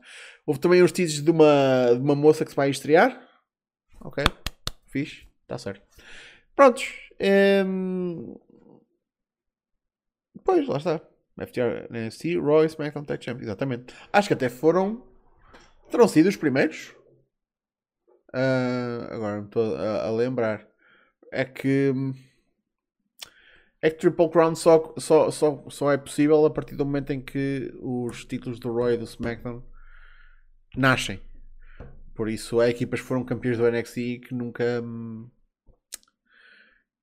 Houve 0.47 0.61
também 0.61 0.82
os 0.82 0.92
teases 0.92 1.22
de 1.22 1.30
uma, 1.30 1.94
de 1.94 2.01
uma 2.01 2.14
moça 2.14 2.44
que 2.44 2.51
se 2.51 2.57
vai 2.57 2.70
estrear. 2.70 3.20
Ok, 4.01 4.24
fixe, 4.86 5.26
está 5.42 5.59
certo. 5.59 5.82
Prontos. 6.55 6.92
Um... 7.64 8.38
Pois, 10.44 10.66
lá 10.68 10.76
está. 10.76 11.01
FTR, 11.39 11.87
NXT, 11.91 12.37
Roy, 12.39 12.66
SmackDown 12.66 13.05
Tag 13.05 13.22
Champ, 13.22 13.41
exatamente. 13.41 13.95
Acho 14.12 14.28
que 14.28 14.34
até 14.34 14.49
foram. 14.49 15.03
Terão 15.91 16.09
sido 16.09 16.28
os 16.28 16.37
primeiros. 16.37 16.95
Uh, 18.34 19.05
agora 19.11 19.41
me 19.41 19.47
estou 19.47 19.76
a, 19.76 20.07
a 20.07 20.11
lembrar. 20.11 20.66
É 21.30 21.45
que. 21.45 21.93
É 23.82 23.91
que 23.91 23.99
Triple 23.99 24.30
Crown 24.30 24.55
só, 24.55 24.95
só, 24.99 25.30
só, 25.30 25.64
só 25.68 25.93
é 25.93 25.99
possível 25.99 26.45
a 26.47 26.51
partir 26.51 26.74
do 26.74 26.84
momento 26.84 27.12
em 27.12 27.20
que 27.20 27.72
os 27.80 28.24
títulos 28.24 28.59
do 28.59 28.72
Roy 28.72 28.95
e 28.95 28.97
do 28.97 29.05
SmackDown 29.05 29.62
nascem. 30.76 31.20
Por 32.14 32.30
isso, 32.30 32.61
há 32.61 32.68
equipas 32.70 33.01
que 33.01 33.07
foram 33.07 33.22
campeões 33.22 33.59
do 33.59 33.70
NXT 33.70 33.95
que 34.26 34.34
nunca. 34.34 34.80
Hum, 34.82 35.28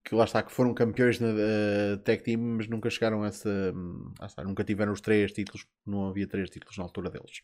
que 0.04 0.14
lá 0.14 0.26
está, 0.26 0.43
que 0.43 0.51
foram 0.51 0.74
campeões 0.74 1.20
na 1.20 1.28
uh, 1.30 1.97
tag 2.04 2.24
team, 2.24 2.39
mas 2.39 2.68
nunca 2.68 2.89
chegaram 2.89 3.24
a 3.24 3.28
essa. 3.28 3.49
Um, 3.49 4.14
está, 4.22 4.43
nunca 4.43 4.64
tiveram 4.64 4.91
os 4.91 5.01
três 5.01 5.32
títulos, 5.32 5.66
não 5.86 6.10
havia 6.10 6.28
três 6.28 6.49
títulos 6.49 6.78
na 6.78 6.84
altura 6.84 7.10
deles. 7.10 7.41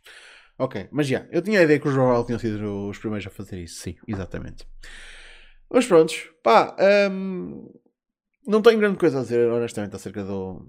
Ok, 0.57 0.89
mas 0.91 1.07
já, 1.07 1.25
eu 1.31 1.41
tinha 1.41 1.59
a 1.61 1.63
ideia 1.63 1.79
que 1.79 1.87
os 1.87 1.95
Royal 1.95 2.25
tinham 2.25 2.37
sido 2.37 2.89
os 2.89 2.97
primeiros 2.97 3.25
a 3.25 3.29
fazer 3.29 3.61
isso, 3.61 3.81
sim, 3.81 3.95
exatamente. 4.05 4.67
Mas 5.69 5.85
prontos, 5.85 6.29
pá, 6.43 6.75
um, 7.11 7.71
não 8.45 8.61
tenho 8.61 8.79
grande 8.79 8.97
coisa 8.97 9.19
a 9.19 9.21
dizer, 9.21 9.49
honestamente, 9.49 9.95
acerca 9.95 10.23
do, 10.23 10.67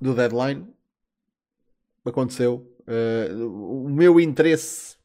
do 0.00 0.14
deadline. 0.14 0.68
Aconteceu. 2.04 2.70
Uh, 2.80 3.86
o 3.86 3.88
meu 3.88 4.20
interesse 4.20 4.98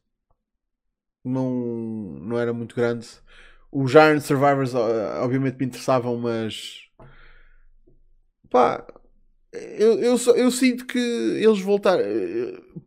não, 1.24 1.50
não 2.20 2.38
era 2.38 2.52
muito 2.52 2.74
grande. 2.74 3.08
Os 3.72 3.90
Giant 3.90 4.20
Survivors, 4.20 4.74
obviamente, 4.74 5.58
me 5.58 5.66
interessavam, 5.66 6.16
mas 6.18 6.88
pá, 8.50 8.84
eu, 9.52 10.00
eu, 10.00 10.16
eu 10.36 10.50
sinto 10.50 10.86
que 10.86 10.98
eles 10.98 11.60
voltaram. 11.60 12.02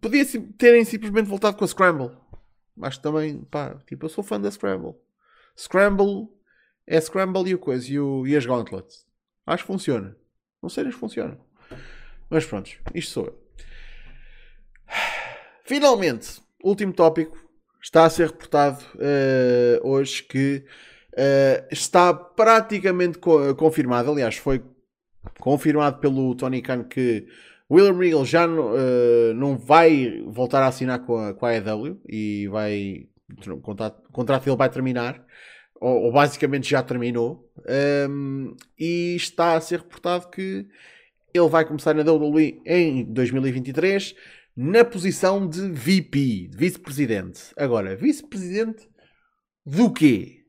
Podia 0.01 0.25
terem 0.57 0.85
simplesmente 0.85 1.27
voltado 1.27 1.57
com 1.57 1.63
a 1.63 1.67
Scramble. 1.67 2.11
Mas 2.75 2.97
também, 2.97 3.43
pá, 3.45 3.75
tipo, 3.87 4.05
eu 4.05 4.09
sou 4.09 4.23
fã 4.23 4.39
da 4.39 4.49
Scramble. 4.49 4.95
Scramble 5.57 6.27
é 6.87 6.99
Scramble 6.99 7.49
e 7.49 7.55
o 7.55 7.59
coisa 7.59 7.91
e, 7.91 7.99
o, 7.99 8.25
e 8.25 8.35
as 8.35 8.45
Gauntlets. 8.45 9.05
Acho 9.45 9.63
que 9.63 9.67
funciona. 9.67 10.15
Não 10.61 10.69
sei 10.69 10.85
se 10.85 10.91
funciona. 10.91 11.37
Mas 12.29 12.45
pronto, 12.45 12.71
isto 12.95 13.11
sou 13.11 13.25
eu. 13.25 13.43
Finalmente, 15.65 16.41
último 16.63 16.93
tópico. 16.93 17.37
Está 17.83 18.05
a 18.05 18.09
ser 18.09 18.27
reportado 18.27 18.81
eh, 18.97 19.77
hoje 19.83 20.23
que 20.23 20.63
eh, 21.17 21.67
está 21.69 22.13
praticamente 22.13 23.17
co- 23.17 23.53
confirmado. 23.55 24.09
Aliás, 24.09 24.37
foi 24.37 24.63
confirmado 25.39 25.99
pelo 25.99 26.33
Tony 26.33 26.61
Khan 26.61 26.85
que 26.85 27.27
William 27.69 27.97
Regal 27.97 28.25
já 28.25 28.45
eh, 28.45 29.33
não 29.35 29.57
vai 29.57 30.23
voltar 30.27 30.63
a 30.63 30.67
assinar 30.67 31.05
com 31.05 31.17
a, 31.17 31.33
com 31.33 31.45
a 31.45 31.53
e 32.07 32.47
vai. 32.47 33.07
O 33.47 33.59
contrato, 33.59 34.01
o 34.09 34.11
contrato 34.13 34.45
dele 34.45 34.57
vai 34.57 34.69
terminar. 34.69 35.21
Ou, 35.81 36.03
ou 36.03 36.11
basicamente 36.13 36.69
já 36.69 36.81
terminou. 36.81 37.51
Um, 38.09 38.55
e 38.79 39.15
está 39.17 39.55
a 39.55 39.61
ser 39.61 39.79
reportado 39.79 40.29
que 40.29 40.67
ele 41.33 41.49
vai 41.49 41.65
começar 41.65 41.93
na 41.93 42.09
WWE 42.09 42.61
em 42.65 43.03
2023 43.03 44.15
na 44.55 44.85
posição 44.85 45.47
de 45.47 45.61
VP, 45.71 46.47
de 46.49 46.57
vice-presidente. 46.57 47.41
Agora, 47.57 47.95
vice-presidente 47.95 48.87
do 49.65 49.91
quê? 49.91 50.43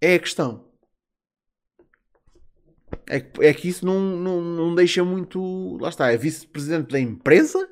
É 0.00 0.14
a 0.14 0.18
questão. 0.18 0.70
É 3.08 3.20
que, 3.20 3.42
é 3.44 3.52
que 3.54 3.68
isso 3.68 3.84
não, 3.84 3.98
não, 4.00 4.40
não 4.40 4.74
deixa 4.74 5.02
muito. 5.04 5.76
Lá 5.80 5.88
está, 5.88 6.12
é 6.12 6.16
vice-presidente 6.16 6.92
da 6.92 7.00
empresa, 7.00 7.68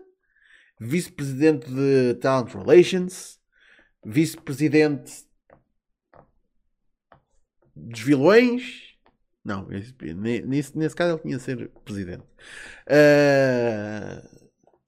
vice-presidente 0.80 1.70
de 1.70 2.14
Talent 2.14 2.52
Relations, 2.54 3.38
vice-presidente 4.04 5.12
dos 7.76 8.00
vilões. 8.00 8.88
Não, 9.44 9.70
esse- 9.72 9.94
ne- 10.14 10.42
nesse, 10.42 10.76
nesse 10.76 10.94
caso 10.96 11.14
ele 11.14 11.22
tinha 11.22 11.36
de 11.36 11.42
ser 11.42 11.68
presidente. 11.84 12.24
Ah, 12.88 14.22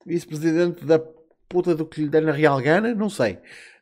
vice-presidente 0.05 0.85
da 0.85 0.99
puta 1.47 1.75
do 1.75 1.85
que 1.85 2.01
lhe 2.01 2.09
der 2.09 2.23
na 2.23 2.31
Real 2.31 2.59
Gana, 2.61 2.93
não 2.95 3.09
sei. 3.09 3.39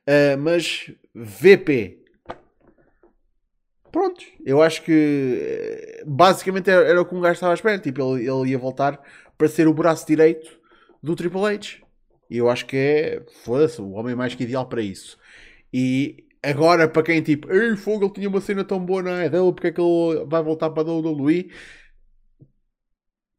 Ah, 0.08 0.38
mas 0.38 0.92
VP. 1.14 2.00
Pronto, 3.92 4.24
eu 4.46 4.62
acho 4.62 4.84
que 4.84 5.38
eh, 5.42 6.04
basicamente 6.08 6.70
era, 6.70 6.88
era 6.88 7.02
o 7.02 7.06
que 7.06 7.14
um 7.14 7.20
gajo 7.20 7.34
estava 7.34 7.54
à 7.54 7.56
espera. 7.56 7.78
Tipo, 7.80 8.18
ele, 8.18 8.30
ele 8.30 8.52
ia 8.52 8.58
voltar 8.58 9.02
para 9.38 9.48
ser 9.50 9.68
o 9.68 9.74
braço 9.74 10.08
direito 10.08 10.50
do 11.04 11.16
Triple 11.16 11.46
H. 11.46 11.82
E 12.30 12.38
eu 12.38 12.50
acho 12.50 12.66
que 12.66 12.78
é, 12.78 13.24
foda-se, 13.44 13.82
o 13.82 13.92
homem 13.92 14.16
mais 14.16 14.34
que 14.34 14.44
ideal 14.44 14.66
para 14.68 14.82
isso. 14.82 15.18
E 15.74 16.26
agora, 16.42 16.88
para 16.88 17.04
quem 17.04 17.22
tipo, 17.22 17.52
ei, 17.52 17.76
fogo, 17.76 18.06
ele 18.06 18.14
tinha 18.14 18.30
uma 18.30 18.40
cena 18.42 18.64
tão 18.64 18.80
boa 18.80 19.04
na 19.04 19.24
AEW, 19.24 19.54
porque 19.54 19.68
é 19.68 19.72
que 19.72 19.82
ele 19.82 20.26
vai 20.26 20.42
voltar 20.42 20.70
para 20.70 20.84
a 20.90 20.94
WWE? 20.94 21.52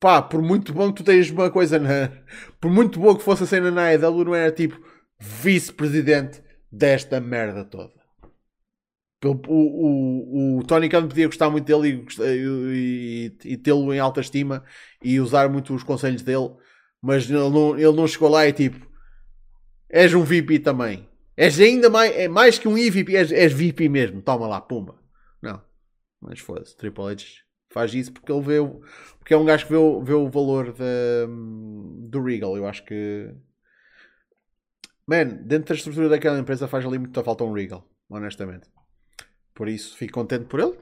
Pá, 0.03 0.21
por 0.21 0.43
muito 0.43 0.73
bom 0.75 0.89
que 0.93 0.97
tu 1.01 1.05
tens 1.05 1.31
uma 1.31 1.49
coisa 1.49 1.79
na. 1.79 2.11
Por 2.61 2.69
muito 2.69 2.99
boa 2.99 3.17
que 3.17 3.23
fosse 3.23 3.45
a 3.45 3.47
cena 3.47 3.71
na 3.71 3.83
AEW, 3.83 4.25
não 4.25 4.35
era 4.35 4.51
tipo 4.51 4.77
vice-presidente 5.21 6.43
desta 6.73 7.21
merda 7.21 7.65
toda. 7.65 7.93
O, 9.25 9.29
o, 9.47 10.59
o 10.59 10.65
Tony 10.65 10.89
Khan 10.89 11.07
podia 11.07 11.27
gostar 11.29 11.49
muito 11.51 11.65
dele 11.67 12.05
e, 12.19 12.23
e- 12.25 13.33
e- 13.45 13.53
e 13.53 13.57
tê-lo 13.57 13.95
em 13.95 14.01
alta 14.01 14.21
estima 14.21 14.65
e 15.01 15.21
usar 15.21 15.49
muito 15.49 15.73
os 15.73 15.85
conselhos 15.85 16.23
dele, 16.23 16.51
mas 17.01 17.31
ele 17.31 17.39
não, 17.39 17.79
ele 17.79 17.93
não 17.97 18.09
chegou 18.09 18.29
lá 18.29 18.45
e 18.45 18.53
tipo, 18.53 18.85
és 19.89 20.13
um 20.15 20.25
VP 20.25 20.59
também. 20.59 21.09
És 21.37 21.61
ainda 21.61 21.89
mais, 21.89 22.13
é 22.17 22.27
mais 22.27 22.59
que 22.59 22.67
um 22.67 22.77
EVP, 22.77 23.15
és, 23.15 23.31
és 23.31 23.53
VP 23.53 23.89
mesmo. 23.89 24.21
Toma 24.21 24.49
lá, 24.49 24.61
pumba. 24.61 24.97
Não. 25.41 25.63
Mas 26.21 26.41
foda-se, 26.41 26.77
Triple 26.77 27.05
H 27.05 27.25
faz 27.73 27.93
isso 27.95 28.13
porque 28.13 28.31
ele 28.33 28.43
vê, 28.43 28.59
o- 28.59 28.81
porque 29.19 29.35
é 29.35 29.37
um 29.37 29.45
gajo 29.45 29.65
que 29.67 29.73
vê, 29.73 29.79
o- 29.79 30.03
vê 30.03 30.13
o 30.15 30.29
valor 30.29 30.73
da, 30.73 30.85
do 32.09 32.23
Regal. 32.23 32.57
Eu 32.57 32.67
acho 32.67 32.85
que, 32.85 33.33
man, 35.07 35.27
dentro 35.45 35.69
da 35.69 35.75
estrutura 35.75 36.09
daquela 36.09 36.39
empresa 36.39 36.69
faz 36.69 36.85
ali 36.85 36.99
muita 36.99 37.23
falta 37.23 37.45
um 37.45 37.53
Regal, 37.53 37.87
honestamente. 38.09 38.69
Por 39.55 39.69
isso, 39.69 39.97
fico 39.97 40.15
contente 40.15 40.47
por 40.47 40.61
ele. 40.61 40.79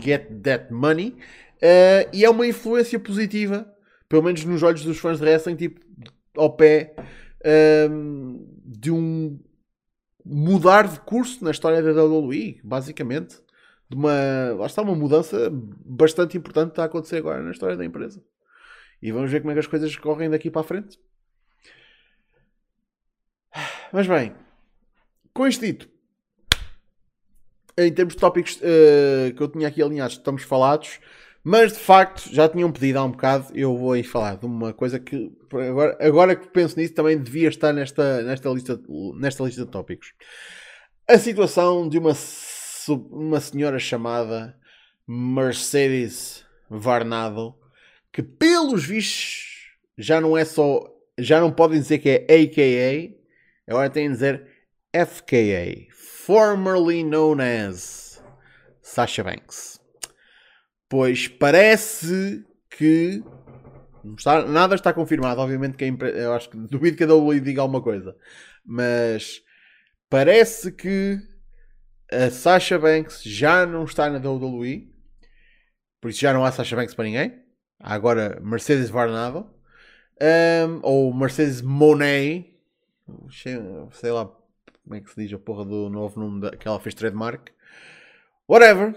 Get 0.00 0.28
that 0.42 0.72
money. 0.72 1.16
Eh, 1.60 2.08
e 2.12 2.24
é 2.24 2.30
uma 2.30 2.46
influência 2.46 2.98
positiva, 2.98 3.66
pelo 4.08 4.22
menos 4.22 4.44
nos 4.44 4.62
olhos 4.62 4.84
dos 4.84 4.98
fãs 4.98 5.18
de 5.18 5.24
wrestling, 5.24 5.56
tipo, 5.56 5.80
ao 6.36 6.54
pé 6.56 6.94
ehm, 7.44 8.38
de 8.64 8.90
um 8.90 9.38
mudar 10.24 10.88
de 10.88 11.00
curso 11.00 11.44
na 11.44 11.50
história 11.50 11.82
da 11.82 11.92
WWE, 12.02 12.60
basicamente. 12.64 13.36
De 13.88 13.96
uma, 13.96 14.54
lá 14.58 14.66
está 14.66 14.82
uma 14.82 14.94
mudança 14.94 15.50
bastante 15.52 16.36
importante 16.38 16.68
que 16.68 16.72
está 16.72 16.82
a 16.84 16.86
acontecer 16.86 17.18
agora 17.18 17.42
na 17.42 17.50
história 17.50 17.76
da 17.76 17.84
empresa. 17.84 18.22
E 19.02 19.12
vamos 19.12 19.30
ver 19.30 19.40
como 19.40 19.50
é 19.50 19.54
que 19.54 19.60
as 19.60 19.66
coisas 19.66 19.94
correm 19.96 20.30
daqui 20.30 20.50
para 20.50 20.62
a 20.62 20.64
frente. 20.64 20.98
Mas 23.92 24.06
bem, 24.06 24.34
com 25.32 25.46
isto 25.46 25.64
dito, 25.64 25.88
em 27.76 27.92
termos 27.92 28.14
de 28.14 28.20
tópicos 28.20 28.58
eh, 28.62 29.32
que 29.36 29.42
eu 29.42 29.48
tinha 29.48 29.68
aqui 29.68 29.82
alinhados, 29.82 30.16
estamos 30.16 30.42
falados, 30.42 31.00
mas 31.42 31.72
de 31.72 31.78
facto 31.78 32.32
já 32.32 32.48
tinham 32.48 32.72
pedido 32.72 32.98
há 32.98 33.04
um 33.04 33.10
bocado. 33.10 33.48
Eu 33.54 33.76
vou 33.76 33.92
aí 33.92 34.02
falar 34.02 34.36
de 34.36 34.46
uma 34.46 34.72
coisa 34.72 34.98
que 34.98 35.30
agora, 35.52 35.96
agora 36.00 36.36
que 36.36 36.48
penso 36.48 36.78
nisso 36.78 36.94
também 36.94 37.18
devia 37.18 37.48
estar 37.48 37.72
nesta, 37.72 38.22
nesta, 38.22 38.48
lista, 38.48 38.80
nesta 39.16 39.44
lista 39.44 39.64
de 39.64 39.70
tópicos. 39.70 40.14
A 41.08 41.18
situação 41.18 41.88
de 41.88 41.98
uma, 41.98 42.14
uma 42.88 43.40
senhora 43.40 43.78
chamada 43.78 44.56
Mercedes 45.06 46.44
Varnado, 46.68 47.54
que 48.12 48.22
pelos 48.22 48.84
vistos 48.84 49.74
já 49.98 50.20
não 50.20 50.36
é 50.36 50.44
só, 50.44 50.84
já 51.18 51.40
não 51.40 51.52
podem 51.52 51.78
dizer 51.80 51.98
que 51.98 52.08
é 52.08 52.24
AKA, 52.24 53.14
agora 53.68 53.90
têm 53.90 54.08
de 54.08 54.14
dizer 54.14 54.48
FKA, 54.92 55.86
formerly 55.92 57.04
known 57.04 57.38
as 57.40 58.22
Sasha 58.82 59.22
Banks. 59.24 59.80
Pois 60.88 61.26
parece 61.28 62.44
que 62.70 63.22
está- 64.16 64.44
nada 64.46 64.74
está 64.74 64.92
confirmado. 64.92 65.40
Obviamente 65.40 65.76
que 65.76 65.84
a 65.84 65.88
eu 66.08 66.32
acho 66.34 66.48
que 66.50 66.56
duvido 66.56 66.96
que 66.96 67.04
a 67.04 67.06
WWE 67.06 67.40
diga 67.40 67.62
alguma 67.62 67.82
coisa, 67.82 68.16
mas 68.64 69.42
parece 70.08 70.70
que 70.70 71.18
a 72.10 72.30
Sasha 72.30 72.78
Banks 72.78 73.22
já 73.22 73.66
não 73.66 73.84
está 73.84 74.08
na 74.08 74.18
WWE, 74.18 74.92
por 76.00 76.10
isso 76.10 76.20
já 76.20 76.32
não 76.32 76.44
há 76.44 76.52
Sasha 76.52 76.76
Banks 76.76 76.94
para 76.94 77.04
ninguém. 77.04 77.42
Há 77.80 77.94
agora 77.94 78.40
Mercedes 78.40 78.90
Varnado 78.90 79.50
um, 80.20 80.80
ou 80.82 81.14
Mercedes 81.14 81.60
Monet, 81.60 82.56
sei 83.92 84.10
lá 84.10 84.26
como 84.84 84.96
é 84.96 85.00
que 85.00 85.10
se 85.10 85.20
diz 85.20 85.32
a 85.32 85.38
porra 85.38 85.64
do 85.64 85.88
novo 85.88 86.20
nome 86.20 86.40
da, 86.40 86.56
que 86.56 86.68
ela 86.68 86.78
fez 86.78 86.94
trademark. 86.94 87.50
Whatever. 88.48 88.94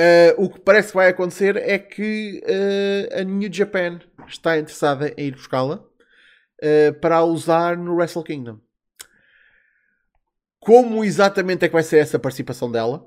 Uh, 0.00 0.44
o 0.44 0.50
que 0.50 0.58
parece 0.60 0.88
que 0.88 0.96
vai 0.96 1.08
acontecer 1.08 1.56
é 1.56 1.78
que 1.78 2.42
uh, 2.44 3.20
a 3.20 3.22
New 3.22 3.52
Japan 3.52 4.00
está 4.26 4.58
interessada 4.58 5.14
em 5.16 5.28
ir 5.28 5.32
buscá-la 5.32 5.76
uh, 5.76 7.00
para 7.00 7.16
a 7.16 7.24
usar 7.24 7.76
no 7.76 7.94
Wrestle 7.94 8.24
Kingdom. 8.24 8.58
Como 10.62 11.04
exatamente 11.04 11.64
é 11.64 11.68
que 11.68 11.72
vai 11.72 11.82
ser 11.82 11.98
essa 11.98 12.20
participação 12.20 12.70
dela? 12.70 13.04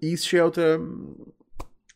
Isso 0.00 0.30
já 0.30 0.38
é 0.38 0.42
outra, 0.42 0.80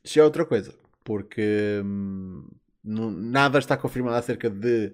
já 0.04 0.20
é 0.20 0.24
outra 0.24 0.44
coisa. 0.44 0.74
Porque 1.02 1.80
hum, 1.82 2.46
nada 2.84 3.58
está 3.58 3.74
confirmado 3.74 4.16
acerca 4.16 4.50
de. 4.50 4.92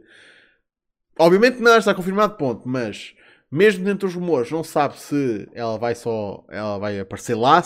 Obviamente 1.18 1.60
nada 1.60 1.78
está 1.78 1.92
confirmado, 1.92 2.36
ponto. 2.36 2.62
Mas 2.64 3.16
mesmo 3.50 3.84
dentro 3.84 4.06
dos 4.06 4.14
rumores, 4.14 4.52
não 4.52 4.62
sabe 4.62 5.00
se 5.00 5.48
ela 5.52 5.76
vai 5.76 5.96
só. 5.96 6.46
Ela 6.48 6.78
vai 6.78 7.00
aparecer 7.00 7.34
lá, 7.34 7.60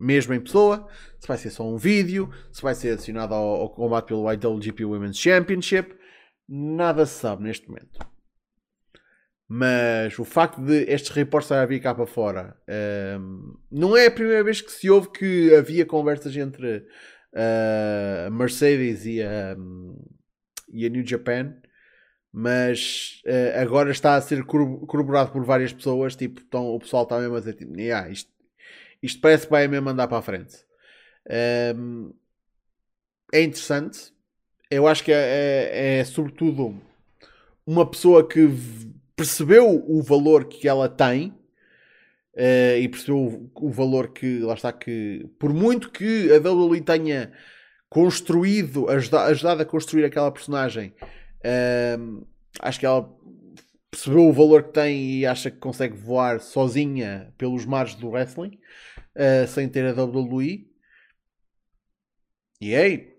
mesmo 0.00 0.32
em 0.32 0.40
pessoa, 0.40 0.88
se 1.20 1.28
vai 1.28 1.36
ser 1.36 1.50
só 1.50 1.68
um 1.68 1.76
vídeo, 1.76 2.30
se 2.50 2.62
vai 2.62 2.74
ser 2.74 2.92
adicionado 2.92 3.34
ao, 3.34 3.60
ao 3.60 3.68
combate 3.68 4.06
pelo 4.06 4.32
IWGP 4.32 4.86
Women's 4.86 5.18
Championship. 5.18 5.94
Nada 6.48 7.04
se 7.04 7.20
sabe 7.20 7.42
neste 7.42 7.68
momento. 7.68 8.11
Mas 9.54 10.18
o 10.18 10.24
facto 10.24 10.62
de 10.62 10.84
estes 10.90 11.10
reportes 11.10 11.44
estarem 11.44 11.64
a 11.64 11.66
vir 11.66 11.78
cá 11.78 11.94
para 11.94 12.06
fora 12.06 12.56
hum, 13.20 13.54
não 13.70 13.94
é 13.94 14.06
a 14.06 14.10
primeira 14.10 14.42
vez 14.42 14.62
que 14.62 14.72
se 14.72 14.88
ouve 14.88 15.10
que 15.10 15.54
havia 15.54 15.84
conversas 15.84 16.34
entre 16.34 16.86
a 17.34 18.30
Mercedes 18.30 19.04
e 19.04 19.22
a, 19.22 19.54
hum, 19.58 19.94
e 20.72 20.86
a 20.86 20.88
New 20.88 21.06
Japan, 21.06 21.54
mas 22.32 23.22
ah, 23.26 23.60
agora 23.62 23.90
está 23.90 24.16
a 24.16 24.20
ser 24.22 24.44
corro- 24.44 24.86
corroborado 24.86 25.32
por 25.32 25.44
várias 25.44 25.72
pessoas. 25.72 26.16
Tipo, 26.16 26.40
então, 26.40 26.66
o 26.74 26.78
pessoal 26.80 27.04
está 27.04 27.18
mesmo 27.18 27.36
a 27.36 27.40
dizer: 27.40 27.54
tipo, 27.54 27.78
"Yeah, 27.78 28.08
isto, 28.10 28.30
isto 29.02 29.20
parece 29.20 29.46
que 29.46 29.52
vai 29.52 29.68
mesmo 29.68 29.90
andar 29.90 30.08
para 30.08 30.18
a 30.18 30.22
frente. 30.22 30.56
Hum, 31.76 32.12
é 33.32 33.42
interessante, 33.42 34.12
eu 34.70 34.86
acho 34.86 35.04
que 35.04 35.12
é, 35.12 35.16
é, 35.72 35.98
é 36.00 36.04
sobretudo 36.04 36.80
uma 37.66 37.88
pessoa 37.88 38.26
que 38.26 38.48
percebeu 39.16 39.84
o 39.86 40.02
valor 40.02 40.46
que 40.46 40.68
ela 40.68 40.88
tem 40.88 41.28
uh, 42.34 42.78
e 42.78 42.88
percebeu 42.88 43.16
o, 43.16 43.50
o, 43.54 43.70
valor 43.70 44.08
que, 44.12 44.40
lá 44.40 44.54
está, 44.54 44.72
que 44.72 45.28
por 45.38 45.52
muito 45.52 45.90
que 45.90 46.30
a 46.32 46.38
WWE 46.38 46.80
tenha 46.80 47.32
construído, 47.88 48.88
ajuda, 48.88 49.24
ajudado 49.24 49.62
a 49.62 49.66
construir 49.66 50.04
aquela 50.04 50.30
personagem, 50.30 50.94
uh, 51.44 52.26
acho 52.60 52.80
que 52.80 52.86
ela 52.86 53.08
percebeu 53.90 54.26
o 54.26 54.32
valor 54.32 54.64
que 54.64 54.72
tem 54.72 55.18
e 55.18 55.26
acha 55.26 55.50
que 55.50 55.58
consegue 55.58 55.94
voar 55.96 56.40
sozinha 56.40 57.32
pelos 57.36 57.66
mares 57.66 57.94
do 57.94 58.08
wrestling 58.08 58.58
uh, 59.14 59.46
sem 59.46 59.68
ter 59.68 59.86
a 59.86 60.02
WWE. 60.02 60.70
E 62.60 62.74
aí, 62.74 63.14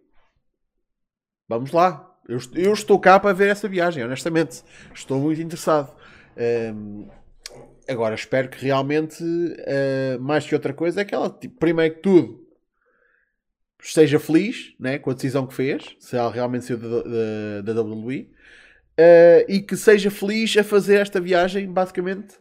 vamos 1.48 1.72
lá. 1.72 2.13
Eu, 2.28 2.40
eu, 2.56 2.74
estou 2.74 3.00
cá 3.00 3.20
para 3.20 3.34
ver 3.34 3.50
essa 3.50 3.68
viagem, 3.68 4.04
honestamente. 4.04 4.64
Estou 4.94 5.20
muito 5.20 5.42
interessado. 5.42 5.94
Um, 6.74 7.08
agora, 7.88 8.16
espero 8.16 8.50
que 8.50 8.64
realmente, 8.64 9.24
uh, 9.24 10.20
mais 10.22 10.46
que 10.46 10.56
outra 10.56 10.74
coisa, 10.74 11.02
é 11.02 11.06
que 11.06 11.14
ela, 11.14 11.30
tipo, 11.30 11.60
primeiro 11.60 11.96
que 11.96 12.02
tudo, 12.02 12.48
esteja 13.82 14.20
feliz 14.20 14.74
né, 14.80 14.98
com 14.98 15.12
a 15.12 15.14
decisão 15.14 15.46
que 15.46 15.54
fez, 15.54 15.96
se 16.00 16.16
ela 16.16 16.32
realmente 16.32 16.66
saiu 16.66 16.78
da, 16.78 17.74
da, 17.74 17.82
WWE, 17.82 18.32
uh, 18.98 19.46
e 19.50 19.62
que 19.62 19.76
seja 19.76 20.10
feliz 20.10 20.56
a 20.56 20.64
fazer 20.64 21.00
esta 21.00 21.20
viagem, 21.20 21.72
basicamente. 21.72 22.36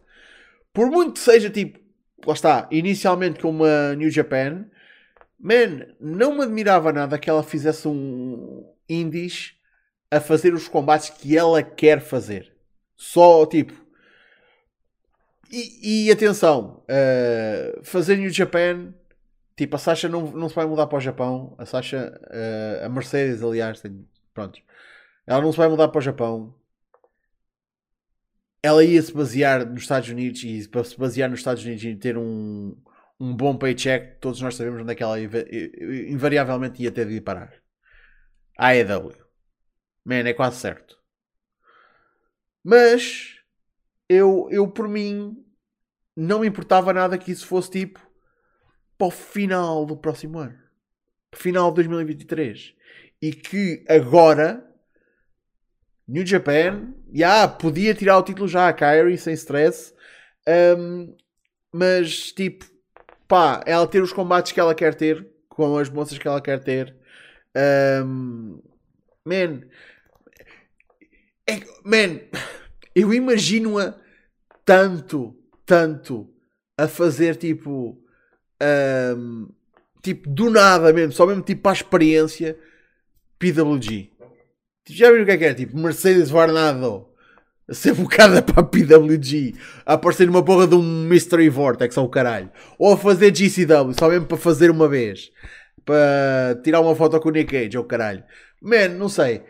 Por 0.73 0.91
muito 0.91 1.15
que 1.15 1.21
seja 1.21 1.51
tipo, 1.51 1.81
lá 2.25 2.35
está, 2.35 2.69
inicialmente 2.71 3.41
com 3.41 3.51
uma 3.51 3.97
New 3.97 4.11
Japan, 4.11 4.65
man, 5.41 5.87
não 6.01 6.37
me 6.37 6.45
admirava 6.45 6.93
nada 6.93 7.19
que 7.19 7.29
ela 7.29 7.43
fizesse 7.43 7.89
um 7.89 8.65
indies 8.89 9.57
a 10.13 10.21
fazer 10.21 10.53
os 10.53 10.69
combates 10.69 11.09
que 11.09 11.37
ela 11.39 11.63
quer 11.63 11.99
fazer. 12.03 12.53
Só 12.95 13.47
tipo. 13.47 13.73
E, 15.51 16.07
e 16.07 16.13
atenção, 16.13 16.83
uh, 16.85 17.85
fazer 17.85 18.17
New 18.17 18.31
Japan, 18.31 18.95
tipo, 19.57 19.77
a 19.77 19.79
Sasha 19.79 20.09
não, 20.09 20.31
não 20.31 20.49
se 20.49 20.55
vai 20.55 20.67
mudar 20.67 20.87
para 20.87 20.99
o 20.99 21.01
Japão. 21.01 21.55
A 21.59 21.65
Sasha, 21.65 22.21
uh, 22.25 22.87
a 22.87 22.89
Mercedes, 22.91 23.43
aliás, 23.43 23.81
tem, 23.81 24.07
pronto, 24.35 24.61
ela 25.27 25.41
não 25.43 25.51
se 25.51 25.59
vai 25.59 25.69
mudar 25.69 25.89
para 25.89 25.99
o 25.99 26.03
Japão. 26.03 26.55
Ela 28.63 28.85
ia 28.85 29.03
se 29.03 29.13
basear 29.13 29.67
nos 29.67 29.83
Estados 29.83 30.09
Unidos 30.09 30.43
e 30.45 30.69
para 30.69 30.85
se 30.85 30.99
basear 30.99 31.29
nos 31.29 31.41
Estados 31.41 31.65
Unidos 31.65 31.85
e 31.85 31.97
ter 31.97 32.17
um, 32.17 32.77
um 33.19 33.35
bom 33.35 33.57
paycheck, 33.57 34.19
todos 34.21 34.41
nós 34.41 34.55
sabemos 34.55 34.83
onde 34.83 34.93
é 34.93 34.95
que 34.95 35.03
ela 35.03 35.19
invariavelmente 35.21 36.83
ia 36.83 36.93
ter 36.93 37.07
de 37.07 37.15
ir 37.15 37.23
parar. 37.23 37.53
A 38.57 38.69
AEW. 38.69 39.22
Man, 40.05 40.29
é 40.29 40.33
quase 40.33 40.57
certo. 40.57 40.99
Mas 42.65 43.37
eu, 44.09 44.49
eu 44.51 44.69
por 44.69 44.89
mim 44.89 45.37
não 46.17 46.41
me 46.41 46.47
importava 46.47 46.93
nada 46.93 47.19
que 47.19 47.33
isso 47.33 47.47
fosse 47.47 47.71
tipo 47.71 48.01
para 48.99 49.07
o 49.07 49.11
final 49.11 49.87
do 49.87 49.97
próximo 49.97 50.39
ano. 50.39 50.59
Final 51.35 51.71
de 51.71 51.77
2023. 51.77 52.75
E 53.21 53.33
que 53.33 53.85
agora 53.89 54.69
New 56.07 56.27
Japan, 56.27 56.93
yeah, 57.15 57.49
podia 57.49 57.95
tirar 57.95 58.19
o 58.19 58.23
título 58.23 58.49
já 58.49 58.69
a 58.69 58.73
Kyrie 58.73 59.17
sem 59.17 59.35
stress, 59.35 59.95
um, 60.77 61.17
mas 61.73 62.33
tipo, 62.33 62.67
pá, 63.29 63.63
ela 63.65 63.87
ter 63.87 64.03
os 64.03 64.13
combates 64.13 64.53
que 64.53 64.61
ela 64.61 64.75
quer 64.75 64.95
ter, 64.95 65.27
com 65.49 65.79
as 65.79 65.89
moças 65.89 66.19
que 66.19 66.27
ela 66.27 66.41
quer 66.41 66.63
ter, 66.63 66.95
um, 68.05 68.61
man, 69.25 69.63
é, 71.49 71.61
man, 71.85 72.21
eu 72.95 73.13
imagino-a 73.13 73.95
tanto, 74.65 75.37
tanto 75.67 76.29
a 76.77 76.87
fazer 76.87 77.37
tipo, 77.37 77.99
um, 79.17 79.49
tipo 80.03 80.29
do 80.29 80.51
nada 80.51 80.93
mesmo, 80.93 81.13
só 81.13 81.27
mesmo 81.27 81.43
tipo 81.43 81.63
para 81.63 81.73
a 81.73 81.75
experiência 81.75 82.57
PWG. 83.39 84.11
Tipo, 84.85 84.99
já 84.99 85.11
viram 85.11 85.23
o 85.23 85.27
que 85.27 85.33
é 85.33 85.39
que 85.39 85.45
é? 85.45 85.55
Tipo, 85.55 85.79
Mercedes 85.79 86.31
Varnado 86.31 87.09
a 87.69 87.75
ser 87.75 87.95
bocada 87.95 88.43
para 88.43 88.61
a 88.61 88.65
PWG, 88.65 89.55
a 89.87 89.95
aparecer 89.95 90.27
numa 90.27 90.45
porra 90.45 90.67
de 90.67 90.75
um 90.75 90.83
Mystery 90.83 91.49
Vortex 91.49 91.97
o 91.97 92.09
caralho, 92.09 92.51
ou 92.79 92.93
a 92.93 92.97
fazer 92.97 93.35
GCW, 93.35 93.95
só 93.99 94.09
mesmo 94.09 94.27
para 94.27 94.37
fazer 94.37 94.71
uma 94.71 94.89
vez, 94.89 95.31
para 95.85 96.61
tirar 96.63 96.81
uma 96.81 96.95
foto 96.95 97.21
com 97.21 97.29
o 97.29 97.33
Nick 97.33 97.53
Cage 97.53 97.79
o 97.79 97.85
caralho. 97.85 98.25
Man, 98.61 98.89
não 98.91 99.09
sei. 99.09 99.43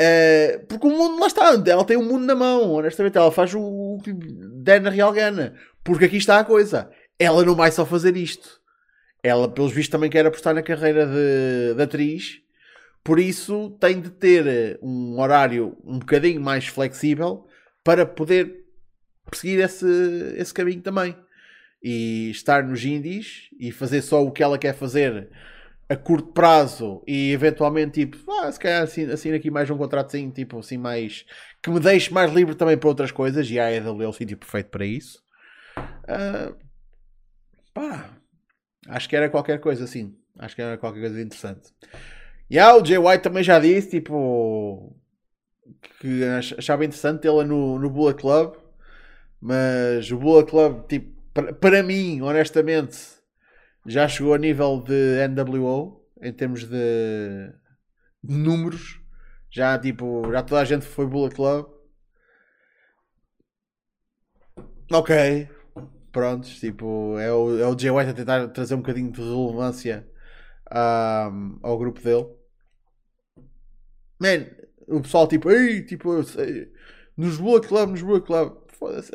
Uh, 0.00 0.66
porque 0.66 0.86
o 0.86 0.90
mundo 0.90 1.20
lá 1.20 1.26
está, 1.26 1.62
ela 1.66 1.84
tem 1.84 1.96
o 1.96 2.04
mundo 2.04 2.24
na 2.24 2.34
mão, 2.34 2.72
honestamente, 2.72 3.18
ela 3.18 3.32
faz 3.32 3.52
o 3.54 3.98
que 4.02 4.12
der 4.12 4.80
na 4.80 4.90
real 4.90 5.12
gana. 5.12 5.54
Porque 5.82 6.04
aqui 6.04 6.16
está 6.16 6.38
a 6.38 6.44
coisa, 6.44 6.90
ela 7.18 7.44
não 7.44 7.54
vai 7.54 7.72
só 7.72 7.84
fazer 7.84 8.16
isto. 8.16 8.60
Ela, 9.22 9.48
pelos 9.48 9.72
vistos, 9.72 9.90
também 9.90 10.10
quer 10.10 10.24
apostar 10.24 10.54
na 10.54 10.62
carreira 10.62 11.06
de, 11.06 11.74
de 11.74 11.82
atriz 11.82 12.42
por 13.08 13.18
isso 13.18 13.70
tem 13.80 14.02
de 14.02 14.10
ter 14.10 14.46
eh, 14.46 14.78
um 14.82 15.18
horário 15.18 15.78
um 15.82 15.98
bocadinho 15.98 16.42
mais 16.42 16.66
flexível 16.66 17.46
para 17.82 18.04
poder 18.04 18.66
perseguir 19.24 19.60
esse, 19.60 19.86
esse 20.36 20.52
caminho 20.52 20.82
também. 20.82 21.16
E 21.82 22.28
estar 22.28 22.62
nos 22.62 22.84
indies 22.84 23.48
e 23.58 23.72
fazer 23.72 24.02
só 24.02 24.22
o 24.22 24.30
que 24.30 24.42
ela 24.42 24.58
quer 24.58 24.74
fazer 24.74 25.30
a 25.88 25.96
curto 25.96 26.32
prazo 26.32 27.02
e 27.06 27.32
eventualmente 27.32 28.06
tipo, 28.06 28.30
ah, 28.30 28.52
se 28.52 28.60
calhar 28.60 28.82
assim, 28.82 29.10
assim 29.10 29.32
aqui 29.32 29.50
mais 29.50 29.70
um 29.70 29.78
contrato 29.78 30.08
assim, 30.08 30.30
tipo 30.30 30.58
assim 30.58 30.76
mais 30.76 31.24
que 31.62 31.70
me 31.70 31.80
deixe 31.80 32.12
mais 32.12 32.30
livre 32.32 32.54
também 32.54 32.76
para 32.76 32.88
outras 32.88 33.10
coisas 33.10 33.50
e 33.50 33.58
a 33.58 33.72
EW 33.72 34.02
é 34.02 34.08
o 34.08 34.12
sítio 34.12 34.36
perfeito 34.36 34.68
para 34.70 34.84
isso. 34.84 35.22
Uh, 35.78 36.54
pá, 37.72 38.10
acho 38.88 39.08
que 39.08 39.16
era 39.16 39.30
qualquer 39.30 39.60
coisa 39.60 39.84
assim. 39.84 40.14
Acho 40.38 40.54
que 40.54 40.62
era 40.62 40.76
qualquer 40.78 41.00
coisa 41.00 41.20
interessante. 41.20 41.72
E 42.50 42.54
yeah, 42.54 42.76
o 42.76 42.84
Jay 42.84 42.98
White 42.98 43.22
também 43.22 43.42
já 43.42 43.58
disse, 43.58 43.90
tipo, 43.90 44.96
que 46.00 46.24
achava 46.24 46.84
interessante 46.84 47.20
tê-la 47.20 47.44
no, 47.44 47.78
no 47.78 47.90
Bullet 47.90 48.18
Club, 48.18 48.54
mas 49.40 50.10
o 50.10 50.16
Bullet 50.16 50.48
Club, 50.48 50.86
tipo, 50.86 51.20
para, 51.34 51.52
para 51.52 51.82
mim, 51.82 52.20
honestamente, 52.22 52.96
já 53.88 54.06
chegou 54.06 54.34
a 54.34 54.38
nível 54.38 54.82
de 54.82 55.26
NWO 55.28 56.04
em 56.20 56.32
termos 56.32 56.64
de, 56.64 57.52
números. 58.22 59.00
Já, 59.50 59.78
tipo, 59.78 60.30
já 60.30 60.42
toda 60.42 60.60
a 60.60 60.64
gente 60.64 60.84
foi 60.84 61.06
Bullet 61.06 61.34
Club. 61.34 61.66
Ok, 64.90 65.48
prontos, 66.12 66.58
tipo, 66.60 67.18
é 67.18 67.32
o, 67.32 67.58
é 67.58 67.66
o 67.66 67.78
Jay 67.78 67.90
White 67.90 68.10
a 68.10 68.14
tentar 68.14 68.48
trazer 68.48 68.74
um 68.74 68.78
bocadinho 68.78 69.12
de 69.12 69.20
relevância 69.20 70.08
um, 70.72 71.58
ao 71.62 71.78
grupo 71.78 72.00
dele. 72.00 72.26
Man, 74.18 74.46
o 74.86 75.00
pessoal 75.00 75.28
tipo, 75.28 75.50
ei, 75.50 75.84
tipo, 75.84 76.12
eu 76.12 76.24
sei, 76.24 76.72
nos 77.16 77.38
Bullet 77.38 77.68
Club, 77.68 77.90
nos 77.90 78.02
Bullet 78.02 78.26
Club. 78.26 78.56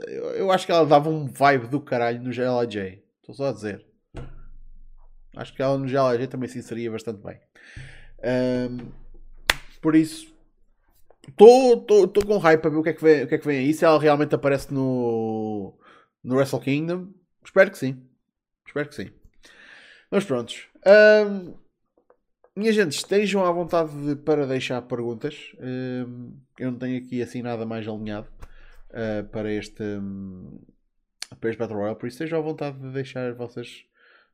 Eu, 0.08 0.30
eu 0.32 0.52
acho 0.52 0.66
que 0.66 0.72
ela 0.72 0.86
dava 0.86 1.10
um 1.10 1.26
vibe 1.26 1.68
do 1.68 1.82
caralho 1.82 2.22
no 2.22 2.32
GLJ. 2.32 3.04
Estou 3.22 3.34
só 3.34 3.50
a 3.50 3.54
dizer. 3.54 3.93
Acho 5.36 5.54
que 5.54 5.62
ela 5.62 5.78
no 5.78 5.88
GLJ 5.88 6.28
também 6.28 6.48
se 6.48 6.60
inseria 6.60 6.92
bastante 6.92 7.22
bem. 7.24 7.40
Um, 8.24 8.92
por 9.82 9.96
isso, 9.96 10.34
estou 11.28 12.26
com 12.26 12.38
hype 12.38 12.62
para 12.62 12.70
ver 12.70 12.78
o 12.78 12.84
que, 12.84 12.90
é 12.90 12.94
que 12.94 13.04
vem, 13.04 13.24
o 13.24 13.28
que 13.28 13.36
é 13.36 13.38
que 13.38 13.46
vem 13.46 13.60
aí. 13.60 13.74
Se 13.74 13.86
ela 13.86 14.00
realmente 14.00 14.36
aparece 14.36 14.74
no, 14.74 15.78
no 16.24 16.36
Wrestle 16.36 16.60
Kingdom, 16.60 17.10
espero 17.44 17.72
que 17.72 17.78
sim. 17.78 18.06
Espero 18.66 18.88
que 18.88 18.96
sim. 18.96 19.12
Mas 20.10 20.24
prontos. 20.24 20.68
Um, 20.86 21.56
minha 22.56 22.72
gente, 22.72 22.92
estejam 22.92 23.44
à 23.44 23.52
vontade 23.52 23.92
de, 24.06 24.16
para 24.16 24.46
deixar 24.46 24.82
perguntas. 24.84 25.54
Uh, 25.56 26.34
eu 26.60 26.72
não 26.72 26.78
tenho 26.78 27.04
aqui 27.04 27.22
assim 27.22 27.42
nada 27.42 27.66
mais 27.66 27.88
alinhado 27.88 28.28
uh, 28.92 29.28
para, 29.30 29.52
este, 29.52 29.82
um, 29.82 30.60
para 31.40 31.50
este 31.50 31.60
Battle 31.60 31.78
Royale, 31.80 31.98
por 31.98 32.08
isso 32.08 32.16
estejam 32.16 32.40
à 32.40 32.42
vontade 32.42 32.78
de 32.80 32.92
deixar 32.92 33.28
as 33.30 33.36
vossas 33.36 33.86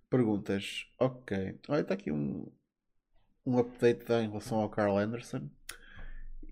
perguntas. 0.10 0.86
Ok. 1.00 1.60
Olha, 1.68 1.82
está 1.82 1.94
aqui 1.94 2.12
um, 2.12 2.52
um 3.46 3.58
update 3.58 4.12
em 4.14 4.28
relação 4.28 4.60
ao 4.60 4.70
Carl 4.70 4.98
Anderson 4.98 5.50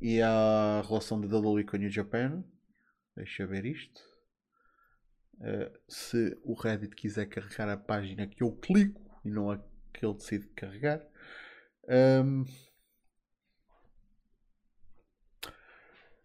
e 0.01 0.21
à 0.21 0.81
relação 0.87 1.19
de 1.19 1.27
WWE 1.27 1.63
com 1.63 1.77
New 1.77 1.89
Japan. 1.89 2.43
Deixa 3.15 3.43
eu 3.43 3.47
ver 3.47 3.65
isto. 3.65 4.01
Uh, 5.39 5.71
se 5.87 6.37
o 6.43 6.53
Reddit 6.53 6.95
quiser 6.95 7.27
carregar 7.27 7.69
a 7.69 7.77
página 7.77 8.25
que 8.27 8.41
eu 8.43 8.51
clico 8.51 9.01
e 9.23 9.29
não 9.29 9.51
a 9.51 9.59
que 9.93 10.05
ele 10.05 10.13
decide 10.15 10.47
carregar. 10.49 11.01
Um... 11.87 12.45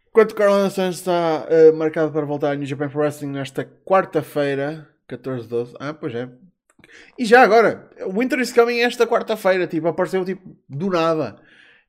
Enquanto 0.09 0.35
Carl 0.35 0.71
Santos 0.71 0.99
está 0.99 1.47
uh, 1.47 1.75
marcado 1.75 2.13
para 2.13 2.27
voltar 2.27 2.53
a 2.53 2.55
New 2.55 2.67
Japan 2.67 2.91
Pro 2.91 3.01
Wrestling 3.01 3.31
nesta 3.31 3.65
quarta-feira, 3.65 4.87
14 5.07 5.49
12. 5.49 5.75
Ah, 5.81 5.95
pois 5.95 6.15
é. 6.15 6.31
E 7.19 7.25
já 7.25 7.43
agora, 7.43 7.91
Winter 8.13 8.39
is 8.41 8.53
Coming 8.53 8.81
esta 8.81 9.07
quarta-feira, 9.07 9.67
tipo, 9.67 9.89
apareceu 9.89 10.25
tipo 10.25 10.57
do 10.69 10.91
nada. 10.91 11.37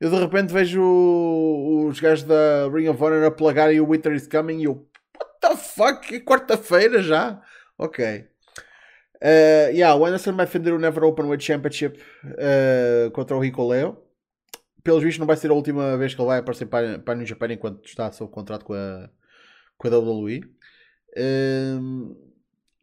Eu 0.00 0.10
de 0.10 0.16
repente 0.16 0.52
vejo 0.52 0.82
os 1.88 2.00
gajos 2.00 2.24
da 2.24 2.68
Ring 2.72 2.88
of 2.88 3.02
Honor 3.02 3.24
a 3.24 3.30
plagarem 3.30 3.80
o 3.80 3.90
Winter 3.90 4.12
is 4.12 4.26
Coming 4.26 4.60
e 4.60 4.64
eu, 4.64 4.86
what 5.18 5.30
the 5.40 5.56
fuck? 5.56 6.14
É 6.14 6.20
quarta-feira 6.20 7.02
já? 7.02 7.40
Ok. 7.78 8.26
Uh, 9.24 9.70
yeah, 9.72 9.94
o 9.94 10.04
Anderson 10.04 10.34
vai 10.34 10.44
defender 10.44 10.72
o 10.72 10.78
Never 10.78 11.02
Open 11.04 11.24
Weight 11.26 11.42
Championship 11.42 11.98
uh, 12.24 13.10
contra 13.12 13.36
o 13.36 13.40
Rico 13.40 13.66
Leo. 13.66 13.96
Pelos 14.82 15.02
vistos, 15.02 15.18
não 15.18 15.26
vai 15.26 15.36
ser 15.36 15.50
a 15.50 15.54
última 15.54 15.96
vez 15.96 16.14
que 16.14 16.20
ele 16.20 16.28
vai 16.28 16.40
aparecer 16.40 16.66
para, 16.66 16.98
para 16.98 17.14
a 17.14 17.16
New 17.16 17.26
Japan 17.26 17.52
enquanto 17.52 17.86
está 17.86 18.12
sob 18.12 18.30
contrato 18.30 18.66
com 18.66 18.74
a, 18.74 19.08
com 19.78 19.88
a 19.88 19.98
WWE. 19.98 20.40
Uh, 21.16 22.14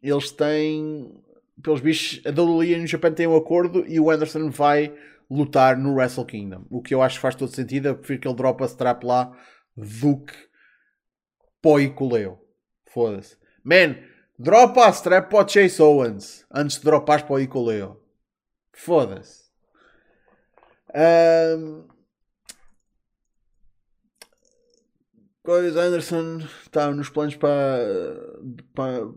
eles 0.02 0.32
têm, 0.32 1.14
pelos 1.62 1.80
bichos, 1.80 2.24
a 2.26 2.30
WWE 2.30 2.72
e 2.72 2.78
New 2.78 2.86
Japan 2.86 3.12
têm 3.12 3.26
um 3.26 3.36
acordo 3.36 3.84
e 3.86 3.98
o 4.00 4.10
Anderson 4.10 4.50
vai 4.50 4.94
lutar 5.30 5.76
no 5.76 5.94
Wrestle 5.94 6.26
Kingdom. 6.26 6.64
O 6.70 6.82
que 6.82 6.94
eu 6.94 7.02
acho 7.02 7.16
que 7.16 7.22
faz 7.22 7.34
todo 7.34 7.54
sentido. 7.54 7.88
Eu 7.88 7.96
prefiro 7.96 8.20
que 8.20 8.28
ele 8.28 8.36
dropa 8.36 8.64
a 8.64 8.66
strap 8.66 9.04
lá 9.04 9.32
do 9.76 10.24
que 10.24 11.80
e 11.80 11.88
coleu. 11.90 12.38
Foda-se. 12.86 13.36
Man, 13.64 13.96
Dropa 14.42 14.86
a 14.86 14.90
strap 14.90 15.30
para 15.30 15.44
o 15.44 15.48
Chase 15.48 15.80
Owens 15.80 16.44
antes 16.52 16.78
de 16.78 16.82
dropares 16.82 17.24
para 17.24 17.34
o 17.34 17.40
Icoleo. 17.40 18.02
Foda-se. 18.72 19.44
Um... 20.92 21.86
Coisa 25.42 25.82
Anderson 25.82 26.38
está 26.62 26.92
nos 26.92 27.08
planos 27.08 27.34
para, 27.34 27.78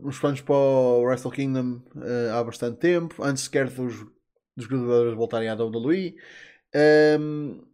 nos 0.02 0.18
planos 0.18 0.40
para 0.40 0.56
o 0.56 1.04
Wrestle 1.04 1.30
Kingdom 1.30 1.80
uh, 1.94 2.34
há 2.34 2.42
bastante 2.42 2.78
tempo, 2.78 3.22
antes 3.22 3.44
sequer 3.44 3.70
dos, 3.70 4.04
dos 4.56 4.66
jogadores 4.66 5.14
voltarem 5.14 5.48
à 5.48 5.54
WWE. 5.54 6.16
Um, 7.20 7.64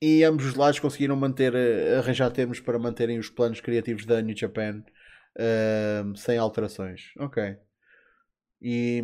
e 0.00 0.22
ambos 0.22 0.46
os 0.46 0.54
lados 0.54 0.78
conseguiram 0.78 1.16
manter, 1.16 1.54
eh, 1.54 1.96
arranjar 1.96 2.30
termos 2.30 2.60
para 2.60 2.78
manterem 2.78 3.18
os 3.18 3.30
planos 3.30 3.60
criativos 3.60 4.04
da 4.04 4.20
New 4.20 4.36
Japan 4.36 4.84
uh, 5.36 6.16
sem 6.16 6.38
alterações. 6.38 7.12
Ok. 7.18 7.56
E 8.60 9.02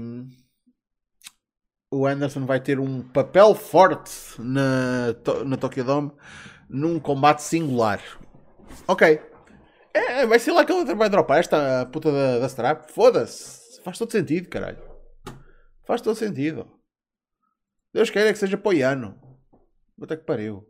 o 1.90 2.06
Anderson 2.06 2.46
vai 2.46 2.60
ter 2.60 2.78
um 2.78 3.02
papel 3.02 3.54
forte 3.54 4.12
na, 4.38 5.06
na 5.44 5.56
Tokyo 5.56 5.84
Dome 5.84 6.12
num 6.68 7.00
combate 7.00 7.42
singular. 7.42 8.00
Ok. 8.86 9.20
É, 9.92 10.26
vai 10.26 10.38
ser 10.38 10.52
lá 10.52 10.64
que 10.64 10.72
ele 10.72 10.94
vai 10.94 11.08
dropar 11.08 11.40
esta 11.40 11.86
puta 11.86 12.12
da, 12.12 12.38
da 12.38 12.46
strap. 12.46 12.90
Foda-se. 12.90 13.80
Faz 13.82 13.98
todo 13.98 14.12
sentido, 14.12 14.48
caralho. 14.48 14.78
Faz 15.84 16.00
todo 16.00 16.14
sentido. 16.14 16.70
Deus 17.92 18.10
queira 18.10 18.32
que 18.32 18.38
seja 18.38 18.56
poiano. 18.56 19.20
Puta 19.98 20.16
que 20.16 20.24
pariu. 20.24 20.66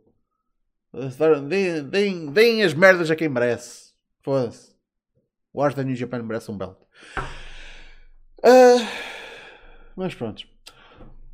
Deem, 1.89 2.63
as 2.63 2.73
merdas 2.73 3.11
a 3.11 3.15
quem 3.15 3.29
merece. 3.29 3.93
Foda-se. 4.21 4.75
O 5.53 5.61
Ars 5.61 5.75
da 5.75 5.83
New 5.83 5.95
Japan 5.95 6.23
merece 6.23 6.49
um 6.49 6.57
belt. 6.57 6.77
Uh, 8.39 8.85
mas 9.95 10.15
pronto. 10.15 10.43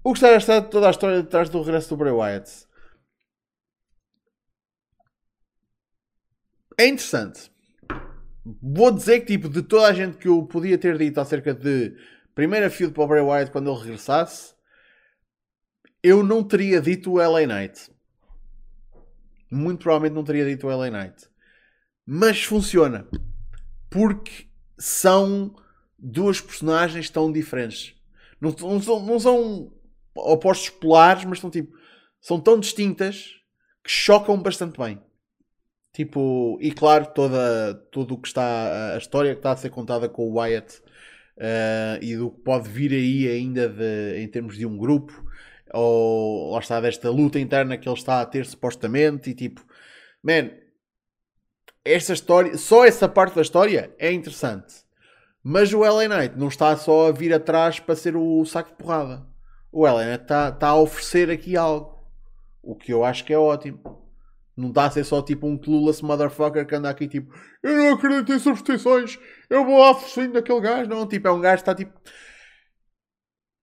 O 0.03 0.13
que 0.13 0.25
está 0.25 0.61
toda 0.61 0.87
a 0.87 0.91
história 0.91 1.21
detrás 1.21 1.49
do 1.49 1.61
regresso 1.61 1.89
do 1.89 1.97
Bray 1.97 2.11
Wyatt? 2.11 2.66
É 6.77 6.85
interessante. 6.85 7.51
Vou 8.61 8.91
dizer 8.91 9.21
que, 9.21 9.25
tipo, 9.25 9.49
de 9.49 9.63
toda 9.63 9.87
a 9.87 9.93
gente 9.93 10.17
que 10.17 10.27
eu 10.27 10.45
podia 10.45 10.77
ter 10.77 10.97
dito 10.97 11.19
acerca 11.19 11.53
de 11.53 11.97
primeira 12.35 12.69
feud 12.69 12.93
para 12.93 13.03
o 13.03 13.07
Bray 13.07 13.21
Wyatt 13.21 13.51
quando 13.51 13.71
ele 13.71 13.79
regressasse, 13.79 14.53
eu 16.03 16.23
não 16.23 16.43
teria 16.43 16.79
dito 16.79 17.11
o 17.11 17.17
LA 17.17 17.47
Knight. 17.47 17.91
Muito 19.51 19.83
provavelmente 19.83 20.13
não 20.13 20.23
teria 20.23 20.45
dito 20.45 20.67
o 20.67 20.69
LA 20.69 20.91
Knight. 20.91 21.27
Mas 22.05 22.43
funciona 22.43 23.07
porque 23.89 24.47
são 24.77 25.55
duas 25.97 26.39
personagens 26.39 27.09
tão 27.09 27.31
diferentes. 27.31 27.95
Não, 28.39 28.51
não, 28.51 28.81
são, 28.81 29.05
não 29.05 29.19
são 29.19 29.73
opostos 30.15 30.69
polares, 30.69 31.25
mas 31.25 31.39
são 31.39 31.49
tipo. 31.49 31.75
São 32.21 32.39
tão 32.39 32.59
distintas 32.59 33.35
que 33.83 33.89
chocam 33.89 34.41
bastante 34.41 34.77
bem. 34.77 35.01
Tipo, 35.97 36.59
e 36.61 36.71
claro, 36.71 37.07
toda, 37.07 37.73
tudo 37.91 38.13
o 38.13 38.17
que 38.19 38.27
está. 38.27 38.93
A 38.93 38.99
história 38.99 39.33
que 39.33 39.39
está 39.39 39.51
a 39.51 39.57
ser 39.57 39.71
contada 39.71 40.07
com 40.07 40.29
o 40.29 40.37
Wyatt 40.37 40.77
uh, 40.77 41.97
e 41.99 42.15
do 42.15 42.29
que 42.29 42.39
pode 42.41 42.69
vir 42.69 42.91
aí 42.91 43.27
ainda 43.27 43.67
de, 43.67 44.21
em 44.21 44.27
termos 44.27 44.55
de 44.55 44.63
um 44.63 44.77
grupo, 44.77 45.25
ou 45.73 46.51
lá 46.51 46.59
está, 46.59 46.79
desta 46.79 47.09
luta 47.09 47.39
interna 47.39 47.79
que 47.79 47.89
ele 47.89 47.97
está 47.97 48.21
a 48.21 48.25
ter 48.27 48.45
supostamente, 48.45 49.31
e 49.31 49.33
tipo, 49.33 49.65
man, 50.21 50.51
esta 51.83 52.13
história, 52.13 52.55
só 52.59 52.85
essa 52.85 53.09
parte 53.09 53.33
da 53.33 53.41
história 53.41 53.91
é 53.97 54.11
interessante. 54.11 54.75
Mas 55.43 55.73
o 55.73 55.79
LA 55.79 56.07
Knight 56.07 56.37
não 56.37 56.47
está 56.47 56.77
só 56.77 57.07
a 57.07 57.11
vir 57.11 57.33
atrás 57.33 57.79
para 57.79 57.95
ser 57.95 58.15
o 58.15 58.45
saco 58.45 58.69
de 58.69 58.75
porrada. 58.75 59.25
O 59.71 59.83
LA 59.83 60.05
Knight 60.05 60.23
está, 60.25 60.49
está 60.49 60.67
a 60.67 60.79
oferecer 60.79 61.31
aqui 61.31 61.57
algo. 61.57 61.97
O 62.61 62.75
que 62.75 62.93
eu 62.93 63.03
acho 63.03 63.25
que 63.25 63.33
é 63.33 63.37
ótimo. 63.39 64.06
Não 64.57 64.69
está 64.69 64.85
a 64.85 64.91
ser 64.91 65.03
só 65.03 65.21
tipo 65.21 65.47
um 65.47 65.57
clueless 65.57 66.03
motherfucker 66.03 66.65
que 66.65 66.75
anda 66.75 66.89
aqui 66.89 67.07
tipo 67.07 67.31
Eu 67.61 67.77
não 67.77 67.93
acredito 67.93 68.33
em 68.33 68.39
superstições, 68.39 69.19
eu 69.49 69.63
vou 69.63 69.79
lá 69.79 69.93
focinho 69.93 70.33
daquele 70.33 70.61
gajo. 70.61 70.89
Não, 70.89 71.07
tipo, 71.07 71.27
é 71.27 71.31
um 71.31 71.39
gajo 71.39 71.63
que 71.63 71.69
está 71.69 71.75
tipo. 71.75 71.93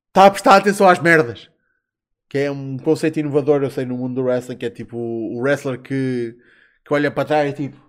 Está 0.09 0.27
a 0.27 0.31
prestar 0.31 0.57
atenção 0.57 0.89
às 0.89 1.01
merdas. 1.01 1.51
Que 2.29 2.39
é 2.39 2.51
um 2.51 2.79
conceito 2.79 3.19
inovador, 3.19 3.63
eu 3.63 3.71
sei, 3.71 3.85
no 3.85 3.97
mundo 3.97 4.15
do 4.15 4.23
wrestling, 4.23 4.57
que 4.57 4.67
é 4.67 4.71
tipo 4.71 4.97
o 4.97 5.41
wrestler 5.41 5.81
que, 5.81 6.37
que 6.85 6.95
olha 6.95 7.11
para 7.11 7.25
trás 7.25 7.51
e 7.51 7.55
tipo 7.55 7.85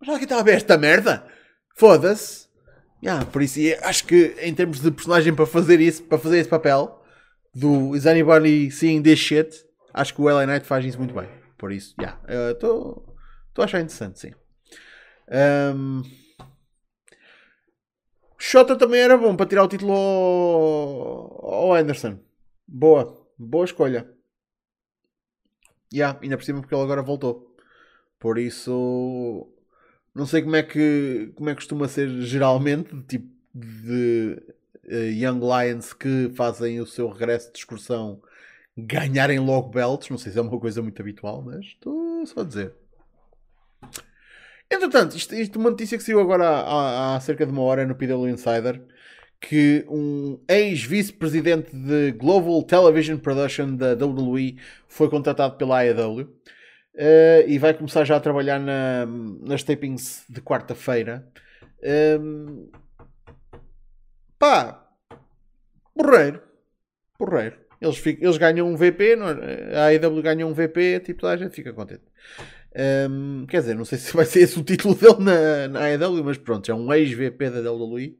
mas 0.00 0.08
alguém 0.08 0.24
está 0.24 0.38
a 0.38 0.42
ver 0.42 0.54
esta 0.54 0.78
merda? 0.78 1.26
Foda-se. 1.76 2.46
Yeah, 3.02 3.24
por 3.26 3.42
isso, 3.42 3.60
acho 3.82 4.04
que 4.06 4.34
em 4.40 4.52
termos 4.54 4.80
de 4.80 4.90
personagem 4.90 5.34
para 5.34 5.46
fazer 5.46 5.80
isso, 5.80 6.02
para 6.02 6.18
fazer 6.18 6.38
esse 6.38 6.48
papel 6.48 7.00
do 7.54 7.94
Is 7.94 8.06
anybody 8.06 8.70
seeing 8.70 9.02
this 9.02 9.18
shit? 9.18 9.64
Acho 9.94 10.14
que 10.14 10.20
o 10.20 10.24
LA 10.24 10.46
Knight 10.46 10.66
faz 10.66 10.84
isso 10.84 10.98
muito 10.98 11.14
bem. 11.14 11.28
Por 11.58 11.72
isso, 11.72 11.94
estou 12.00 13.04
yeah, 13.04 13.62
a 13.62 13.64
achar 13.64 13.80
interessante, 13.80 14.20
sim. 14.20 14.32
Um, 15.28 16.02
Shota 18.38 18.76
também 18.76 19.00
era 19.00 19.18
bom 19.18 19.34
para 19.36 19.46
tirar 19.46 19.64
o 19.64 19.68
título 19.68 19.92
ao, 19.92 21.54
ao 21.54 21.74
Anderson. 21.74 22.20
Boa, 22.66 23.26
boa 23.36 23.64
escolha. 23.64 24.08
Yeah, 25.92 26.18
ainda 26.22 26.36
por 26.36 26.44
cima 26.44 26.60
porque 26.60 26.74
ele 26.74 26.82
agora 26.82 27.02
voltou. 27.02 27.56
Por 28.20 28.38
isso 28.38 29.52
não 30.14 30.26
sei 30.26 30.42
como 30.42 30.56
é 30.56 30.62
que, 30.62 31.32
como 31.34 31.48
é 31.48 31.52
que 31.52 31.60
costuma 31.60 31.88
ser 31.88 32.08
geralmente, 32.22 32.90
tipo 33.02 33.28
de 33.54 34.40
uh, 34.86 34.94
Young 34.94 35.40
Lions 35.40 35.92
que 35.92 36.30
fazem 36.34 36.80
o 36.80 36.86
seu 36.86 37.08
regresso 37.08 37.52
de 37.52 37.58
excursão 37.58 38.22
ganharem 38.78 39.38
logo 39.38 39.70
belts. 39.70 40.08
Não 40.08 40.18
sei 40.18 40.32
se 40.32 40.38
é 40.38 40.42
uma 40.42 40.58
coisa 40.58 40.80
muito 40.82 41.00
habitual, 41.00 41.42
mas 41.42 41.64
estou 41.66 42.24
só 42.26 42.40
a 42.40 42.44
dizer. 42.44 42.74
Entretanto, 44.70 45.16
isto, 45.16 45.34
isto 45.34 45.58
é 45.58 45.60
uma 45.60 45.70
notícia 45.70 45.96
que 45.96 46.04
saiu 46.04 46.20
agora 46.20 46.46
há, 46.46 47.16
há 47.16 47.20
cerca 47.20 47.44
de 47.44 47.52
uma 47.52 47.62
hora 47.62 47.86
no 47.86 47.94
PW 47.94 48.28
Insider 48.28 48.82
que 49.40 49.84
um 49.88 50.40
ex-vice-presidente 50.48 51.74
de 51.74 52.12
Global 52.12 52.62
Television 52.64 53.18
Production 53.18 53.76
da 53.76 53.92
WWE 53.94 54.58
foi 54.88 55.08
contratado 55.08 55.56
pela 55.56 55.80
AEW 55.80 56.28
Uh, 56.98 57.46
e 57.46 57.60
vai 57.60 57.72
começar 57.72 58.04
já 58.04 58.16
a 58.16 58.20
trabalhar 58.20 58.58
na, 58.58 59.06
nas 59.06 59.62
tapings 59.62 60.24
de 60.28 60.40
quarta-feira. 60.40 61.30
Um, 61.80 62.68
ehm, 62.68 62.70
pá, 64.36 64.84
porreiro, 65.94 66.42
porreiro. 67.16 67.67
Eles, 67.80 67.96
ficam, 67.96 68.24
eles 68.24 68.38
ganham 68.38 68.68
um 68.68 68.76
VP, 68.76 69.14
é? 69.14 69.76
a 69.76 69.86
AEW 69.86 70.22
ganha 70.22 70.46
um 70.46 70.52
VP, 70.52 71.00
tipo, 71.00 71.20
toda 71.20 71.32
a 71.32 71.36
gente 71.36 71.54
fica 71.54 71.72
contente. 71.72 72.02
Um, 73.10 73.46
quer 73.46 73.60
dizer, 73.60 73.74
não 73.74 73.84
sei 73.84 73.98
se 73.98 74.14
vai 74.14 74.24
ser 74.24 74.40
esse 74.40 74.58
o 74.58 74.64
título 74.64 74.94
dele 74.96 75.18
na, 75.18 75.68
na 75.68 75.80
AEW, 75.86 76.24
mas 76.24 76.38
pronto, 76.38 76.70
é 76.70 76.74
um 76.74 76.92
ex-VP 76.92 77.50
da 77.50 77.72
WWE. 77.72 78.18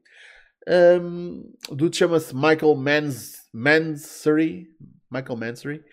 Um, 1.00 1.52
o 1.68 1.74
dude 1.74 1.96
chama-se 1.96 2.34
Michael 2.34 2.74
Mans, 2.76 3.48
Mansory. 3.52 4.68
Michael 5.10 5.36
Mansory. 5.36 5.84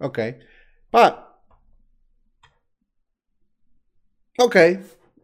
Ok. 0.00 0.36
Pá, 0.90 1.34
Ok. 4.38 4.78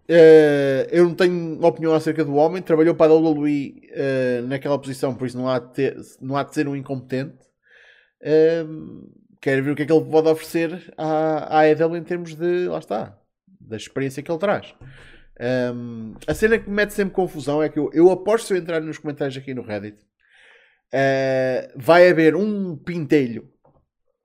Uh, 0.09 0.87
eu 0.91 1.05
não 1.05 1.15
tenho 1.15 1.65
opinião 1.65 1.95
acerca 1.95 2.25
do 2.25 2.35
homem. 2.35 2.63
Trabalhou 2.63 2.95
para 2.95 3.13
a 3.13 3.17
WWE 3.17 3.83
uh, 3.91 4.47
naquela 4.47 4.79
posição, 4.79 5.15
por 5.15 5.27
isso 5.27 5.37
não 5.37 5.49
há 5.49 5.61
ter, 5.61 5.97
não 6.21 6.37
há 6.37 6.43
de 6.45 6.55
ser 6.55 6.69
um 6.69 6.77
incompetente. 6.77 7.50
Uh, 8.23 9.11
quero 9.41 9.65
ver 9.65 9.71
o 9.71 9.77
que 9.77 9.83
é 9.83 9.87
que 9.87 9.93
ele 9.93 10.05
pode 10.05 10.29
oferecer 10.29 10.93
à, 10.97 11.59
à 11.59 11.61
AEW 11.61 11.97
em 11.97 12.05
termos 12.05 12.35
de. 12.35 12.69
Lá 12.69 12.79
está. 12.79 13.19
Da 13.61 13.77
experiência 13.77 14.23
que 14.23 14.31
ele 14.31 14.39
traz. 14.39 14.75
Um, 15.75 16.15
a 16.27 16.35
cena 16.35 16.59
que 16.59 16.69
me 16.69 16.77
mete 16.77 16.93
sempre 16.93 17.15
confusão 17.15 17.63
é 17.63 17.69
que 17.69 17.79
eu, 17.79 17.91
eu 17.95 18.11
aposto 18.11 18.49
se 18.49 18.55
eu 18.55 18.59
entrar 18.59 18.81
nos 18.81 18.99
comentários 18.99 19.37
aqui 19.37 19.55
no 19.55 19.63
Reddit. 19.63 19.99
Uh, 20.93 21.73
vai 21.77 22.09
haver 22.09 22.35
um 22.35 22.77
pintelho. 22.77 23.49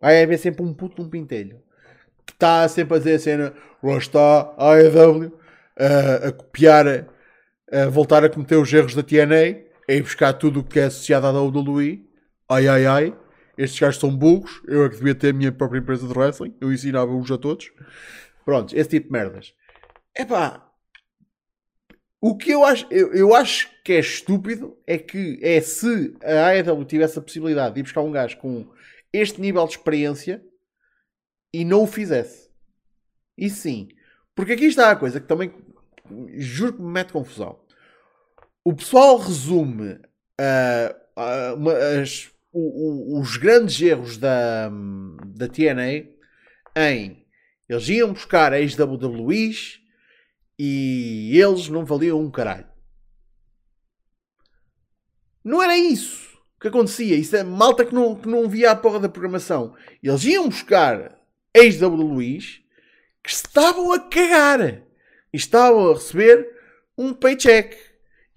Vai 0.02 0.24
haver 0.24 0.38
sempre 0.38 0.64
um 0.64 0.74
puto 0.74 1.02
um 1.02 1.10
pintelho 1.10 1.64
que 2.26 2.34
está 2.34 2.68
sempre 2.68 2.96
a 2.96 2.98
dizer 2.98 3.16
a 3.16 3.20
cena, 3.20 3.54
lá 3.84 3.98
está 3.98 4.54
a 4.58 4.74
AEW 4.74 5.32
a, 5.78 6.28
a 6.28 6.32
copiar, 6.32 7.08
a 7.72 7.86
voltar 7.88 8.24
a 8.24 8.30
cometer 8.30 8.56
os 8.56 8.74
erros 8.74 8.96
da 8.96 9.04
TNA, 9.04 9.64
a 9.88 9.94
ir 9.94 10.02
buscar 10.02 10.34
tudo 10.34 10.62
o 10.62 10.64
que 10.64 10.80
é 10.80 10.86
associado 10.86 11.28
à 11.28 11.32
WWE. 11.32 12.04
Ai 12.50 12.68
ai 12.68 12.86
ai, 12.86 13.16
estes 13.58 13.80
gajos 13.80 14.00
são 14.00 14.16
burros, 14.16 14.62
eu 14.68 14.86
é 14.86 14.90
que 14.90 14.98
devia 14.98 15.16
ter 15.16 15.30
a 15.30 15.34
minha 15.34 15.52
própria 15.52 15.80
empresa 15.80 16.08
de 16.08 16.18
wrestling, 16.18 16.56
eu 16.60 16.72
ensinava-os 16.72 17.32
a 17.32 17.38
todos. 17.38 17.72
Pronto, 18.44 18.76
esse 18.76 18.90
tipo 18.90 19.08
de 19.08 19.12
merdas. 19.12 19.54
Epá, 20.18 20.66
o 22.22 22.36
que 22.36 22.52
eu 22.52 22.64
acho, 22.64 22.88
eu, 22.90 23.14
eu, 23.14 23.36
acho 23.36 23.70
que 23.84 23.94
é 23.94 24.00
estúpido 24.00 24.78
é 24.88 24.98
que 24.98 25.40
é 25.42 25.62
se 25.62 26.16
a 26.24 26.48
AEW 26.48 26.86
tivesse 26.86 27.20
a 27.20 27.22
possibilidade 27.22 27.76
de 27.76 27.82
ir 27.82 27.84
buscar 27.84 28.02
um 28.02 28.12
gajo 28.12 28.38
com 28.38 28.68
este 29.14 29.40
nível 29.40 29.66
de 29.66 29.74
experiência 29.74 30.44
e 31.54 31.64
não 31.64 31.84
o 31.84 31.88
fizesse. 31.88 32.50
E 33.38 33.50
sim. 33.50 33.90
Porque 34.34 34.54
aqui 34.54 34.66
está 34.66 34.92
a 34.92 34.96
coisa 34.96 35.20
que 35.20 35.28
também 35.28 35.54
juro 36.36 36.74
que 36.74 36.82
me 36.82 36.92
mete 36.92 37.14
confusão. 37.14 37.60
O 38.64 38.74
pessoal 38.74 39.18
resume 39.18 39.94
uh, 39.94 40.96
uh, 41.16 41.56
uma, 41.56 41.74
as, 42.02 42.32
o, 42.58 43.18
o, 43.18 43.20
os 43.20 43.36
grandes 43.36 43.82
erros 43.82 44.18
da, 44.18 44.72
da 45.26 45.50
TNA 45.50 46.08
em 46.78 47.26
eles 47.68 47.90
iam 47.90 48.14
buscar 48.14 48.54
ex-WWEs 48.54 49.82
e 50.58 51.38
eles 51.38 51.68
não 51.68 51.84
valiam 51.84 52.22
um 52.22 52.32
caralho. 52.32 52.68
Não 55.44 55.62
era 55.62 55.78
isso 55.78 56.40
que 56.60 56.68
acontecia. 56.68 57.16
Isso 57.16 57.36
é 57.36 57.44
malta 57.44 57.84
que 57.84 57.94
não, 57.94 58.16
que 58.16 58.28
não 58.28 58.48
via 58.48 58.72
a 58.72 58.76
porra 58.76 59.00
da 59.00 59.10
programação. 59.10 59.76
Eles 60.02 60.24
iam 60.24 60.48
buscar 60.48 61.20
ex-WWEs 61.54 62.62
que 63.24 63.32
estavam 63.32 63.92
a 63.92 64.00
cagar 64.00 64.62
e 64.62 64.84
estavam 65.34 65.90
a 65.90 65.94
receber 65.96 66.48
um 66.98 67.14
paycheck 67.14 67.76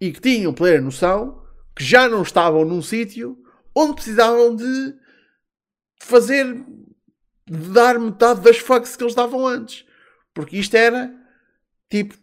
e 0.01 0.11
que 0.11 0.21
tinham 0.21 0.55
plena 0.55 0.81
noção 0.81 1.45
que 1.77 1.85
já 1.85 2.09
não 2.09 2.23
estavam 2.23 2.65
num 2.65 2.83
sítio 2.83 3.39
onde 3.79 3.95
precisavam 3.95 4.57
de 4.57 4.95
fazer 6.01 6.47
de 7.47 7.69
dar 7.71 7.99
metade 7.99 8.41
das 8.41 8.59
fucks 8.59 8.97
que 8.97 9.03
eles 9.03 9.15
davam 9.15 9.47
antes. 9.47 9.85
Porque 10.35 10.57
isto 10.57 10.77
era 10.77 11.13
tipo 11.89 12.15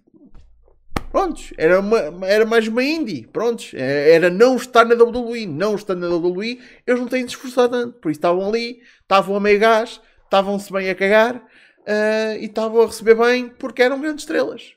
prontos, 1.12 1.53
era, 1.58 1.80
uma, 1.80 2.28
era 2.28 2.45
mais 2.45 2.68
uma 2.68 2.84
indie, 2.84 3.26
prontos, 3.28 3.72
é, 3.74 4.12
era 4.12 4.30
não 4.30 4.58
estar 4.58 4.84
na 4.84 5.01
WWE, 5.01 5.45
não 5.45 5.76
estar 5.76 5.95
na 5.95 6.10
WWE, 6.10 6.60
eles 6.86 6.99
não 6.99 7.08
têm 7.08 7.24
de 7.24 7.32
esforçar 7.32 7.70
tanto, 7.70 7.99
por 7.99 8.12
isso 8.12 8.18
estavam 8.18 8.49
ali, 8.49 8.82
estavam 9.01 9.38
a 9.38 9.39
meio 9.39 9.58
gás, 9.58 10.01
estavam-se 10.26 10.72
bem 10.74 10.89
a 10.89 10.95
cagar 10.95 11.38
uh, 11.38 12.38
e 12.38 12.45
estavam 12.45 12.82
a 12.82 12.86
receber 12.86 13.16
bem 13.16 13.47
porque 13.47 13.82
eram 13.82 14.01
grandes 14.01 14.24
estrelas. 14.24 14.74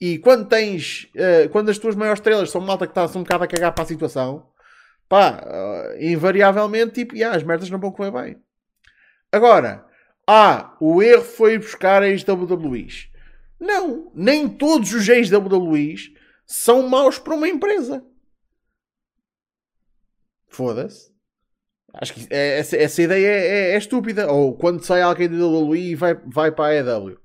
E 0.00 0.18
quando 0.18 0.48
tens, 0.48 1.08
uh, 1.14 1.48
quando 1.50 1.68
as 1.68 1.78
tuas 1.78 1.94
maiores 1.94 2.18
estrelas 2.18 2.50
são 2.50 2.60
malta 2.60 2.84
que 2.84 2.90
está 2.90 3.06
um 3.16 3.22
bocado 3.22 3.44
a 3.44 3.46
cagar 3.46 3.72
para 3.72 3.84
a 3.84 3.86
situação, 3.86 4.48
pá, 5.08 5.42
uh, 5.44 6.02
invariavelmente, 6.02 6.94
tipo, 6.94 7.14
yeah, 7.14 7.36
as 7.36 7.42
merdas 7.42 7.70
não 7.70 7.78
vão 7.78 7.92
correr 7.92 8.10
bem. 8.10 8.42
Agora, 9.32 9.86
ah, 10.26 10.76
o 10.80 11.02
erro 11.02 11.22
foi 11.22 11.58
buscar 11.58 12.02
as 12.02 12.24
WWEs. 12.24 13.08
Não, 13.60 14.10
nem 14.14 14.48
todos 14.48 14.92
os 14.92 15.08
ex-WWEs 15.08 16.10
são 16.44 16.88
maus 16.88 17.18
para 17.18 17.34
uma 17.34 17.48
empresa. 17.48 18.04
Foda-se. 20.48 21.14
Acho 21.94 22.12
que 22.12 22.26
é, 22.30 22.58
essa, 22.58 22.76
essa 22.76 23.02
ideia 23.02 23.26
é, 23.26 23.46
é, 23.46 23.70
é, 23.72 23.78
estúpida. 23.78 24.30
Ou 24.30 24.56
quando 24.56 24.84
sai 24.84 25.00
alguém 25.00 25.28
da 25.28 25.36
WWE 25.46 25.78
e 25.78 25.94
vai, 25.94 26.14
vai 26.14 26.52
para 26.52 26.66
a 26.66 26.74
EW. 26.74 27.18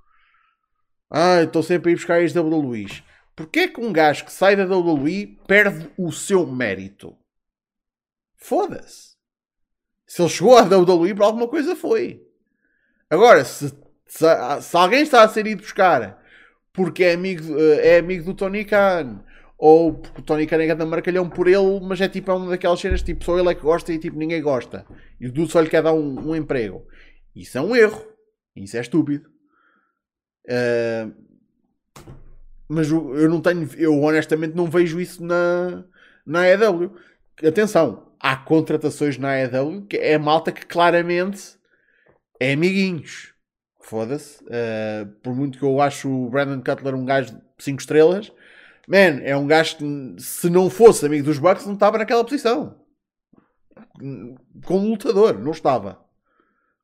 Ah, 1.09 1.41
estou 1.43 1.61
sempre 1.61 1.89
a 1.89 1.93
ir 1.93 1.95
buscar 1.95 2.21
ex-WWEs. 2.21 3.03
Porquê 3.35 3.67
que 3.67 3.81
um 3.81 3.91
gajo 3.91 4.25
que 4.25 4.31
sai 4.31 4.55
da 4.55 4.65
WWE 4.65 5.39
perde 5.47 5.89
o 5.97 6.11
seu 6.11 6.45
mérito? 6.45 7.17
Foda-se. 8.41 9.11
Se 10.05 10.21
ele 10.21 10.29
chegou 10.29 10.57
à 10.57 10.63
WWE, 10.63 11.13
por 11.13 11.23
alguma 11.23 11.47
coisa 11.47 11.75
foi. 11.75 12.21
Agora, 13.09 13.45
se, 13.45 13.69
se, 14.07 14.25
se 14.61 14.77
alguém 14.77 15.03
está 15.03 15.23
a 15.23 15.29
ser 15.29 15.47
ido 15.47 15.61
buscar 15.61 16.21
porque 16.73 17.03
é 17.03 17.13
amigo, 17.13 17.57
eh, 17.57 17.95
é 17.95 17.99
amigo 17.99 18.25
do 18.25 18.33
Tony 18.33 18.65
Khan. 18.65 19.23
Ou 19.57 19.93
porque 19.93 20.21
o 20.21 20.23
Tony 20.23 20.47
Khan 20.47 20.61
é 20.61 20.65
grande 20.65 20.85
marcalhão 20.85 21.29
por 21.29 21.47
ele, 21.47 21.79
mas 21.81 22.01
é 22.01 22.09
tipo 22.09 22.31
é 22.31 22.33
uma 22.33 22.49
daquelas 22.49 22.79
cenas 22.79 23.03
tipo 23.03 23.23
só 23.23 23.37
ele 23.37 23.49
é 23.49 23.55
que 23.55 23.61
gosta 23.61 23.93
e 23.93 23.99
tipo 23.99 24.17
ninguém 24.17 24.41
gosta. 24.41 24.85
E 25.19 25.27
o 25.27 25.31
Dudu 25.31 25.51
só 25.51 25.61
lhe 25.61 25.69
quer 25.69 25.83
dar 25.83 25.93
um, 25.93 26.29
um 26.29 26.35
emprego. 26.35 26.85
Isso 27.35 27.57
é 27.57 27.61
um 27.61 27.75
erro. 27.75 28.03
Isso 28.55 28.75
é 28.75 28.81
estúpido. 28.81 29.29
Uh, 30.47 31.13
mas 32.67 32.89
eu 32.89 33.29
não 33.29 33.41
tenho, 33.41 33.69
eu 33.77 34.01
honestamente 34.01 34.55
não 34.55 34.65
vejo 34.65 34.99
isso 34.99 35.23
na, 35.23 35.83
na 36.25 36.41
AEW. 36.41 36.95
Atenção, 37.45 38.10
há 38.21 38.35
contratações 38.35 39.17
na 39.17 39.29
AEW 39.31 39.87
que 39.87 39.97
é 39.97 40.17
malta 40.17 40.51
que 40.51 40.65
claramente 40.65 41.57
é 42.39 42.53
amiguinhos. 42.53 43.33
Foda-se. 43.81 44.43
Uh, 44.43 45.07
por 45.23 45.35
muito 45.35 45.57
que 45.57 45.65
eu 45.65 45.81
acho 45.81 46.09
o 46.09 46.29
Brandon 46.29 46.61
Cutler 46.61 46.95
um 46.95 47.05
gajo 47.05 47.33
de 47.33 47.41
5 47.59 47.79
estrelas, 47.79 48.31
man, 48.87 49.21
é 49.23 49.35
um 49.35 49.47
gajo 49.47 49.77
que 49.77 50.15
se 50.19 50.49
não 50.49 50.69
fosse 50.69 51.05
amigo 51.05 51.25
dos 51.25 51.39
Bucks 51.39 51.65
não 51.65 51.73
estava 51.73 51.97
naquela 51.97 52.23
posição. 52.23 52.79
Como 54.65 54.87
lutador, 54.87 55.39
não 55.39 55.51
estava. 55.51 55.99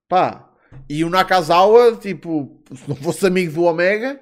Pá. 0.10 0.50
E 0.90 1.04
o 1.04 1.10
Nakazawa, 1.10 1.96
tipo, 1.96 2.62
se 2.74 2.90
não 2.90 2.96
fosse 2.96 3.26
amigo 3.26 3.54
do 3.54 3.64
Omega, 3.64 4.20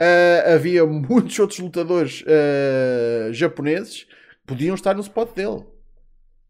uh, 0.00 0.54
havia 0.54 0.86
muitos 0.86 1.38
outros 1.38 1.58
lutadores 1.58 2.22
uh, 2.22 3.32
japoneses 3.32 4.04
que 4.04 4.46
podiam 4.46 4.74
estar 4.74 4.94
no 4.94 5.00
spot 5.00 5.34
dele. 5.34 5.71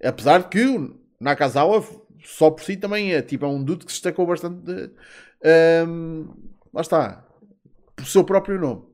Apesar 0.05 0.42
de 0.42 0.48
que 0.48 0.66
o 0.66 1.00
Nakazawa 1.20 1.84
só 2.24 2.50
por 2.50 2.62
si 2.62 2.76
também 2.76 3.12
é 3.12 3.22
tipo 3.22 3.44
é 3.44 3.48
um 3.48 3.62
dude 3.62 3.84
que 3.84 3.92
se 3.92 3.98
destacou 3.98 4.26
bastante 4.26 4.61
de, 4.62 4.90
um, 5.86 6.28
lá 6.72 6.80
está. 6.80 7.24
Por 7.94 8.07
seu 8.07 8.24
próprio 8.24 8.59
nome. 8.59 8.84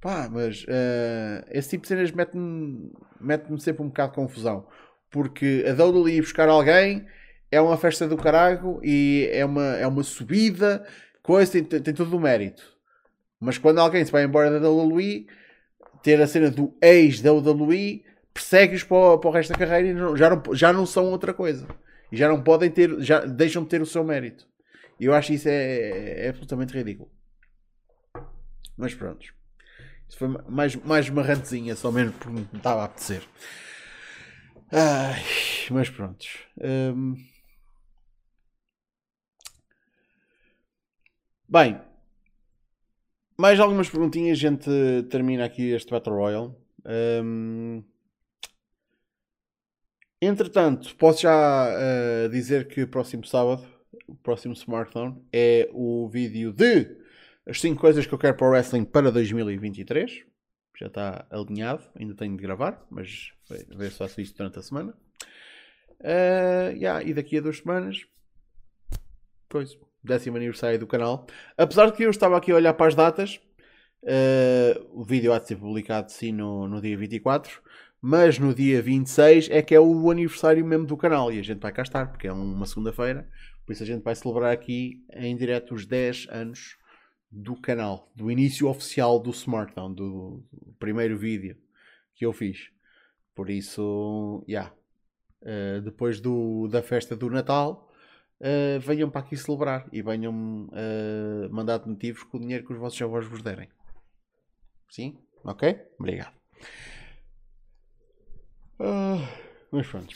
Pá, 0.00 0.28
mas 0.30 0.64
uh, 0.64 1.44
esse 1.50 1.70
tipo 1.70 1.82
de 1.82 1.88
cenas 1.88 2.10
mete-me 2.10 2.90
mete 3.20 3.62
sempre 3.62 3.82
um 3.82 3.88
bocado 3.88 4.12
de 4.12 4.16
confusão. 4.16 4.66
Porque 5.10 5.64
a 5.68 5.72
WWE 5.72 6.12
ir 6.12 6.20
buscar 6.20 6.48
alguém 6.48 7.06
é 7.50 7.60
uma 7.60 7.76
festa 7.76 8.08
do 8.08 8.16
caralho 8.16 8.80
e 8.82 9.28
é 9.32 9.44
uma, 9.44 9.76
é 9.76 9.86
uma 9.86 10.02
subida, 10.02 10.86
coisa, 11.22 11.52
tem, 11.52 11.64
tem 11.64 11.94
todo 11.94 12.16
o 12.16 12.20
mérito. 12.20 12.62
Mas 13.38 13.58
quando 13.58 13.78
alguém 13.78 14.04
se 14.04 14.12
vai 14.12 14.24
embora 14.24 14.58
da 14.58 14.70
WWE, 14.70 15.26
ter 16.02 16.20
a 16.20 16.26
cena 16.26 16.50
do 16.50 16.74
ex 16.80 17.20
da 17.20 17.32
WWE 17.32 18.04
persegue-os 18.40 18.82
para, 18.82 19.18
para, 19.18 19.28
o 19.28 19.32
resto 19.32 19.52
da 19.52 19.58
carreira 19.58 19.88
e 19.88 19.94
não, 19.94 20.16
já, 20.16 20.30
não, 20.30 20.54
já 20.54 20.72
não 20.72 20.86
são 20.86 21.10
outra 21.10 21.34
coisa. 21.34 21.68
E 22.10 22.16
já 22.16 22.28
não 22.28 22.42
podem 22.42 22.70
ter, 22.70 23.00
já 23.00 23.20
deixam 23.20 23.62
de 23.62 23.68
ter 23.68 23.82
o 23.82 23.86
seu 23.86 24.02
mérito. 24.02 24.48
E 24.98 25.04
eu 25.04 25.14
acho 25.14 25.32
isso 25.32 25.48
é, 25.48 26.26
é 26.26 26.28
absolutamente 26.30 26.76
ridículo. 26.76 27.10
Mas 28.76 28.94
pronto. 28.94 29.26
Isso 30.08 30.18
foi 30.18 30.28
mais, 30.48 30.74
mais 30.76 31.08
uma 31.08 31.22
rantezinha, 31.22 31.76
só 31.76 31.92
mesmo 31.92 32.12
porque 32.14 32.30
me 32.30 32.48
estava 32.54 32.82
a 32.82 32.84
apetecer. 32.86 33.22
Ai, 34.72 35.22
mas 35.70 35.90
pronto. 35.90 36.26
Hum... 36.60 37.14
Bem, 41.48 41.80
mais 43.36 43.58
algumas 43.58 43.88
perguntinhas, 43.88 44.38
a 44.38 44.40
gente 44.40 44.70
termina 45.10 45.44
aqui 45.44 45.70
este 45.70 45.90
Battle 45.90 46.16
Royale. 46.16 46.54
Hum... 47.22 47.84
Entretanto, 50.22 50.94
posso 50.96 51.22
já 51.22 51.68
uh, 51.70 52.28
dizer 52.28 52.68
que 52.68 52.84
próximo 52.84 53.24
sábado 53.24 53.66
o 54.06 54.14
próximo 54.14 54.54
smartphone 54.54 55.24
é 55.32 55.68
o 55.72 56.08
vídeo 56.08 56.52
de 56.52 56.98
as 57.46 57.60
5 57.60 57.80
coisas 57.80 58.06
que 58.06 58.12
eu 58.12 58.18
quero 58.18 58.36
para 58.36 58.46
o 58.46 58.50
wrestling 58.50 58.84
para 58.84 59.10
2023. 59.10 60.24
Já 60.78 60.86
está 60.86 61.26
alinhado, 61.30 61.84
ainda 61.94 62.14
tenho 62.14 62.36
de 62.36 62.42
gravar, 62.42 62.84
mas 62.90 63.32
ver 63.76 63.90
se 63.90 63.98
faço 63.98 64.20
isto 64.20 64.36
durante 64.36 64.58
a 64.58 64.62
semana. 64.62 64.94
Uh, 66.00 66.72
yeah, 66.74 67.02
e 67.02 67.12
daqui 67.12 67.38
a 67.38 67.40
duas 67.40 67.58
semanas, 67.58 68.06
pois, 69.48 69.78
décimo 70.02 70.36
aniversário 70.36 70.78
do 70.78 70.86
canal. 70.86 71.26
Apesar 71.56 71.86
de 71.86 71.92
que 71.92 72.02
eu 72.02 72.10
estava 72.10 72.36
aqui 72.36 72.52
a 72.52 72.56
olhar 72.56 72.74
para 72.74 72.86
as 72.86 72.94
datas, 72.94 73.40
uh, 74.02 75.00
o 75.00 75.04
vídeo 75.04 75.32
há 75.32 75.38
de 75.38 75.48
ser 75.48 75.56
publicado 75.56 76.10
sim 76.10 76.32
no, 76.32 76.66
no 76.66 76.80
dia 76.80 76.96
24, 76.96 77.60
mas 78.00 78.38
no 78.38 78.54
dia 78.54 78.80
26 78.80 79.50
é 79.50 79.60
que 79.60 79.74
é 79.74 79.80
o 79.80 80.10
aniversário 80.10 80.64
mesmo 80.64 80.86
do 80.86 80.96
canal 80.96 81.32
e 81.32 81.38
a 81.38 81.42
gente 81.42 81.60
vai 81.60 81.72
cá 81.72 81.82
estar, 81.82 82.06
porque 82.06 82.26
é 82.26 82.32
uma 82.32 82.66
segunda-feira. 82.66 83.28
Por 83.66 83.72
isso 83.72 83.82
a 83.82 83.86
gente 83.86 84.02
vai 84.02 84.14
celebrar 84.14 84.52
aqui 84.52 85.04
em 85.12 85.36
direto 85.36 85.74
os 85.74 85.86
10 85.86 86.28
anos 86.30 86.76
do 87.30 87.54
canal, 87.60 88.10
do 88.16 88.30
início 88.30 88.68
oficial 88.68 89.20
do 89.20 89.30
Smartdown, 89.30 89.92
do, 89.94 90.42
primeiro 90.78 91.16
vídeo 91.16 91.56
que 92.14 92.26
eu 92.26 92.32
fiz. 92.32 92.70
Por 93.34 93.48
isso, 93.48 94.44
já. 94.48 94.52
Yeah. 94.52 94.74
Uh, 95.42 95.80
depois 95.80 96.20
do, 96.20 96.68
da 96.68 96.82
festa 96.82 97.16
do 97.16 97.30
Natal, 97.30 97.90
uh, 98.40 98.80
venham 98.80 99.08
para 99.08 99.22
aqui 99.22 99.36
celebrar 99.36 99.88
e 99.90 100.02
venham 100.02 100.66
uh, 100.66 101.50
mandar 101.50 101.78
donativos 101.78 102.22
com 102.24 102.36
o 102.36 102.40
dinheiro 102.40 102.66
que 102.66 102.72
os 102.72 102.78
vossos 102.78 103.00
avós 103.00 103.26
vos 103.26 103.42
derem. 103.42 103.68
Sim? 104.90 105.16
Ok? 105.44 105.80
Obrigado. 105.98 106.34
Uh, 108.80 109.20
mas 109.70 109.86
pronto. 109.86 110.14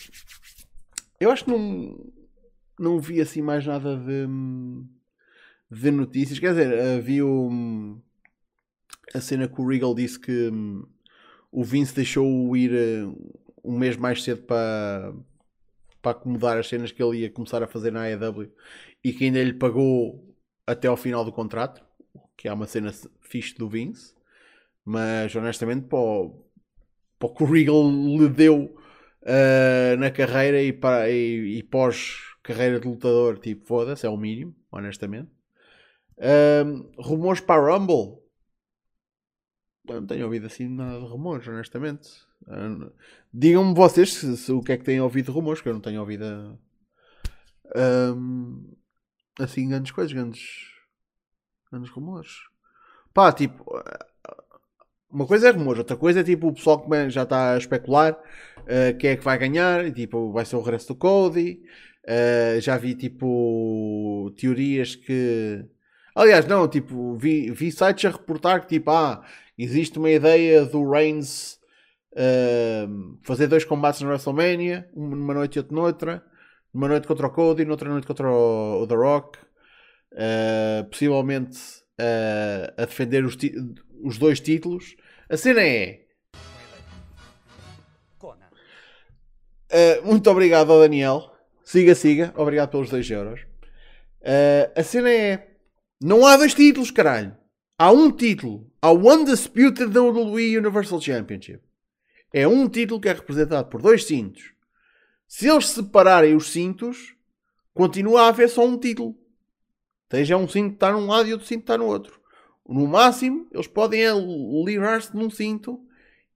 Eu 1.21 1.31
acho 1.31 1.45
que 1.45 1.51
não, 1.51 2.12
não 2.79 2.99
vi 2.99 3.21
assim 3.21 3.43
mais 3.43 3.67
nada 3.67 3.95
de, 3.95 4.27
de 5.71 5.91
notícias. 5.91 6.39
Quer 6.39 6.55
dizer, 6.55 6.99
havia 6.99 7.27
um, 7.27 8.01
a 9.15 9.21
cena 9.21 9.47
que 9.47 9.61
o 9.61 9.69
Regal 9.69 9.95
disse 9.95 10.19
que 10.19 10.49
um, 10.49 10.83
o 11.53 11.62
Vince 11.62 11.95
deixou-o 11.95 12.57
ir 12.57 12.73
uh, 12.73 13.35
um 13.62 13.79
mês 13.79 13.99
mais 13.99 14.23
cedo 14.23 14.43
para, 14.45 15.15
para 16.01 16.12
acomodar 16.12 16.57
as 16.57 16.67
cenas 16.67 16.91
que 16.91 17.03
ele 17.03 17.19
ia 17.19 17.31
começar 17.31 17.62
a 17.62 17.69
fazer 17.69 17.93
na 17.93 18.05
AEW 18.05 18.51
e 19.05 19.12
que 19.12 19.25
ainda 19.27 19.45
lhe 19.45 19.53
pagou 19.53 20.35
até 20.67 20.89
ao 20.89 20.97
final 20.97 21.23
do 21.23 21.33
contrato, 21.33 21.85
que 22.35 22.49
é 22.49 22.53
uma 22.53 22.67
cena 22.67 22.91
fixe 23.21 23.55
do 23.55 23.69
Vince. 23.69 24.15
Mas 24.83 25.35
honestamente, 25.37 25.87
para 25.87 25.99
o, 25.99 26.45
para 27.25 27.33
o 27.33 27.35
que 27.35 27.43
o 27.43 27.47
Regal 27.47 27.91
lhe 27.91 28.29
deu 28.29 28.77
uh, 29.22 29.97
na 29.99 30.11
carreira 30.11 30.62
e, 30.62 30.72
para, 30.72 31.11
e, 31.11 31.59
e 31.59 31.62
pós-carreira 31.62 32.79
de 32.79 32.87
lutador, 32.87 33.39
tipo, 33.39 33.66
foda-se, 33.66 34.07
é 34.07 34.11
o 34.11 34.16
mínimo, 34.16 34.55
honestamente. 34.70 35.31
Uh, 36.18 37.03
rumores 37.03 37.41
para 37.41 37.61
a 37.61 37.77
Rumble. 37.77 38.22
Eu 39.89 40.01
não 40.01 40.07
tenho 40.07 40.25
ouvido 40.25 40.47
assim 40.47 40.68
nada 40.68 41.01
de 41.01 41.07
rumores, 41.07 41.47
honestamente. 41.49 42.09
Uh, 42.43 42.93
Digam-me 43.33 43.75
vocês 43.75 44.12
se, 44.12 44.37
se, 44.37 44.53
o 44.53 44.61
que 44.61 44.72
é 44.72 44.77
que 44.77 44.85
têm 44.85 45.01
ouvido 45.01 45.27
de 45.27 45.33
rumores, 45.33 45.61
que 45.61 45.68
eu 45.68 45.75
não 45.75 45.81
tenho 45.81 46.01
ouvido 46.01 46.59
um, 47.75 48.77
assim 49.39 49.68
grandes 49.68 49.93
coisas, 49.93 50.12
grandes, 50.12 50.43
grandes 51.70 51.91
rumores. 51.91 52.31
Pá, 53.12 53.33
tipo, 53.33 53.64
uma 55.15 55.27
coisa 55.27 55.49
é 55.49 55.53
rumores, 55.53 55.79
outra 55.79 55.97
coisa 55.97 56.21
é 56.21 56.25
tipo 56.25 56.49
o 56.49 56.53
pessoal 56.53 56.81
que 56.81 57.11
já 57.11 57.23
está 57.23 57.55
a 57.55 57.59
especular 57.59 58.19
uh, 58.65 58.97
quem 58.99 59.11
é 59.11 59.17
que 59.17 59.25
vai 59.25 59.39
ganhar, 59.39 59.93
tipo, 59.93 60.33
vai 60.33 60.45
ser 60.45 60.57
o 60.57 60.62
resto 60.62 60.95
do 60.95 60.99
Cody. 60.99 61.62
Uh, 62.05 62.61
já 62.61 62.77
vi 62.77 62.95
tipo 62.95 64.33
teorias 64.37 64.97
que. 64.97 65.65
Aliás, 66.15 66.47
não, 66.47 66.69
tipo, 66.69 67.17
vi, 67.17 67.51
vi 67.51 67.73
sites 67.73 68.05
a 68.05 68.11
reportar 68.11 68.61
que 68.61 68.69
tipo, 68.69 68.91
ah, 68.91 69.25
existe 69.59 69.99
uma 69.99 70.11
ideia 70.11 70.65
do 70.65 70.89
Reigns 70.89 71.59
uh, 72.12 73.19
fazer 73.23 73.47
dois 73.47 73.65
combates 73.65 74.01
na 74.01 74.09
WrestleMania, 74.09 74.89
uma 74.95 75.17
numa 75.17 75.35
noite 75.35 75.57
e 75.57 75.59
outra 75.61 75.75
noutra, 75.75 76.25
uma 76.73 76.89
noite 76.89 77.07
contra 77.07 77.27
o 77.27 77.31
Cody, 77.31 77.65
noutra 77.65 77.89
noite 77.89 78.07
contra 78.07 78.31
o, 78.31 78.83
o 78.83 78.87
The 78.87 78.95
Rock, 78.95 79.39
uh, 80.12 80.85
possivelmente 80.91 81.59
a 82.77 82.85
defender 82.87 83.25
os, 83.25 83.37
os 84.03 84.19
dois 84.19 84.41
títulos. 84.41 84.97
A 85.29 85.37
cena 85.37 85.62
é. 85.62 86.05
Uh, 89.75 90.07
muito 90.07 90.31
obrigado 90.31 90.72
ao 90.72 90.81
Daniel. 90.81 91.33
Siga, 91.64 91.95
siga. 91.95 92.33
Obrigado 92.37 92.70
pelos 92.70 92.91
2 92.91 93.11
euros. 93.11 93.41
Uh, 94.20 94.70
a 94.77 94.83
cena 94.83 95.11
é. 95.11 95.51
Não 96.01 96.27
há 96.27 96.37
dois 96.37 96.55
títulos, 96.55 96.91
caralho. 96.91 97.37
Há 97.79 97.91
um 97.91 98.11
título. 98.12 98.70
Há 98.81 98.91
o 98.91 99.12
Undisputed 99.12 99.97
WWE 99.97 100.59
Universal 100.59 101.01
Championship. 101.01 101.61
É 102.33 102.47
um 102.47 102.68
título 102.68 103.01
que 103.01 103.09
é 103.09 103.12
representado 103.12 103.68
por 103.68 103.81
dois 103.81 104.05
cintos. 104.05 104.53
Se 105.27 105.49
eles 105.49 105.68
separarem 105.68 106.37
os 106.37 106.51
cintos, 106.51 107.16
continua 107.72 108.22
a 108.22 108.29
haver 108.29 108.49
só 108.49 108.64
um 108.64 108.79
título. 108.79 109.16
Seja 110.11 110.37
um 110.37 110.47
cinto 110.47 110.70
que 110.70 110.77
está 110.77 110.93
num 110.93 111.07
lado 111.07 111.29
e 111.29 111.33
outro 111.33 111.47
cinto 111.47 111.61
que 111.61 111.64
está 111.64 111.79
no 111.79 111.87
outro. 111.87 112.20
No 112.67 112.87
máximo, 112.87 113.47
eles 113.53 113.67
podem 113.67 114.03
livrar-se 114.65 115.15
num 115.15 115.29
cinto 115.29 115.85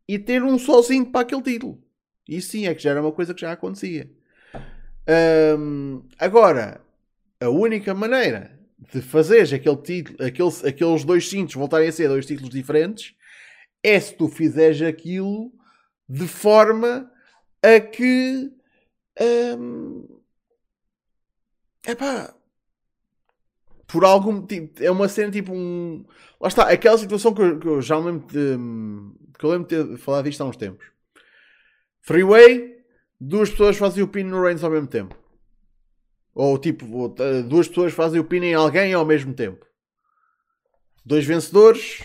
e 0.06 0.18
ter 0.18 0.42
um 0.42 0.58
só 0.58 0.82
cinto 0.82 1.10
para 1.10 1.22
aquele 1.22 1.42
título. 1.42 1.82
Isso 2.28 2.50
sim 2.50 2.66
é 2.66 2.74
que 2.74 2.82
já 2.82 2.90
era 2.90 3.00
uma 3.00 3.12
coisa 3.12 3.34
que 3.34 3.40
já 3.40 3.52
acontecia. 3.52 4.10
Um, 5.58 6.06
agora, 6.18 6.82
a 7.40 7.48
única 7.48 7.94
maneira 7.94 8.58
de 8.92 9.00
fazer 9.00 9.42
aquele 9.54 9.76
título, 9.78 10.24
aqueles, 10.24 10.64
aqueles 10.64 11.04
dois 11.04 11.28
cintos 11.28 11.54
voltarem 11.54 11.88
a 11.88 11.92
ser 11.92 12.08
dois 12.08 12.26
títulos 12.26 12.50
diferentes 12.50 13.14
é 13.82 13.98
se 13.98 14.14
tu 14.14 14.28
fizeres 14.28 14.82
aquilo 14.82 15.52
de 16.08 16.26
forma 16.28 17.10
a 17.62 17.80
que. 17.80 18.52
Um, 19.58 20.20
epá, 21.86 22.34
por 23.88 24.04
algum 24.04 24.32
motivo. 24.32 24.70
É 24.78 24.90
uma 24.90 25.08
cena 25.08 25.32
tipo 25.32 25.52
um. 25.52 26.04
Lá 26.40 26.46
está, 26.46 26.70
aquela 26.70 26.98
situação 26.98 27.34
que 27.34 27.42
eu, 27.42 27.58
que 27.58 27.66
eu 27.66 27.82
já 27.82 27.98
lembro 27.98 28.26
de. 28.28 28.56
que 29.36 29.44
eu 29.44 29.50
lembro 29.50 29.66
de 29.66 29.76
ter 29.76 29.98
falado 29.98 30.26
disto 30.26 30.42
há 30.42 30.44
uns 30.44 30.56
tempos. 30.56 30.86
Freeway, 32.02 32.76
duas 33.20 33.50
pessoas 33.50 33.76
fazem 33.76 34.04
o 34.04 34.08
pin 34.08 34.22
no 34.24 34.42
Reigns 34.42 34.62
ao 34.62 34.70
mesmo 34.70 34.86
tempo. 34.86 35.16
Ou 36.34 36.56
tipo, 36.58 37.14
duas 37.48 37.66
pessoas 37.66 37.92
fazem 37.92 38.20
o 38.20 38.24
pin 38.24 38.36
em 38.36 38.54
alguém 38.54 38.92
ao 38.92 39.04
mesmo 39.04 39.34
tempo. 39.34 39.66
Dois 41.04 41.24
vencedores, 41.24 42.00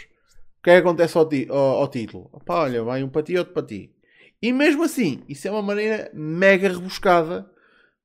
o 0.59 0.63
que 0.63 0.71
é 0.71 0.73
que 0.75 0.79
acontece 0.79 1.17
ao, 1.17 1.27
ti, 1.27 1.45
ao, 1.49 1.57
ao 1.57 1.87
título? 1.87 2.29
Opa, 2.31 2.61
olha, 2.61 2.83
vai 2.83 3.03
um 3.03 3.09
para 3.09 3.21
ti, 3.21 3.37
outro 3.37 3.53
para 3.53 3.67
ti. 3.67 3.93
E 4.41 4.51
mesmo 4.51 4.83
assim, 4.83 5.23
isso 5.29 5.47
é 5.47 5.51
uma 5.51 5.61
maneira 5.61 6.09
mega 6.13 6.67
rebuscada 6.67 7.49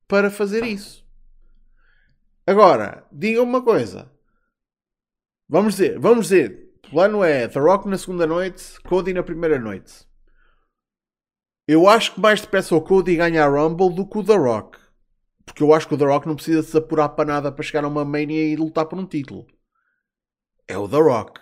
para 0.06 0.30
fazer 0.30 0.64
isso. 0.64 1.07
Agora, 2.48 3.06
digam-me 3.12 3.50
uma 3.50 3.62
coisa. 3.62 4.10
Vamos 5.46 5.74
dizer, 5.74 5.98
vamos 5.98 6.28
dizer, 6.28 6.72
o 6.86 6.90
plano 6.90 7.22
é 7.22 7.46
The 7.46 7.60
Rock 7.60 7.86
na 7.86 7.98
segunda 7.98 8.26
noite, 8.26 8.80
Cody 8.84 9.12
na 9.12 9.22
primeira 9.22 9.58
noite. 9.58 10.06
Eu 11.66 11.86
acho 11.86 12.14
que 12.14 12.20
mais 12.22 12.40
depressa 12.40 12.74
o 12.74 12.80
Cody 12.80 13.16
ganha 13.16 13.44
a 13.44 13.46
Rumble 13.46 13.94
do 13.94 14.08
que 14.08 14.16
o 14.16 14.24
The 14.24 14.36
Rock. 14.36 14.78
Porque 15.44 15.62
eu 15.62 15.74
acho 15.74 15.86
que 15.86 15.92
o 15.92 15.98
The 15.98 16.06
Rock 16.06 16.26
não 16.26 16.36
precisa 16.36 16.62
se 16.62 16.74
apurar 16.78 17.10
para 17.10 17.26
nada 17.26 17.52
para 17.52 17.62
chegar 17.62 17.84
a 17.84 17.88
uma 17.88 18.02
Mania 18.02 18.42
e 18.42 18.56
lutar 18.56 18.86
por 18.86 18.98
um 18.98 19.04
título. 19.04 19.46
É 20.66 20.78
o 20.78 20.88
The 20.88 21.00
Rock. 21.00 21.38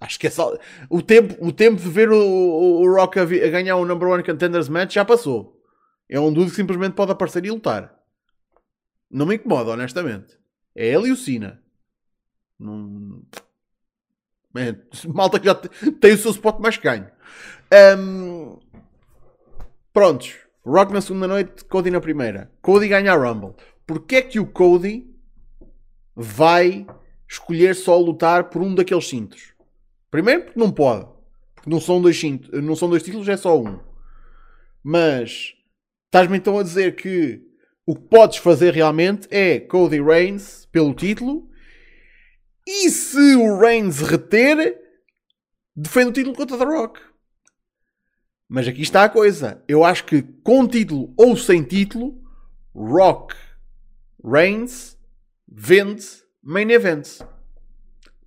Acho 0.00 0.18
que 0.18 0.28
é 0.28 0.30
só... 0.30 0.56
o, 0.88 1.02
tempo, 1.02 1.46
o 1.46 1.52
tempo 1.52 1.76
de 1.76 1.90
ver 1.90 2.10
o, 2.10 2.16
o, 2.16 2.90
Rock 2.90 3.18
a, 3.18 3.24
a, 3.24 3.26
ganhar 3.26 3.76
o 3.76 3.84
Number 3.84 4.08
One 4.08 4.24
Contenders 4.24 4.70
Match 4.70 4.94
já 4.94 5.04
passou. 5.04 5.62
É 6.08 6.18
um 6.18 6.32
dude 6.32 6.48
que 6.48 6.56
simplesmente 6.56 6.94
pode 6.94 7.12
aparecer 7.12 7.44
e 7.44 7.50
lutar. 7.50 7.93
Não 9.14 9.26
me 9.26 9.36
incomoda, 9.36 9.70
honestamente. 9.70 10.36
É 10.74 10.88
ele 10.88 11.06
e 11.08 11.12
o 11.12 11.16
Cena. 11.16 11.62
Não... 12.58 13.22
É, 14.56 14.74
malta 15.06 15.38
que 15.38 15.46
já 15.46 15.54
tem 15.54 16.14
o 16.14 16.18
seu 16.18 16.32
spot 16.32 16.58
mais 16.58 16.76
ganho. 16.76 17.08
Um... 17.96 18.58
Prontos. 19.92 20.34
Rock 20.66 20.92
na 20.92 21.00
segunda 21.00 21.28
noite, 21.28 21.64
Cody 21.66 21.92
na 21.92 22.00
primeira. 22.00 22.50
Cody 22.60 22.88
ganha 22.88 23.12
a 23.12 23.16
Rumble. 23.16 23.54
Porquê 23.86 24.16
é 24.16 24.22
que 24.22 24.40
o 24.40 24.46
Cody 24.46 25.06
vai 26.16 26.84
escolher 27.28 27.76
só 27.76 27.96
lutar 27.96 28.50
por 28.50 28.62
um 28.62 28.74
daqueles 28.74 29.08
cintos? 29.08 29.54
Primeiro 30.10 30.46
porque 30.46 30.58
não 30.58 30.72
pode. 30.72 31.06
Porque 31.54 31.70
não 31.70 31.80
são 31.80 32.02
dois, 32.02 32.18
cintos, 32.18 32.50
não 32.60 32.74
são 32.74 32.88
dois 32.88 33.02
títulos, 33.02 33.28
é 33.28 33.36
só 33.36 33.60
um. 33.60 33.78
Mas 34.82 35.54
estás-me 36.06 36.36
então 36.36 36.58
a 36.58 36.62
dizer 36.64 36.96
que 36.96 37.43
o 37.86 37.94
que 37.94 38.02
podes 38.02 38.38
fazer 38.38 38.72
realmente 38.72 39.28
é 39.30 39.60
Cody 39.60 40.00
Reigns 40.00 40.66
pelo 40.72 40.94
título. 40.94 41.48
E 42.66 42.88
se 42.88 43.36
o 43.36 43.58
Reigns 43.58 44.00
reter, 44.00 44.78
defende 45.76 46.08
o 46.08 46.12
título 46.12 46.34
contra 46.34 46.56
The 46.56 46.64
Rock. 46.64 47.00
Mas 48.48 48.66
aqui 48.66 48.82
está 48.82 49.04
a 49.04 49.08
coisa. 49.08 49.62
Eu 49.68 49.84
acho 49.84 50.04
que 50.04 50.22
com 50.42 50.66
título 50.66 51.12
ou 51.16 51.36
sem 51.36 51.62
título, 51.62 52.22
Rock 52.74 53.34
Reigns 54.24 54.96
vende 55.46 56.06
main 56.42 56.70
event. 56.70 57.20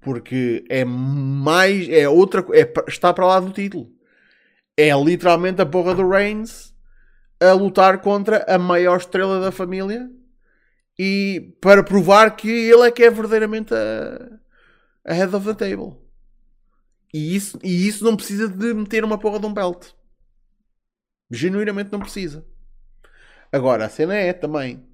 Porque 0.01 0.63
é 0.69 0.85
mais. 0.85 1.89
É 1.89 2.07
outra. 2.07 2.45
É, 2.53 2.71
está 2.87 3.11
para 3.13 3.25
lá 3.25 3.39
do 3.39 3.51
título. 3.51 3.91
É 4.75 4.91
literalmente 4.93 5.61
a 5.61 5.65
porra 5.65 5.95
do 5.95 6.07
Reigns 6.07 6.76
a 7.39 7.53
lutar 7.53 8.01
contra 8.01 8.43
a 8.47 8.57
maior 8.57 8.97
estrela 8.97 9.39
da 9.39 9.51
família 9.51 10.09
e 10.97 11.55
para 11.61 11.83
provar 11.83 12.35
que 12.35 12.49
ele 12.49 12.87
é 12.87 12.91
que 12.91 13.03
é 13.03 13.09
verdadeiramente 13.09 13.73
a, 13.73 14.39
a 15.05 15.13
head 15.13 15.35
of 15.35 15.45
the 15.45 15.53
table. 15.53 15.97
E 17.13 17.35
isso, 17.35 17.59
e 17.63 17.87
isso 17.87 18.03
não 18.03 18.15
precisa 18.15 18.47
de 18.47 18.73
meter 18.73 19.03
uma 19.03 19.17
porra 19.17 19.39
de 19.39 19.45
um 19.45 19.53
belt. 19.53 19.87
Genuinamente 21.29 21.91
não 21.91 21.99
precisa. 21.99 22.45
Agora, 23.51 23.85
a 23.85 23.89
cena 23.89 24.15
é 24.15 24.33
também. 24.33 24.85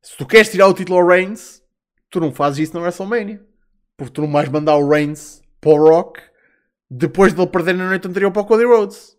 Se 0.00 0.16
tu 0.16 0.26
queres 0.26 0.50
tirar 0.50 0.68
o 0.68 0.74
título 0.74 0.98
ao 0.98 1.06
Reigns, 1.06 1.62
tu 2.10 2.20
não 2.20 2.32
fazes 2.32 2.68
isso 2.68 2.74
na 2.74 2.80
WrestleMania. 2.80 3.44
Porque 3.96 4.12
tu 4.12 4.22
não 4.22 4.32
vais 4.32 4.48
mandar 4.48 4.76
o 4.76 4.88
Reigns 4.88 5.42
para 5.60 5.70
o 5.70 5.76
Rock 5.76 6.20
depois 6.90 7.32
de 7.32 7.40
ele 7.40 7.50
perder 7.50 7.74
na 7.74 7.88
noite 7.88 8.08
anterior 8.08 8.30
para 8.32 8.42
o 8.42 8.44
Cody 8.44 8.64
Rhodes. 8.64 9.16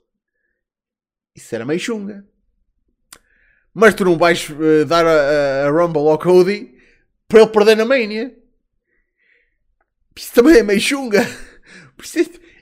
Isso 1.36 1.54
era 1.56 1.66
meio 1.66 1.80
chunga. 1.80 2.26
Mas 3.74 3.96
tu 3.96 4.06
não 4.06 4.18
vais 4.18 4.48
uh, 4.50 4.86
dar 4.86 5.06
a, 5.06 5.66
a, 5.66 5.70
Rumble 5.70 6.08
ao 6.08 6.20
Cody 6.20 6.78
para 7.28 7.42
ele 7.42 7.50
perder 7.50 7.76
na 7.76 7.86
Mania. 7.86 8.38
Isso 10.16 10.34
também 10.34 10.58
é 10.58 10.64
meio 10.64 10.82
chunga. 10.82 11.22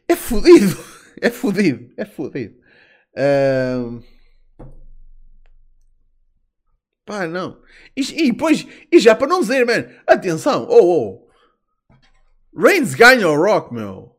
É, 0.08 0.14
é 0.14 0.16
fodido. 0.16 0.78
É 1.20 1.30
fodido. 1.32 1.92
É 1.98 2.06
fodido. 2.06 2.56
Uh... 3.18 4.04
Pá, 7.06 7.28
não. 7.28 7.62
E, 7.96 8.02
e 8.02 8.32
depois, 8.32 8.68
e 8.92 9.00
já 9.00 9.16
para 9.16 9.28
não 9.28 9.42
dizer, 9.42 9.66
man, 9.66 9.90
atenção, 10.06 10.68
oh, 10.70 11.26
oh. 11.26 11.32
Reigns 12.56 12.94
ganha 12.94 13.28
o 13.28 13.36
Rock, 13.36 13.74
meu. 13.74 14.16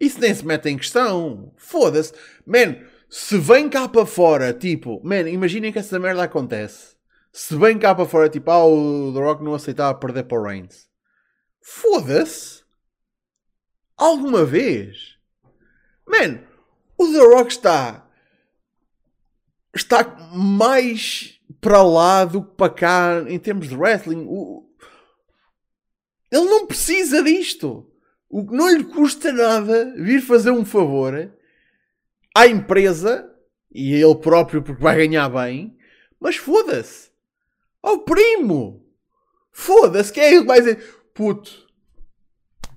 Isso 0.00 0.20
nem 0.20 0.34
se 0.34 0.44
mete 0.44 0.68
em 0.68 0.76
questão. 0.76 1.52
Foda-se. 1.56 2.12
Man, 2.46 2.76
se 3.14 3.36
vem 3.36 3.68
cá 3.68 3.86
para 3.86 4.06
fora, 4.06 4.54
tipo, 4.54 4.98
man, 5.04 5.28
imaginem 5.28 5.70
que 5.70 5.78
essa 5.78 5.98
merda 5.98 6.22
acontece. 6.22 6.96
Se 7.30 7.54
vem 7.54 7.78
cá 7.78 7.94
para 7.94 8.06
fora, 8.06 8.26
tipo, 8.30 8.50
ah, 8.50 8.64
o 8.64 9.12
The 9.12 9.20
Rock 9.20 9.44
não 9.44 9.52
aceitava 9.52 9.98
perder 9.98 10.24
para 10.24 10.40
o 10.40 10.42
Reigns. 10.42 10.88
Foda-se. 11.60 12.62
Alguma 13.98 14.46
vez. 14.46 15.18
Man, 16.08 16.40
o 16.96 17.12
The 17.12 17.18
Rock 17.18 17.52
está. 17.52 18.08
Está 19.76 20.02
mais 20.34 21.38
para 21.60 21.82
lá 21.82 22.24
do 22.24 22.42
que 22.42 22.56
para 22.56 22.72
cá 22.72 23.24
em 23.28 23.38
termos 23.38 23.68
de 23.68 23.76
wrestling. 23.76 24.24
O, 24.26 24.66
ele 26.30 26.46
não 26.46 26.66
precisa 26.66 27.22
disto. 27.22 27.92
O 28.30 28.46
que 28.46 28.56
não 28.56 28.70
lhe 28.70 28.84
custa 28.84 29.30
nada 29.30 29.94
vir 29.98 30.22
fazer 30.22 30.50
um 30.50 30.64
favor 30.64 31.30
à 32.34 32.46
empresa 32.46 33.30
e 33.70 33.94
a 33.94 33.98
ele 34.06 34.16
próprio 34.16 34.62
porque 34.62 34.82
vai 34.82 34.96
ganhar 34.96 35.28
bem, 35.28 35.76
mas 36.20 36.36
foda-se. 36.36 37.10
Ao 37.82 38.00
primo! 38.00 38.86
Foda-se, 39.50 40.12
quem 40.12 40.22
é 40.22 40.30
que 40.40 40.46
vai 40.46 40.60
dizer 40.60 41.02
puto, 41.12 41.68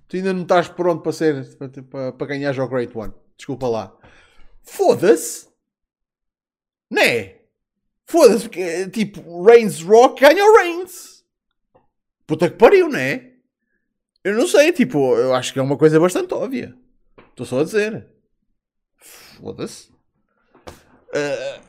tu 0.08 0.18
ainda 0.18 0.34
não 0.34 0.42
estás 0.44 0.68
pronto 0.68 1.02
para 1.02 1.12
ser 1.12 1.58
para, 1.58 1.70
para, 1.84 2.12
para 2.12 2.28
ganhar 2.28 2.60
o 2.60 2.68
Great 2.68 2.98
One. 2.98 3.14
Desculpa 3.38 3.68
lá. 3.68 3.98
Foda-se! 4.64 5.48
Né? 6.90 7.36
Foda-se, 8.06 8.50
porque 8.50 8.90
tipo, 8.90 9.44
Reigns 9.44 9.82
Rock 9.82 10.22
ganha 10.22 10.46
o 10.46 10.56
Reigns. 10.58 11.24
Puta 12.28 12.50
que 12.50 12.58
pariu, 12.58 12.90
né? 12.90 13.34
Eu 14.24 14.34
não 14.34 14.48
sei, 14.48 14.72
tipo, 14.72 15.16
eu 15.16 15.36
acho 15.36 15.54
que 15.54 15.60
é 15.60 15.62
uma 15.62 15.78
coisa 15.78 16.00
bastante 16.00 16.34
óbvia. 16.34 16.76
Estou 17.30 17.46
só 17.46 17.60
a 17.60 17.64
dizer. 17.64 18.15
Foda-se. 19.36 19.90
Uh... 21.14 21.62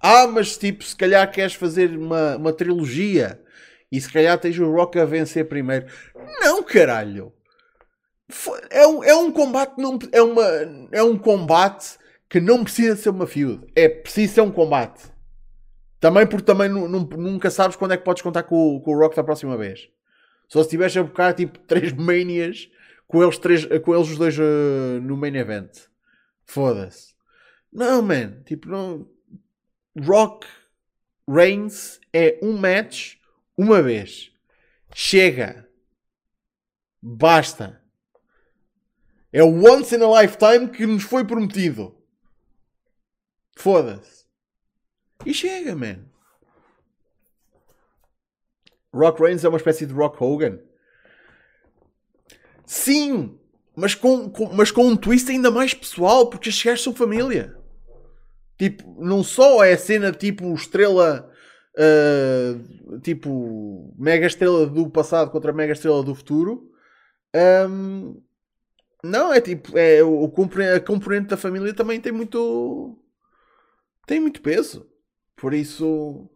Ah, 0.00 0.26
mas 0.26 0.58
tipo, 0.58 0.84
se 0.84 0.94
calhar 0.94 1.30
queres 1.30 1.54
fazer 1.54 1.96
uma, 1.96 2.36
uma 2.36 2.52
trilogia 2.52 3.40
e 3.90 3.98
se 3.98 4.12
calhar 4.12 4.38
tens 4.38 4.58
o 4.58 4.70
Rock 4.70 4.98
a 4.98 5.04
vencer 5.06 5.48
primeiro. 5.48 5.86
Não, 6.40 6.62
caralho! 6.62 7.32
É 8.70 8.86
um, 8.86 9.04
é 9.04 9.14
um 9.14 9.30
combate, 9.30 9.78
não, 9.78 9.98
é, 10.12 10.20
uma, 10.20 10.44
é 10.92 11.02
um 11.02 11.16
combate 11.16 11.98
que 12.28 12.40
não 12.40 12.64
precisa 12.64 12.96
ser 12.96 13.10
uma 13.10 13.26
feud. 13.26 13.66
É 13.74 13.88
preciso 13.88 14.34
ser 14.34 14.40
um 14.40 14.50
combate. 14.50 15.04
Também 16.00 16.26
porque 16.26 16.44
também 16.44 16.68
nunca 16.68 17.50
sabes 17.50 17.76
quando 17.76 17.92
é 17.92 17.96
que 17.96 18.04
podes 18.04 18.22
contar 18.22 18.42
com, 18.42 18.80
com 18.80 18.90
o 18.90 18.98
Rock 18.98 19.16
da 19.16 19.24
próxima 19.24 19.56
vez. 19.56 19.88
Só 20.48 20.62
se 20.62 20.68
tivesse 20.68 20.98
a 20.98 21.02
buscar 21.02 21.32
tipo 21.32 21.58
três 21.60 21.92
manias 21.96 22.68
com 23.06 23.22
eles, 23.22 23.38
três, 23.38 23.64
com 23.82 23.94
eles 23.94 24.08
os 24.08 24.18
dois 24.18 24.38
uh, 24.38 25.00
no 25.02 25.16
main 25.16 25.34
event. 25.36 25.70
Foda-se. 26.44 27.14
Não, 27.72 28.02
man. 28.02 28.42
Tipo, 28.44 28.68
não. 28.68 29.08
Rock 29.98 30.46
Reigns 31.28 32.00
é 32.12 32.38
um 32.42 32.56
match 32.56 33.16
uma 33.56 33.82
vez. 33.82 34.32
Chega. 34.94 35.68
Basta. 37.00 37.82
É 39.32 39.42
o 39.42 39.48
once 39.48 39.94
in 39.94 40.02
a 40.02 40.22
lifetime 40.22 40.68
que 40.68 40.86
nos 40.86 41.02
foi 41.02 41.24
prometido. 41.24 41.96
Foda-se. 43.56 44.24
E 45.26 45.32
chega, 45.32 45.74
man. 45.74 46.04
Rock 48.92 49.20
Reigns 49.20 49.44
é 49.44 49.48
uma 49.48 49.58
espécie 49.58 49.86
de 49.86 49.92
Rock 49.92 50.22
Hogan. 50.22 50.60
Sim, 52.66 53.38
mas 53.76 53.94
com, 53.94 54.30
com, 54.30 54.52
mas 54.52 54.70
com 54.70 54.86
um 54.86 54.96
twist 54.96 55.30
ainda 55.30 55.50
mais 55.50 55.74
pessoal, 55.74 56.28
porque 56.28 56.48
estes 56.48 56.64
gajos 56.64 56.84
são 56.84 56.94
família. 56.94 57.56
Tipo, 58.58 59.04
não 59.04 59.22
só 59.24 59.64
é 59.64 59.72
a 59.72 59.78
cena 59.78 60.12
tipo 60.12 60.52
estrela, 60.54 61.30
uh, 61.76 63.00
tipo 63.00 63.92
mega 63.98 64.26
estrela 64.26 64.66
do 64.66 64.88
passado 64.88 65.30
contra 65.30 65.52
mega 65.52 65.72
estrela 65.72 66.02
do 66.02 66.14
futuro. 66.14 66.70
Um, 67.68 68.22
não, 69.02 69.34
é 69.34 69.40
tipo, 69.40 69.76
é, 69.76 70.02
o, 70.02 70.24
a 70.24 70.80
componente 70.80 71.26
da 71.26 71.36
família 71.36 71.74
também 71.74 72.00
tem 72.00 72.12
muito. 72.12 72.96
tem 74.06 74.20
muito 74.20 74.40
peso. 74.40 74.88
Por 75.36 75.52
isso. 75.52 76.30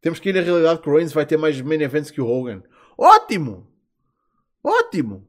Temos 0.00 0.20
que 0.20 0.30
ir 0.30 0.32
na 0.32 0.40
realidade 0.40 0.80
que 0.80 0.88
o 0.88 0.94
Reigns 0.94 1.12
vai 1.12 1.26
ter 1.26 1.36
mais 1.36 1.60
main 1.60 1.82
events 1.82 2.10
que 2.10 2.20
o 2.20 2.26
Hogan. 2.26 2.62
Ótimo! 2.96 3.67
Ótimo! 4.62 5.26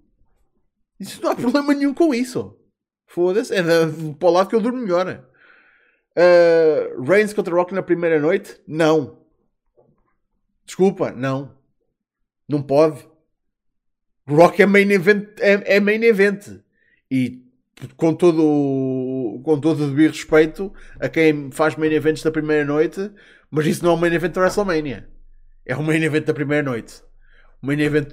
Isso 0.99 1.21
não 1.21 1.32
há 1.32 1.36
problema 1.36 1.73
nenhum 1.73 1.93
com 1.93 2.13
isso. 2.13 2.57
Foda-se. 3.07 3.53
É 3.55 3.61
para 4.19 4.27
o 4.27 4.32
lado 4.32 4.49
que 4.49 4.55
eu 4.55 4.61
durmo 4.61 4.80
melhor. 4.80 5.25
Uh, 6.15 7.01
Reigns 7.03 7.34
contra 7.34 7.55
Rock 7.55 7.73
na 7.73 7.82
primeira 7.82 8.19
noite? 8.19 8.61
Não. 8.67 9.19
Desculpa, 10.65 11.11
não. 11.11 11.57
Não 12.47 12.61
pode. 12.61 13.07
Rock 14.27 14.61
é 14.61 14.65
main 14.65 14.91
event. 14.91 15.27
É, 15.39 15.77
é 15.77 15.80
main 15.80 16.03
event. 16.03 16.61
E 17.09 17.43
com 17.95 18.13
todo, 18.13 19.41
com 19.43 19.59
todo 19.59 19.84
o 19.84 19.88
devido 19.88 20.11
respeito 20.11 20.73
a 20.99 21.07
quem 21.07 21.49
faz 21.51 21.75
main 21.75 21.93
events 21.93 22.21
da 22.23 22.32
primeira 22.32 22.65
noite, 22.65 23.11
mas 23.49 23.65
isso 23.65 23.84
não 23.84 23.91
é 23.91 23.93
um 23.93 23.97
main 23.97 24.13
event 24.13 24.34
da 24.34 24.41
WrestleMania. 24.41 25.09
É 25.65 25.75
um 25.77 25.84
main 25.84 26.03
event 26.03 26.25
da 26.25 26.34
primeira 26.34 26.63
noite. 26.63 27.01
O 27.62 27.68
main 27.68 27.80
event 27.82 28.07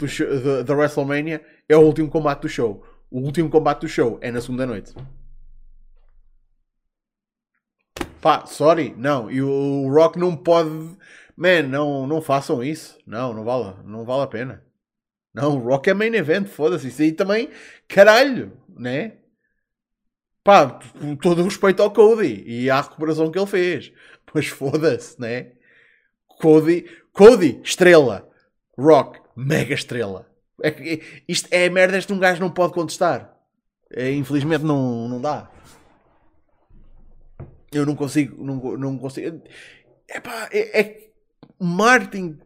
da 0.64 0.74
WrestleMania 0.74 1.44
é 1.68 1.76
o 1.76 1.80
último 1.80 2.08
combate 2.08 2.42
do 2.42 2.48
show. 2.48 2.84
O 3.10 3.20
último 3.20 3.48
combate 3.48 3.82
do 3.82 3.88
show 3.88 4.18
é 4.20 4.30
na 4.30 4.40
segunda 4.40 4.66
noite. 4.66 4.92
Pá, 8.20 8.44
sorry, 8.46 8.92
não. 8.96 9.30
E 9.30 9.40
o 9.40 9.88
Rock 9.88 10.18
não 10.18 10.36
pode. 10.36 10.68
Man, 11.36 11.62
não, 11.68 12.06
não 12.06 12.20
façam 12.20 12.62
isso. 12.64 12.98
Não, 13.06 13.32
não 13.32 13.44
vale, 13.44 13.76
não 13.84 14.04
vale 14.04 14.22
a 14.22 14.26
pena. 14.26 14.64
Não, 15.32 15.56
o 15.56 15.58
Rock 15.58 15.90
é 15.90 15.94
main 15.94 16.14
event, 16.14 16.46
foda-se. 16.46 16.88
Isso 16.88 17.02
aí 17.02 17.12
também, 17.12 17.50
caralho, 17.86 18.56
né? 18.68 19.18
Pá, 20.42 20.78
todo 21.20 21.42
o 21.42 21.44
respeito 21.44 21.82
ao 21.82 21.92
Cody 21.92 22.42
e 22.46 22.70
à 22.70 22.80
recuperação 22.80 23.30
que 23.30 23.38
ele 23.38 23.46
fez. 23.46 23.92
Mas 24.34 24.46
foda-se, 24.48 25.20
né? 25.20 25.52
Cody, 26.26 26.84
Cody, 27.12 27.60
estrela. 27.62 28.28
Rock, 28.78 29.20
mega 29.36 29.74
estrela. 29.74 30.26
É 30.62 30.70
que, 30.70 31.02
isto 31.28 31.48
é 31.50 31.66
a 31.66 31.70
merda 31.70 32.00
que 32.00 32.12
um 32.12 32.18
gajo 32.18 32.40
não 32.40 32.50
pode 32.50 32.72
contestar. 32.72 33.36
É, 33.90 34.10
infelizmente 34.12 34.64
não, 34.64 35.08
não 35.08 35.20
dá. 35.20 35.50
Eu 37.72 37.84
não 37.84 37.94
consigo. 37.94 38.42
Não, 38.42 38.56
não 38.76 38.98
consigo. 38.98 39.42
Epá, 40.08 40.48
é, 40.50 40.80
é 40.80 41.10
Martin. 41.60 42.38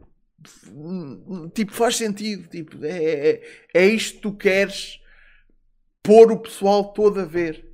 Tipo, 1.53 1.73
faz 1.73 1.95
sentido. 1.95 2.47
Tipo, 2.47 2.83
é, 2.83 3.03
é, 3.03 3.41
é 3.73 3.85
isto 3.85 4.15
que 4.15 4.21
tu 4.21 4.33
queres 4.33 4.99
pôr 6.03 6.31
o 6.31 6.39
pessoal 6.39 6.91
todo 6.91 7.19
a 7.19 7.25
ver 7.25 7.71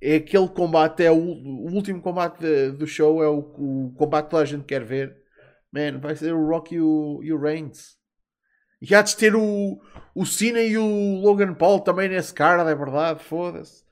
é 0.00 0.16
aquele 0.16 0.48
combate, 0.48 1.04
é 1.04 1.10
o, 1.10 1.16
o 1.16 1.72
último 1.72 2.00
combate 2.00 2.70
do 2.70 2.86
show, 2.86 3.22
é 3.22 3.28
o, 3.28 3.38
o, 3.38 3.94
combate 3.96 4.24
que 4.24 4.30
toda 4.30 4.42
a 4.42 4.46
gente 4.46 4.64
quer 4.64 4.82
ver. 4.82 5.20
Man, 5.70 5.98
vai 6.00 6.16
ser 6.16 6.32
o 6.32 6.48
Rock 6.48 6.74
e 6.74 6.80
o, 6.80 7.20
e 7.22 7.32
o 7.32 7.38
Reigns. 7.38 7.99
E 8.80 8.94
há 8.94 9.02
de 9.02 9.16
ter 9.16 9.34
o, 9.34 9.80
o 10.14 10.24
Cena 10.24 10.60
e 10.60 10.76
o 10.78 11.20
Logan 11.20 11.54
Paul 11.54 11.80
também 11.80 12.08
nesse 12.08 12.32
card, 12.32 12.68
é 12.68 12.74
verdade, 12.74 13.22
foda-se. 13.22 13.84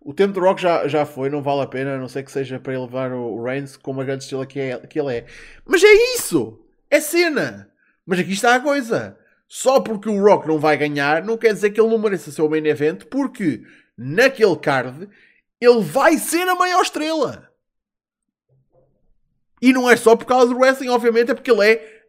O 0.00 0.14
tempo 0.14 0.32
do 0.32 0.40
Rock 0.40 0.62
já, 0.62 0.88
já 0.88 1.04
foi, 1.04 1.28
não 1.28 1.42
vale 1.42 1.62
a 1.62 1.66
pena, 1.66 1.94
a 1.94 1.98
não 1.98 2.08
ser 2.08 2.22
que 2.22 2.32
seja 2.32 2.58
para 2.58 2.72
ele 2.72 2.82
levar 2.82 3.12
o 3.12 3.42
Reigns 3.42 3.76
com 3.76 3.90
uma 3.90 4.04
grande 4.04 4.24
estrela 4.24 4.46
que, 4.46 4.58
é, 4.58 4.78
que 4.78 4.98
ele 4.98 5.14
é. 5.14 5.26
Mas 5.66 5.84
é 5.84 5.92
isso! 6.16 6.58
É 6.90 7.00
cena! 7.00 7.70
Mas 8.06 8.18
aqui 8.18 8.32
está 8.32 8.54
a 8.54 8.60
coisa 8.60 9.18
só 9.50 9.80
porque 9.80 10.08
o 10.08 10.22
Rock 10.22 10.46
não 10.46 10.60
vai 10.60 10.76
ganhar, 10.76 11.24
não 11.24 11.36
quer 11.36 11.52
dizer 11.52 11.70
que 11.70 11.80
ele 11.80 11.90
não 11.90 11.98
mereça 11.98 12.30
ser 12.30 12.40
o 12.40 12.48
main 12.48 12.64
event, 12.66 13.04
porque 13.06 13.62
naquele 13.98 14.54
card 14.56 15.08
ele 15.60 15.80
vai 15.80 16.16
ser 16.18 16.48
a 16.48 16.54
maior 16.54 16.82
estrela. 16.82 17.49
E 19.60 19.72
não 19.72 19.88
é 19.90 19.96
só 19.96 20.16
por 20.16 20.24
causa 20.24 20.52
do 20.52 20.58
wrestling, 20.58 20.88
obviamente, 20.88 21.30
é 21.30 21.34
porque 21.34 21.50
ele 21.50 21.66
é. 21.66 22.02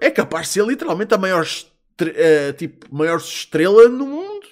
É 0.00 0.10
capaz 0.10 0.46
de 0.46 0.54
ser 0.54 0.64
literalmente 0.64 1.14
a 1.14 1.18
maior, 1.18 1.44
uh, 1.44 2.52
tipo, 2.56 2.94
maior 2.94 3.18
estrela 3.18 3.88
no 3.88 4.06
mundo. 4.06 4.46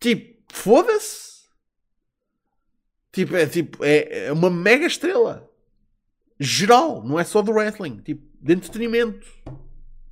Tipo, 0.00 0.42
foda-se. 0.52 1.40
Tipo, 3.12 3.36
é, 3.36 3.46
tipo, 3.46 3.84
é, 3.84 4.26
é 4.26 4.32
uma 4.32 4.50
mega 4.50 4.86
estrela. 4.86 5.48
Geral, 6.38 7.04
não 7.04 7.18
é 7.20 7.24
só 7.24 7.42
do 7.42 7.52
wrestling. 7.52 7.98
Tipo, 7.98 8.26
de 8.40 8.54
entretenimento. 8.54 9.26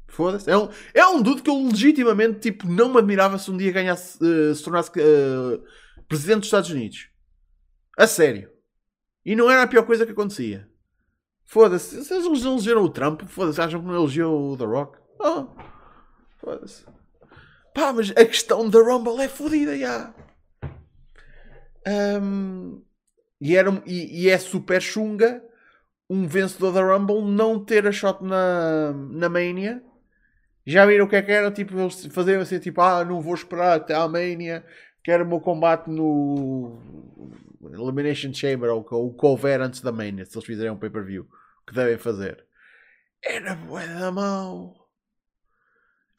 Foda-se. 0.06 0.50
É 0.50 0.56
um, 0.56 0.68
é 0.92 1.06
um 1.06 1.22
dude 1.22 1.42
que 1.42 1.50
eu 1.50 1.62
legitimamente 1.66 2.40
tipo, 2.40 2.68
não 2.68 2.90
me 2.90 2.98
admirava 2.98 3.38
se 3.38 3.50
um 3.50 3.56
dia 3.56 3.72
ganhasse, 3.72 4.18
uh, 4.22 4.55
se 4.55 4.62
tornasse 4.62 4.90
uh, 4.90 5.64
presidente 6.06 6.40
dos 6.40 6.48
Estados 6.48 6.70
Unidos. 6.70 7.09
A 7.96 8.06
sério. 8.06 8.57
E 9.28 9.36
não 9.36 9.50
era 9.50 9.64
a 9.64 9.66
pior 9.66 9.84
coisa 9.84 10.06
que 10.06 10.12
acontecia. 10.12 10.66
Foda-se. 11.44 12.02
Se 12.02 12.14
eles 12.14 12.44
elegeram 12.46 12.82
o 12.82 12.88
Trump, 12.88 13.24
foda-se. 13.26 13.60
Acham 13.60 13.78
que 13.78 13.86
não 13.86 13.94
elegeu 13.94 14.32
o 14.32 14.56
The 14.56 14.64
Rock? 14.64 14.98
Oh. 15.18 15.48
Foda-se. 16.38 16.86
Pá, 17.74 17.92
mas 17.92 18.10
a 18.12 18.24
questão 18.24 18.70
da 18.70 18.78
Rumble 18.78 19.20
é 19.20 19.28
fodida, 19.28 19.76
já. 19.76 20.14
Um, 22.22 22.82
e, 23.38 23.55
era, 23.55 23.82
e, 23.84 24.22
e 24.22 24.30
é 24.30 24.38
super 24.38 24.80
chunga 24.80 25.44
um 26.09 26.26
vencedor 26.26 26.72
da 26.72 26.80
Rumble 26.80 27.22
não 27.22 27.62
ter 27.62 27.86
a 27.86 27.92
shot 27.92 28.24
na, 28.24 28.94
na 28.94 29.28
Mania. 29.28 29.82
Já 30.64 30.86
viram 30.86 31.05
o 31.05 31.09
que 31.09 31.16
é 31.16 31.22
que 31.22 31.32
era? 31.32 31.50
Tipo, 31.50 31.78
eles 31.78 32.06
faziam 32.06 32.40
assim, 32.40 32.59
tipo, 32.59 32.80
ah, 32.80 33.05
não 33.05 33.20
vou 33.20 33.34
esperar 33.34 33.76
até 33.76 33.94
a 33.94 34.09
Mania, 34.09 34.64
quero 35.05 35.26
o 35.26 35.28
meu 35.28 35.38
combate 35.38 35.90
no 35.90 36.78
Elimination 37.62 38.32
Chamber 38.32 38.70
ou 38.70 38.80
o 38.80 39.14
cover 39.14 39.60
antes 39.60 39.80
da 39.80 39.93
Mania, 39.93 40.24
se 40.24 40.36
eles 40.36 40.47
fizerem 40.47 40.72
um 40.72 40.78
pay-per-view, 40.78 41.28
que 41.66 41.74
devem 41.74 41.98
fazer. 41.98 42.47
Era 43.22 43.55
bué 43.55 43.86
da 43.86 44.12
mão. 44.12 44.74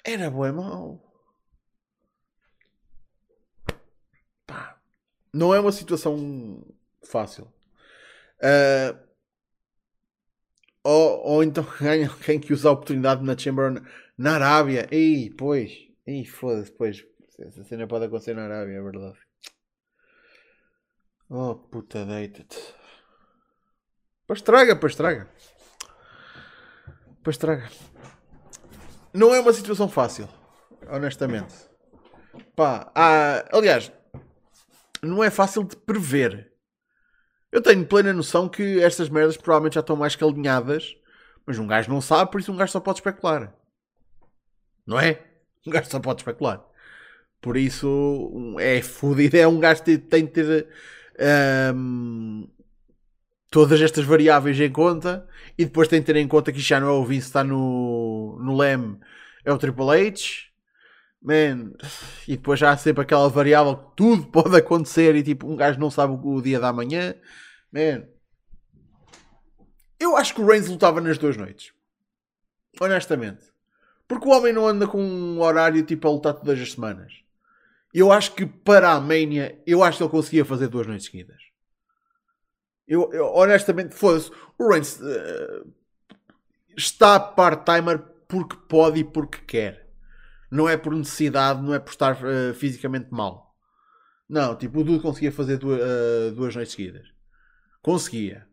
Era 0.03 0.29
bué 0.29 0.51
mão. 0.51 1.01
Pá. 4.45 4.79
Não 5.33 5.53
é 5.53 5.59
uma 5.59 5.71
situação 5.71 6.65
fácil. 7.03 7.51
Uh, 8.41 8.97
ou, 10.83 11.19
ou 11.25 11.43
então 11.43 11.65
ganha 11.79 12.09
quem 12.25 12.39
que 12.39 12.53
usa 12.53 12.69
a 12.69 12.73
oportunidade 12.73 13.23
na 13.23 13.37
Chamber 13.37 13.81
na 14.17 14.35
Arábia. 14.35 14.87
Ei, 14.91 15.29
pois. 15.29 15.71
Ei, 16.05 16.25
foda-se, 16.25 16.71
pois. 16.71 17.05
Essa 17.39 17.63
cena 17.63 17.87
pode 17.87 18.05
acontecer 18.05 18.33
na 18.33 18.43
Arábia, 18.43 18.73
é 18.77 18.81
verdade. 18.81 19.17
Oh, 21.29 21.53
puta 21.55 22.05
deita 22.05 22.43
Pois 24.25 24.41
traga, 24.41 24.75
pois 24.75 24.95
traga. 24.95 25.27
Pois 27.23 27.37
traga. 27.37 27.69
Não 29.13 29.33
é 29.33 29.39
uma 29.39 29.53
situação 29.53 29.87
fácil, 29.89 30.27
honestamente. 30.87 31.53
Pá, 32.55 32.91
há, 32.95 33.45
aliás, 33.55 33.91
não 35.01 35.23
é 35.23 35.29
fácil 35.29 35.63
de 35.63 35.75
prever. 35.75 36.51
Eu 37.51 37.61
tenho 37.61 37.85
plena 37.85 38.13
noção 38.13 38.47
que 38.47 38.81
estas 38.81 39.09
merdas 39.09 39.37
provavelmente 39.37 39.75
já 39.75 39.79
estão 39.81 39.95
mais 39.95 40.15
que 40.15 40.23
alinhadas, 40.23 40.95
mas 41.45 41.57
um 41.57 41.65
gajo 41.65 41.89
não 41.89 42.01
sabe, 42.01 42.31
por 42.31 42.39
isso 42.39 42.51
um 42.51 42.57
gajo 42.57 42.71
só 42.71 42.79
pode 42.79 42.99
especular. 42.99 43.53
Não 44.85 44.99
é? 44.99 45.23
Um 45.65 45.71
gajo 45.71 45.89
só 45.89 45.99
pode 45.99 46.21
especular. 46.21 46.63
Por 47.41 47.57
isso 47.57 48.55
é 48.59 48.81
fodido. 48.81 49.37
É 49.37 49.47
um 49.47 49.59
gajo 49.59 49.83
que 49.83 49.97
tem 49.97 50.25
de 50.25 50.31
ter 50.31 50.67
um, 51.75 52.47
todas 53.49 53.81
estas 53.81 54.05
variáveis 54.05 54.59
em 54.59 54.71
conta 54.71 55.27
e 55.57 55.65
depois 55.65 55.87
tem 55.87 55.99
de 55.99 56.05
ter 56.05 56.15
em 56.15 56.27
conta 56.27 56.51
que 56.51 56.59
já 56.59 56.79
não 56.79 56.87
é 56.87 56.91
o 56.91 57.05
Vince, 57.05 57.27
está 57.27 57.43
no, 57.43 58.37
no 58.41 58.55
LEM, 58.55 58.99
é 59.43 59.51
o 59.51 59.57
Triple 59.57 60.07
H 60.07 60.49
Man, 61.21 61.73
e 62.25 62.37
depois 62.37 62.59
já 62.59 62.71
há 62.71 62.77
sempre 62.77 63.03
aquela 63.03 63.27
variável 63.27 63.75
que 63.75 63.95
tudo 63.97 64.27
pode 64.31 64.55
acontecer 64.55 65.15
e 65.15 65.23
tipo, 65.23 65.51
um 65.51 65.55
gajo 65.55 65.79
não 65.79 65.91
sabe 65.91 66.17
o 66.23 66.41
dia 66.41 66.59
da 66.59 66.71
manhã. 66.71 67.13
Man, 67.71 68.05
eu 69.99 70.15
acho 70.15 70.33
que 70.33 70.41
o 70.41 70.45
Reigns 70.45 70.69
lutava 70.69 71.01
nas 71.01 71.17
duas 71.17 71.35
noites. 71.35 71.73
Honestamente. 72.79 73.49
Porque 74.07 74.27
o 74.27 74.31
homem 74.31 74.53
não 74.53 74.65
anda 74.65 74.87
com 74.87 75.03
um 75.03 75.41
horário 75.41 75.83
tipo 75.83 76.07
a 76.07 76.11
lutar 76.11 76.33
todas 76.33 76.59
as 76.59 76.71
semanas. 76.71 77.13
Eu 77.93 78.11
acho 78.11 78.33
que 78.35 78.45
para 78.45 78.91
a 78.91 79.01
Mania, 79.01 79.61
eu 79.65 79.83
acho 79.83 79.97
que 79.97 80.03
ele 80.03 80.11
conseguia 80.11 80.45
fazer 80.45 80.67
duas 80.67 80.85
noites 80.85 81.07
seguidas. 81.07 81.41
Eu, 82.87 83.11
eu 83.13 83.25
honestamente, 83.33 83.95
foda-se. 83.95 84.31
O 84.57 84.69
Reigns 84.69 84.99
uh, 84.99 85.73
está 86.77 87.19
part-timer 87.19 87.99
porque 88.27 88.55
pode 88.67 88.99
e 88.99 89.03
porque 89.03 89.39
quer 89.39 89.89
não 90.51 90.67
é 90.67 90.75
por 90.75 90.95
necessidade, 90.95 91.61
não 91.61 91.73
é 91.73 91.79
por 91.79 91.91
estar 91.91 92.15
uh, 92.15 92.53
fisicamente 92.53 93.09
mal. 93.11 93.55
Não, 94.27 94.55
tipo, 94.55 94.79
o 94.79 94.83
Dudu 94.83 95.01
conseguia 95.01 95.31
fazer 95.31 95.57
duas, 95.57 95.79
uh, 95.79 96.35
duas 96.35 96.55
noites 96.55 96.73
seguidas. 96.73 97.07
Conseguia. 97.81 98.47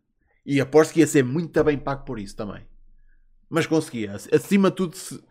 E 0.45 0.61
aposto 0.61 0.93
que 0.93 1.01
ia 1.01 1.07
ser 1.07 1.25
muito 1.25 1.63
bem 1.65 1.79
pago 1.79 2.05
por 2.05 2.19
isso 2.19 2.37
também. 2.37 2.67
Mas 3.49 3.67
conseguia. 3.67 4.15
Acima 4.15 4.71
de 4.71 4.77
tudo, 4.77 4.97
se, 4.97 5.23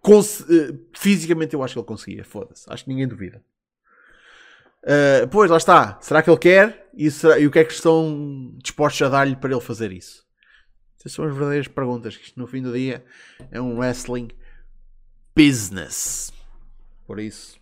cons, 0.00 0.40
uh, 0.40 0.86
fisicamente 0.94 1.54
eu 1.54 1.62
acho 1.62 1.74
que 1.74 1.80
ele 1.80 1.86
conseguia. 1.86 2.24
Foda-se. 2.24 2.64
Acho 2.68 2.84
que 2.84 2.90
ninguém 2.90 3.08
duvida. 3.08 3.42
Uh, 4.82 5.28
pois, 5.30 5.50
lá 5.50 5.56
está. 5.56 5.98
Será 6.00 6.22
que 6.22 6.30
ele 6.30 6.38
quer? 6.38 6.88
E, 6.94 7.10
será, 7.10 7.38
e 7.38 7.46
o 7.46 7.50
que 7.50 7.58
é 7.58 7.64
que 7.64 7.72
estão 7.72 8.54
dispostos 8.62 9.02
a 9.02 9.08
dar-lhe 9.08 9.36
para 9.36 9.50
ele 9.50 9.60
fazer 9.60 9.92
isso? 9.92 10.26
Essas 10.98 11.12
são 11.12 11.24
as 11.24 11.32
verdadeiras 11.32 11.68
perguntas. 11.68 12.16
Que 12.16 12.24
isto, 12.24 12.38
no 12.38 12.46
fim 12.46 12.62
do 12.62 12.72
dia, 12.72 13.04
é 13.50 13.60
um 13.60 13.78
wrestling 13.78 14.28
business. 15.34 16.32
Por 17.06 17.18
isso. 17.18 17.58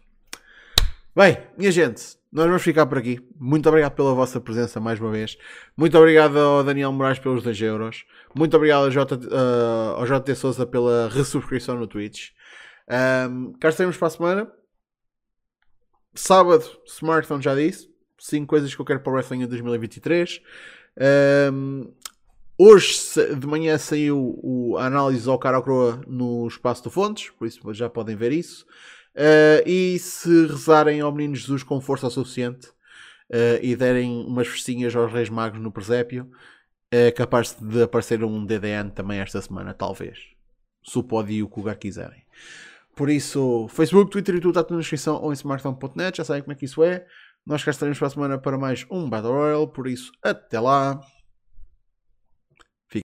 Bem, 1.15 1.39
minha 1.57 1.73
gente, 1.73 2.18
nós 2.31 2.47
vamos 2.47 2.63
ficar 2.63 2.87
por 2.87 2.99
aqui. 2.99 3.21
Muito 3.39 3.69
obrigado 3.69 3.95
pela 3.95 4.15
vossa 4.15 4.41
presença 4.41 4.79
mais 4.79 5.01
uma 5.01 5.11
vez. 5.11 5.37
Muito 5.77 5.97
obrigado 5.97 6.39
ao 6.39 6.63
Daniel 6.63 6.93
Moraes 6.93 7.19
pelos 7.19 7.43
2 7.43 7.61
euros. 7.63 8.05
Muito 8.35 8.57
obrigado 8.57 8.85
ao, 8.85 8.91
J, 8.91 9.17
uh, 9.17 9.97
ao 9.97 10.05
JT 10.05 10.35
Souza 10.35 10.67
pela 10.67 11.09
resubscrição 11.09 11.77
no 11.77 11.87
Twitch. 11.87 12.31
Um, 13.31 13.53
cá 13.55 13.69
estaremos 13.69 13.97
para 13.97 14.09
a 14.09 14.11
semana. 14.11 14.53
Sábado, 16.15 16.65
Smartphone 16.87 17.43
já 17.43 17.55
disse. 17.55 17.89
5 18.19 18.47
coisas 18.47 18.75
que 18.75 18.81
eu 18.81 18.85
quero 18.85 19.01
para 19.01 19.11
o 19.11 19.15
Wrestling 19.15 19.43
em 19.43 19.47
2023. 19.47 20.43
Um, 21.53 21.93
Hoje 22.61 22.93
de 23.39 23.47
manhã 23.47 23.79
saiu 23.79 24.75
a 24.79 24.87
análise 24.87 25.29
ao 25.29 25.39
cara 25.39 25.59
ao 25.59 25.63
croa 25.63 26.01
no 26.09 26.45
espaço 26.49 26.83
do 26.83 26.91
Fontes, 26.91 27.31
por 27.31 27.47
isso 27.47 27.61
já 27.73 27.89
podem 27.89 28.17
ver 28.17 28.33
isso. 28.33 28.67
Uh, 29.19 29.67
e 29.67 29.99
se 29.99 30.47
rezarem 30.47 31.01
ao 31.01 31.11
Menino 31.11 31.35
Jesus 31.35 31.65
com 31.65 31.81
força 31.81 32.09
suficiente 32.09 32.69
uh, 32.69 33.59
e 33.61 33.75
derem 33.75 34.25
umas 34.25 34.47
festinhas 34.47 34.95
aos 34.95 35.13
Reis 35.13 35.29
Magos 35.29 35.61
no 35.61 35.73
presépio, 35.73 36.31
é 36.89 37.11
capaz 37.11 37.57
de 37.61 37.83
aparecer 37.83 38.23
um 38.23 38.47
DDN 38.47 38.93
também 38.93 39.19
esta 39.19 39.43
semana, 39.43 39.75
talvez. 39.75 40.19
Se 40.85 40.97
o 40.97 41.03
pode 41.03 41.33
e 41.33 41.43
o 41.43 41.51
o 41.53 41.59
lugar 41.59 41.75
quiserem. 41.77 42.23
Por 42.95 43.11
isso, 43.11 43.67
Facebook, 43.71 44.13
Twitter 44.13 44.37
e 44.37 44.41
tudo 44.41 44.51
está 44.51 44.63
tudo 44.63 44.77
na 44.77 44.81
descrição 44.81 45.21
ou 45.21 45.31
em 45.31 45.35
smartphone.net, 45.35 46.19
já 46.19 46.25
sabem 46.25 46.43
como 46.43 46.53
é 46.53 46.55
que 46.55 46.65
isso 46.65 46.85
é. 46.85 47.05
Nós 47.45 47.65
cá 47.65 47.73
estaremos 47.73 47.99
para 47.99 48.07
a 48.07 48.11
semana 48.11 48.39
para 48.39 48.57
mais 48.57 48.87
um 48.89 49.11
Battle 49.11 49.33
Royale, 49.33 49.73
por 49.73 49.89
isso, 49.89 50.13
até 50.23 50.61
lá! 50.61 51.01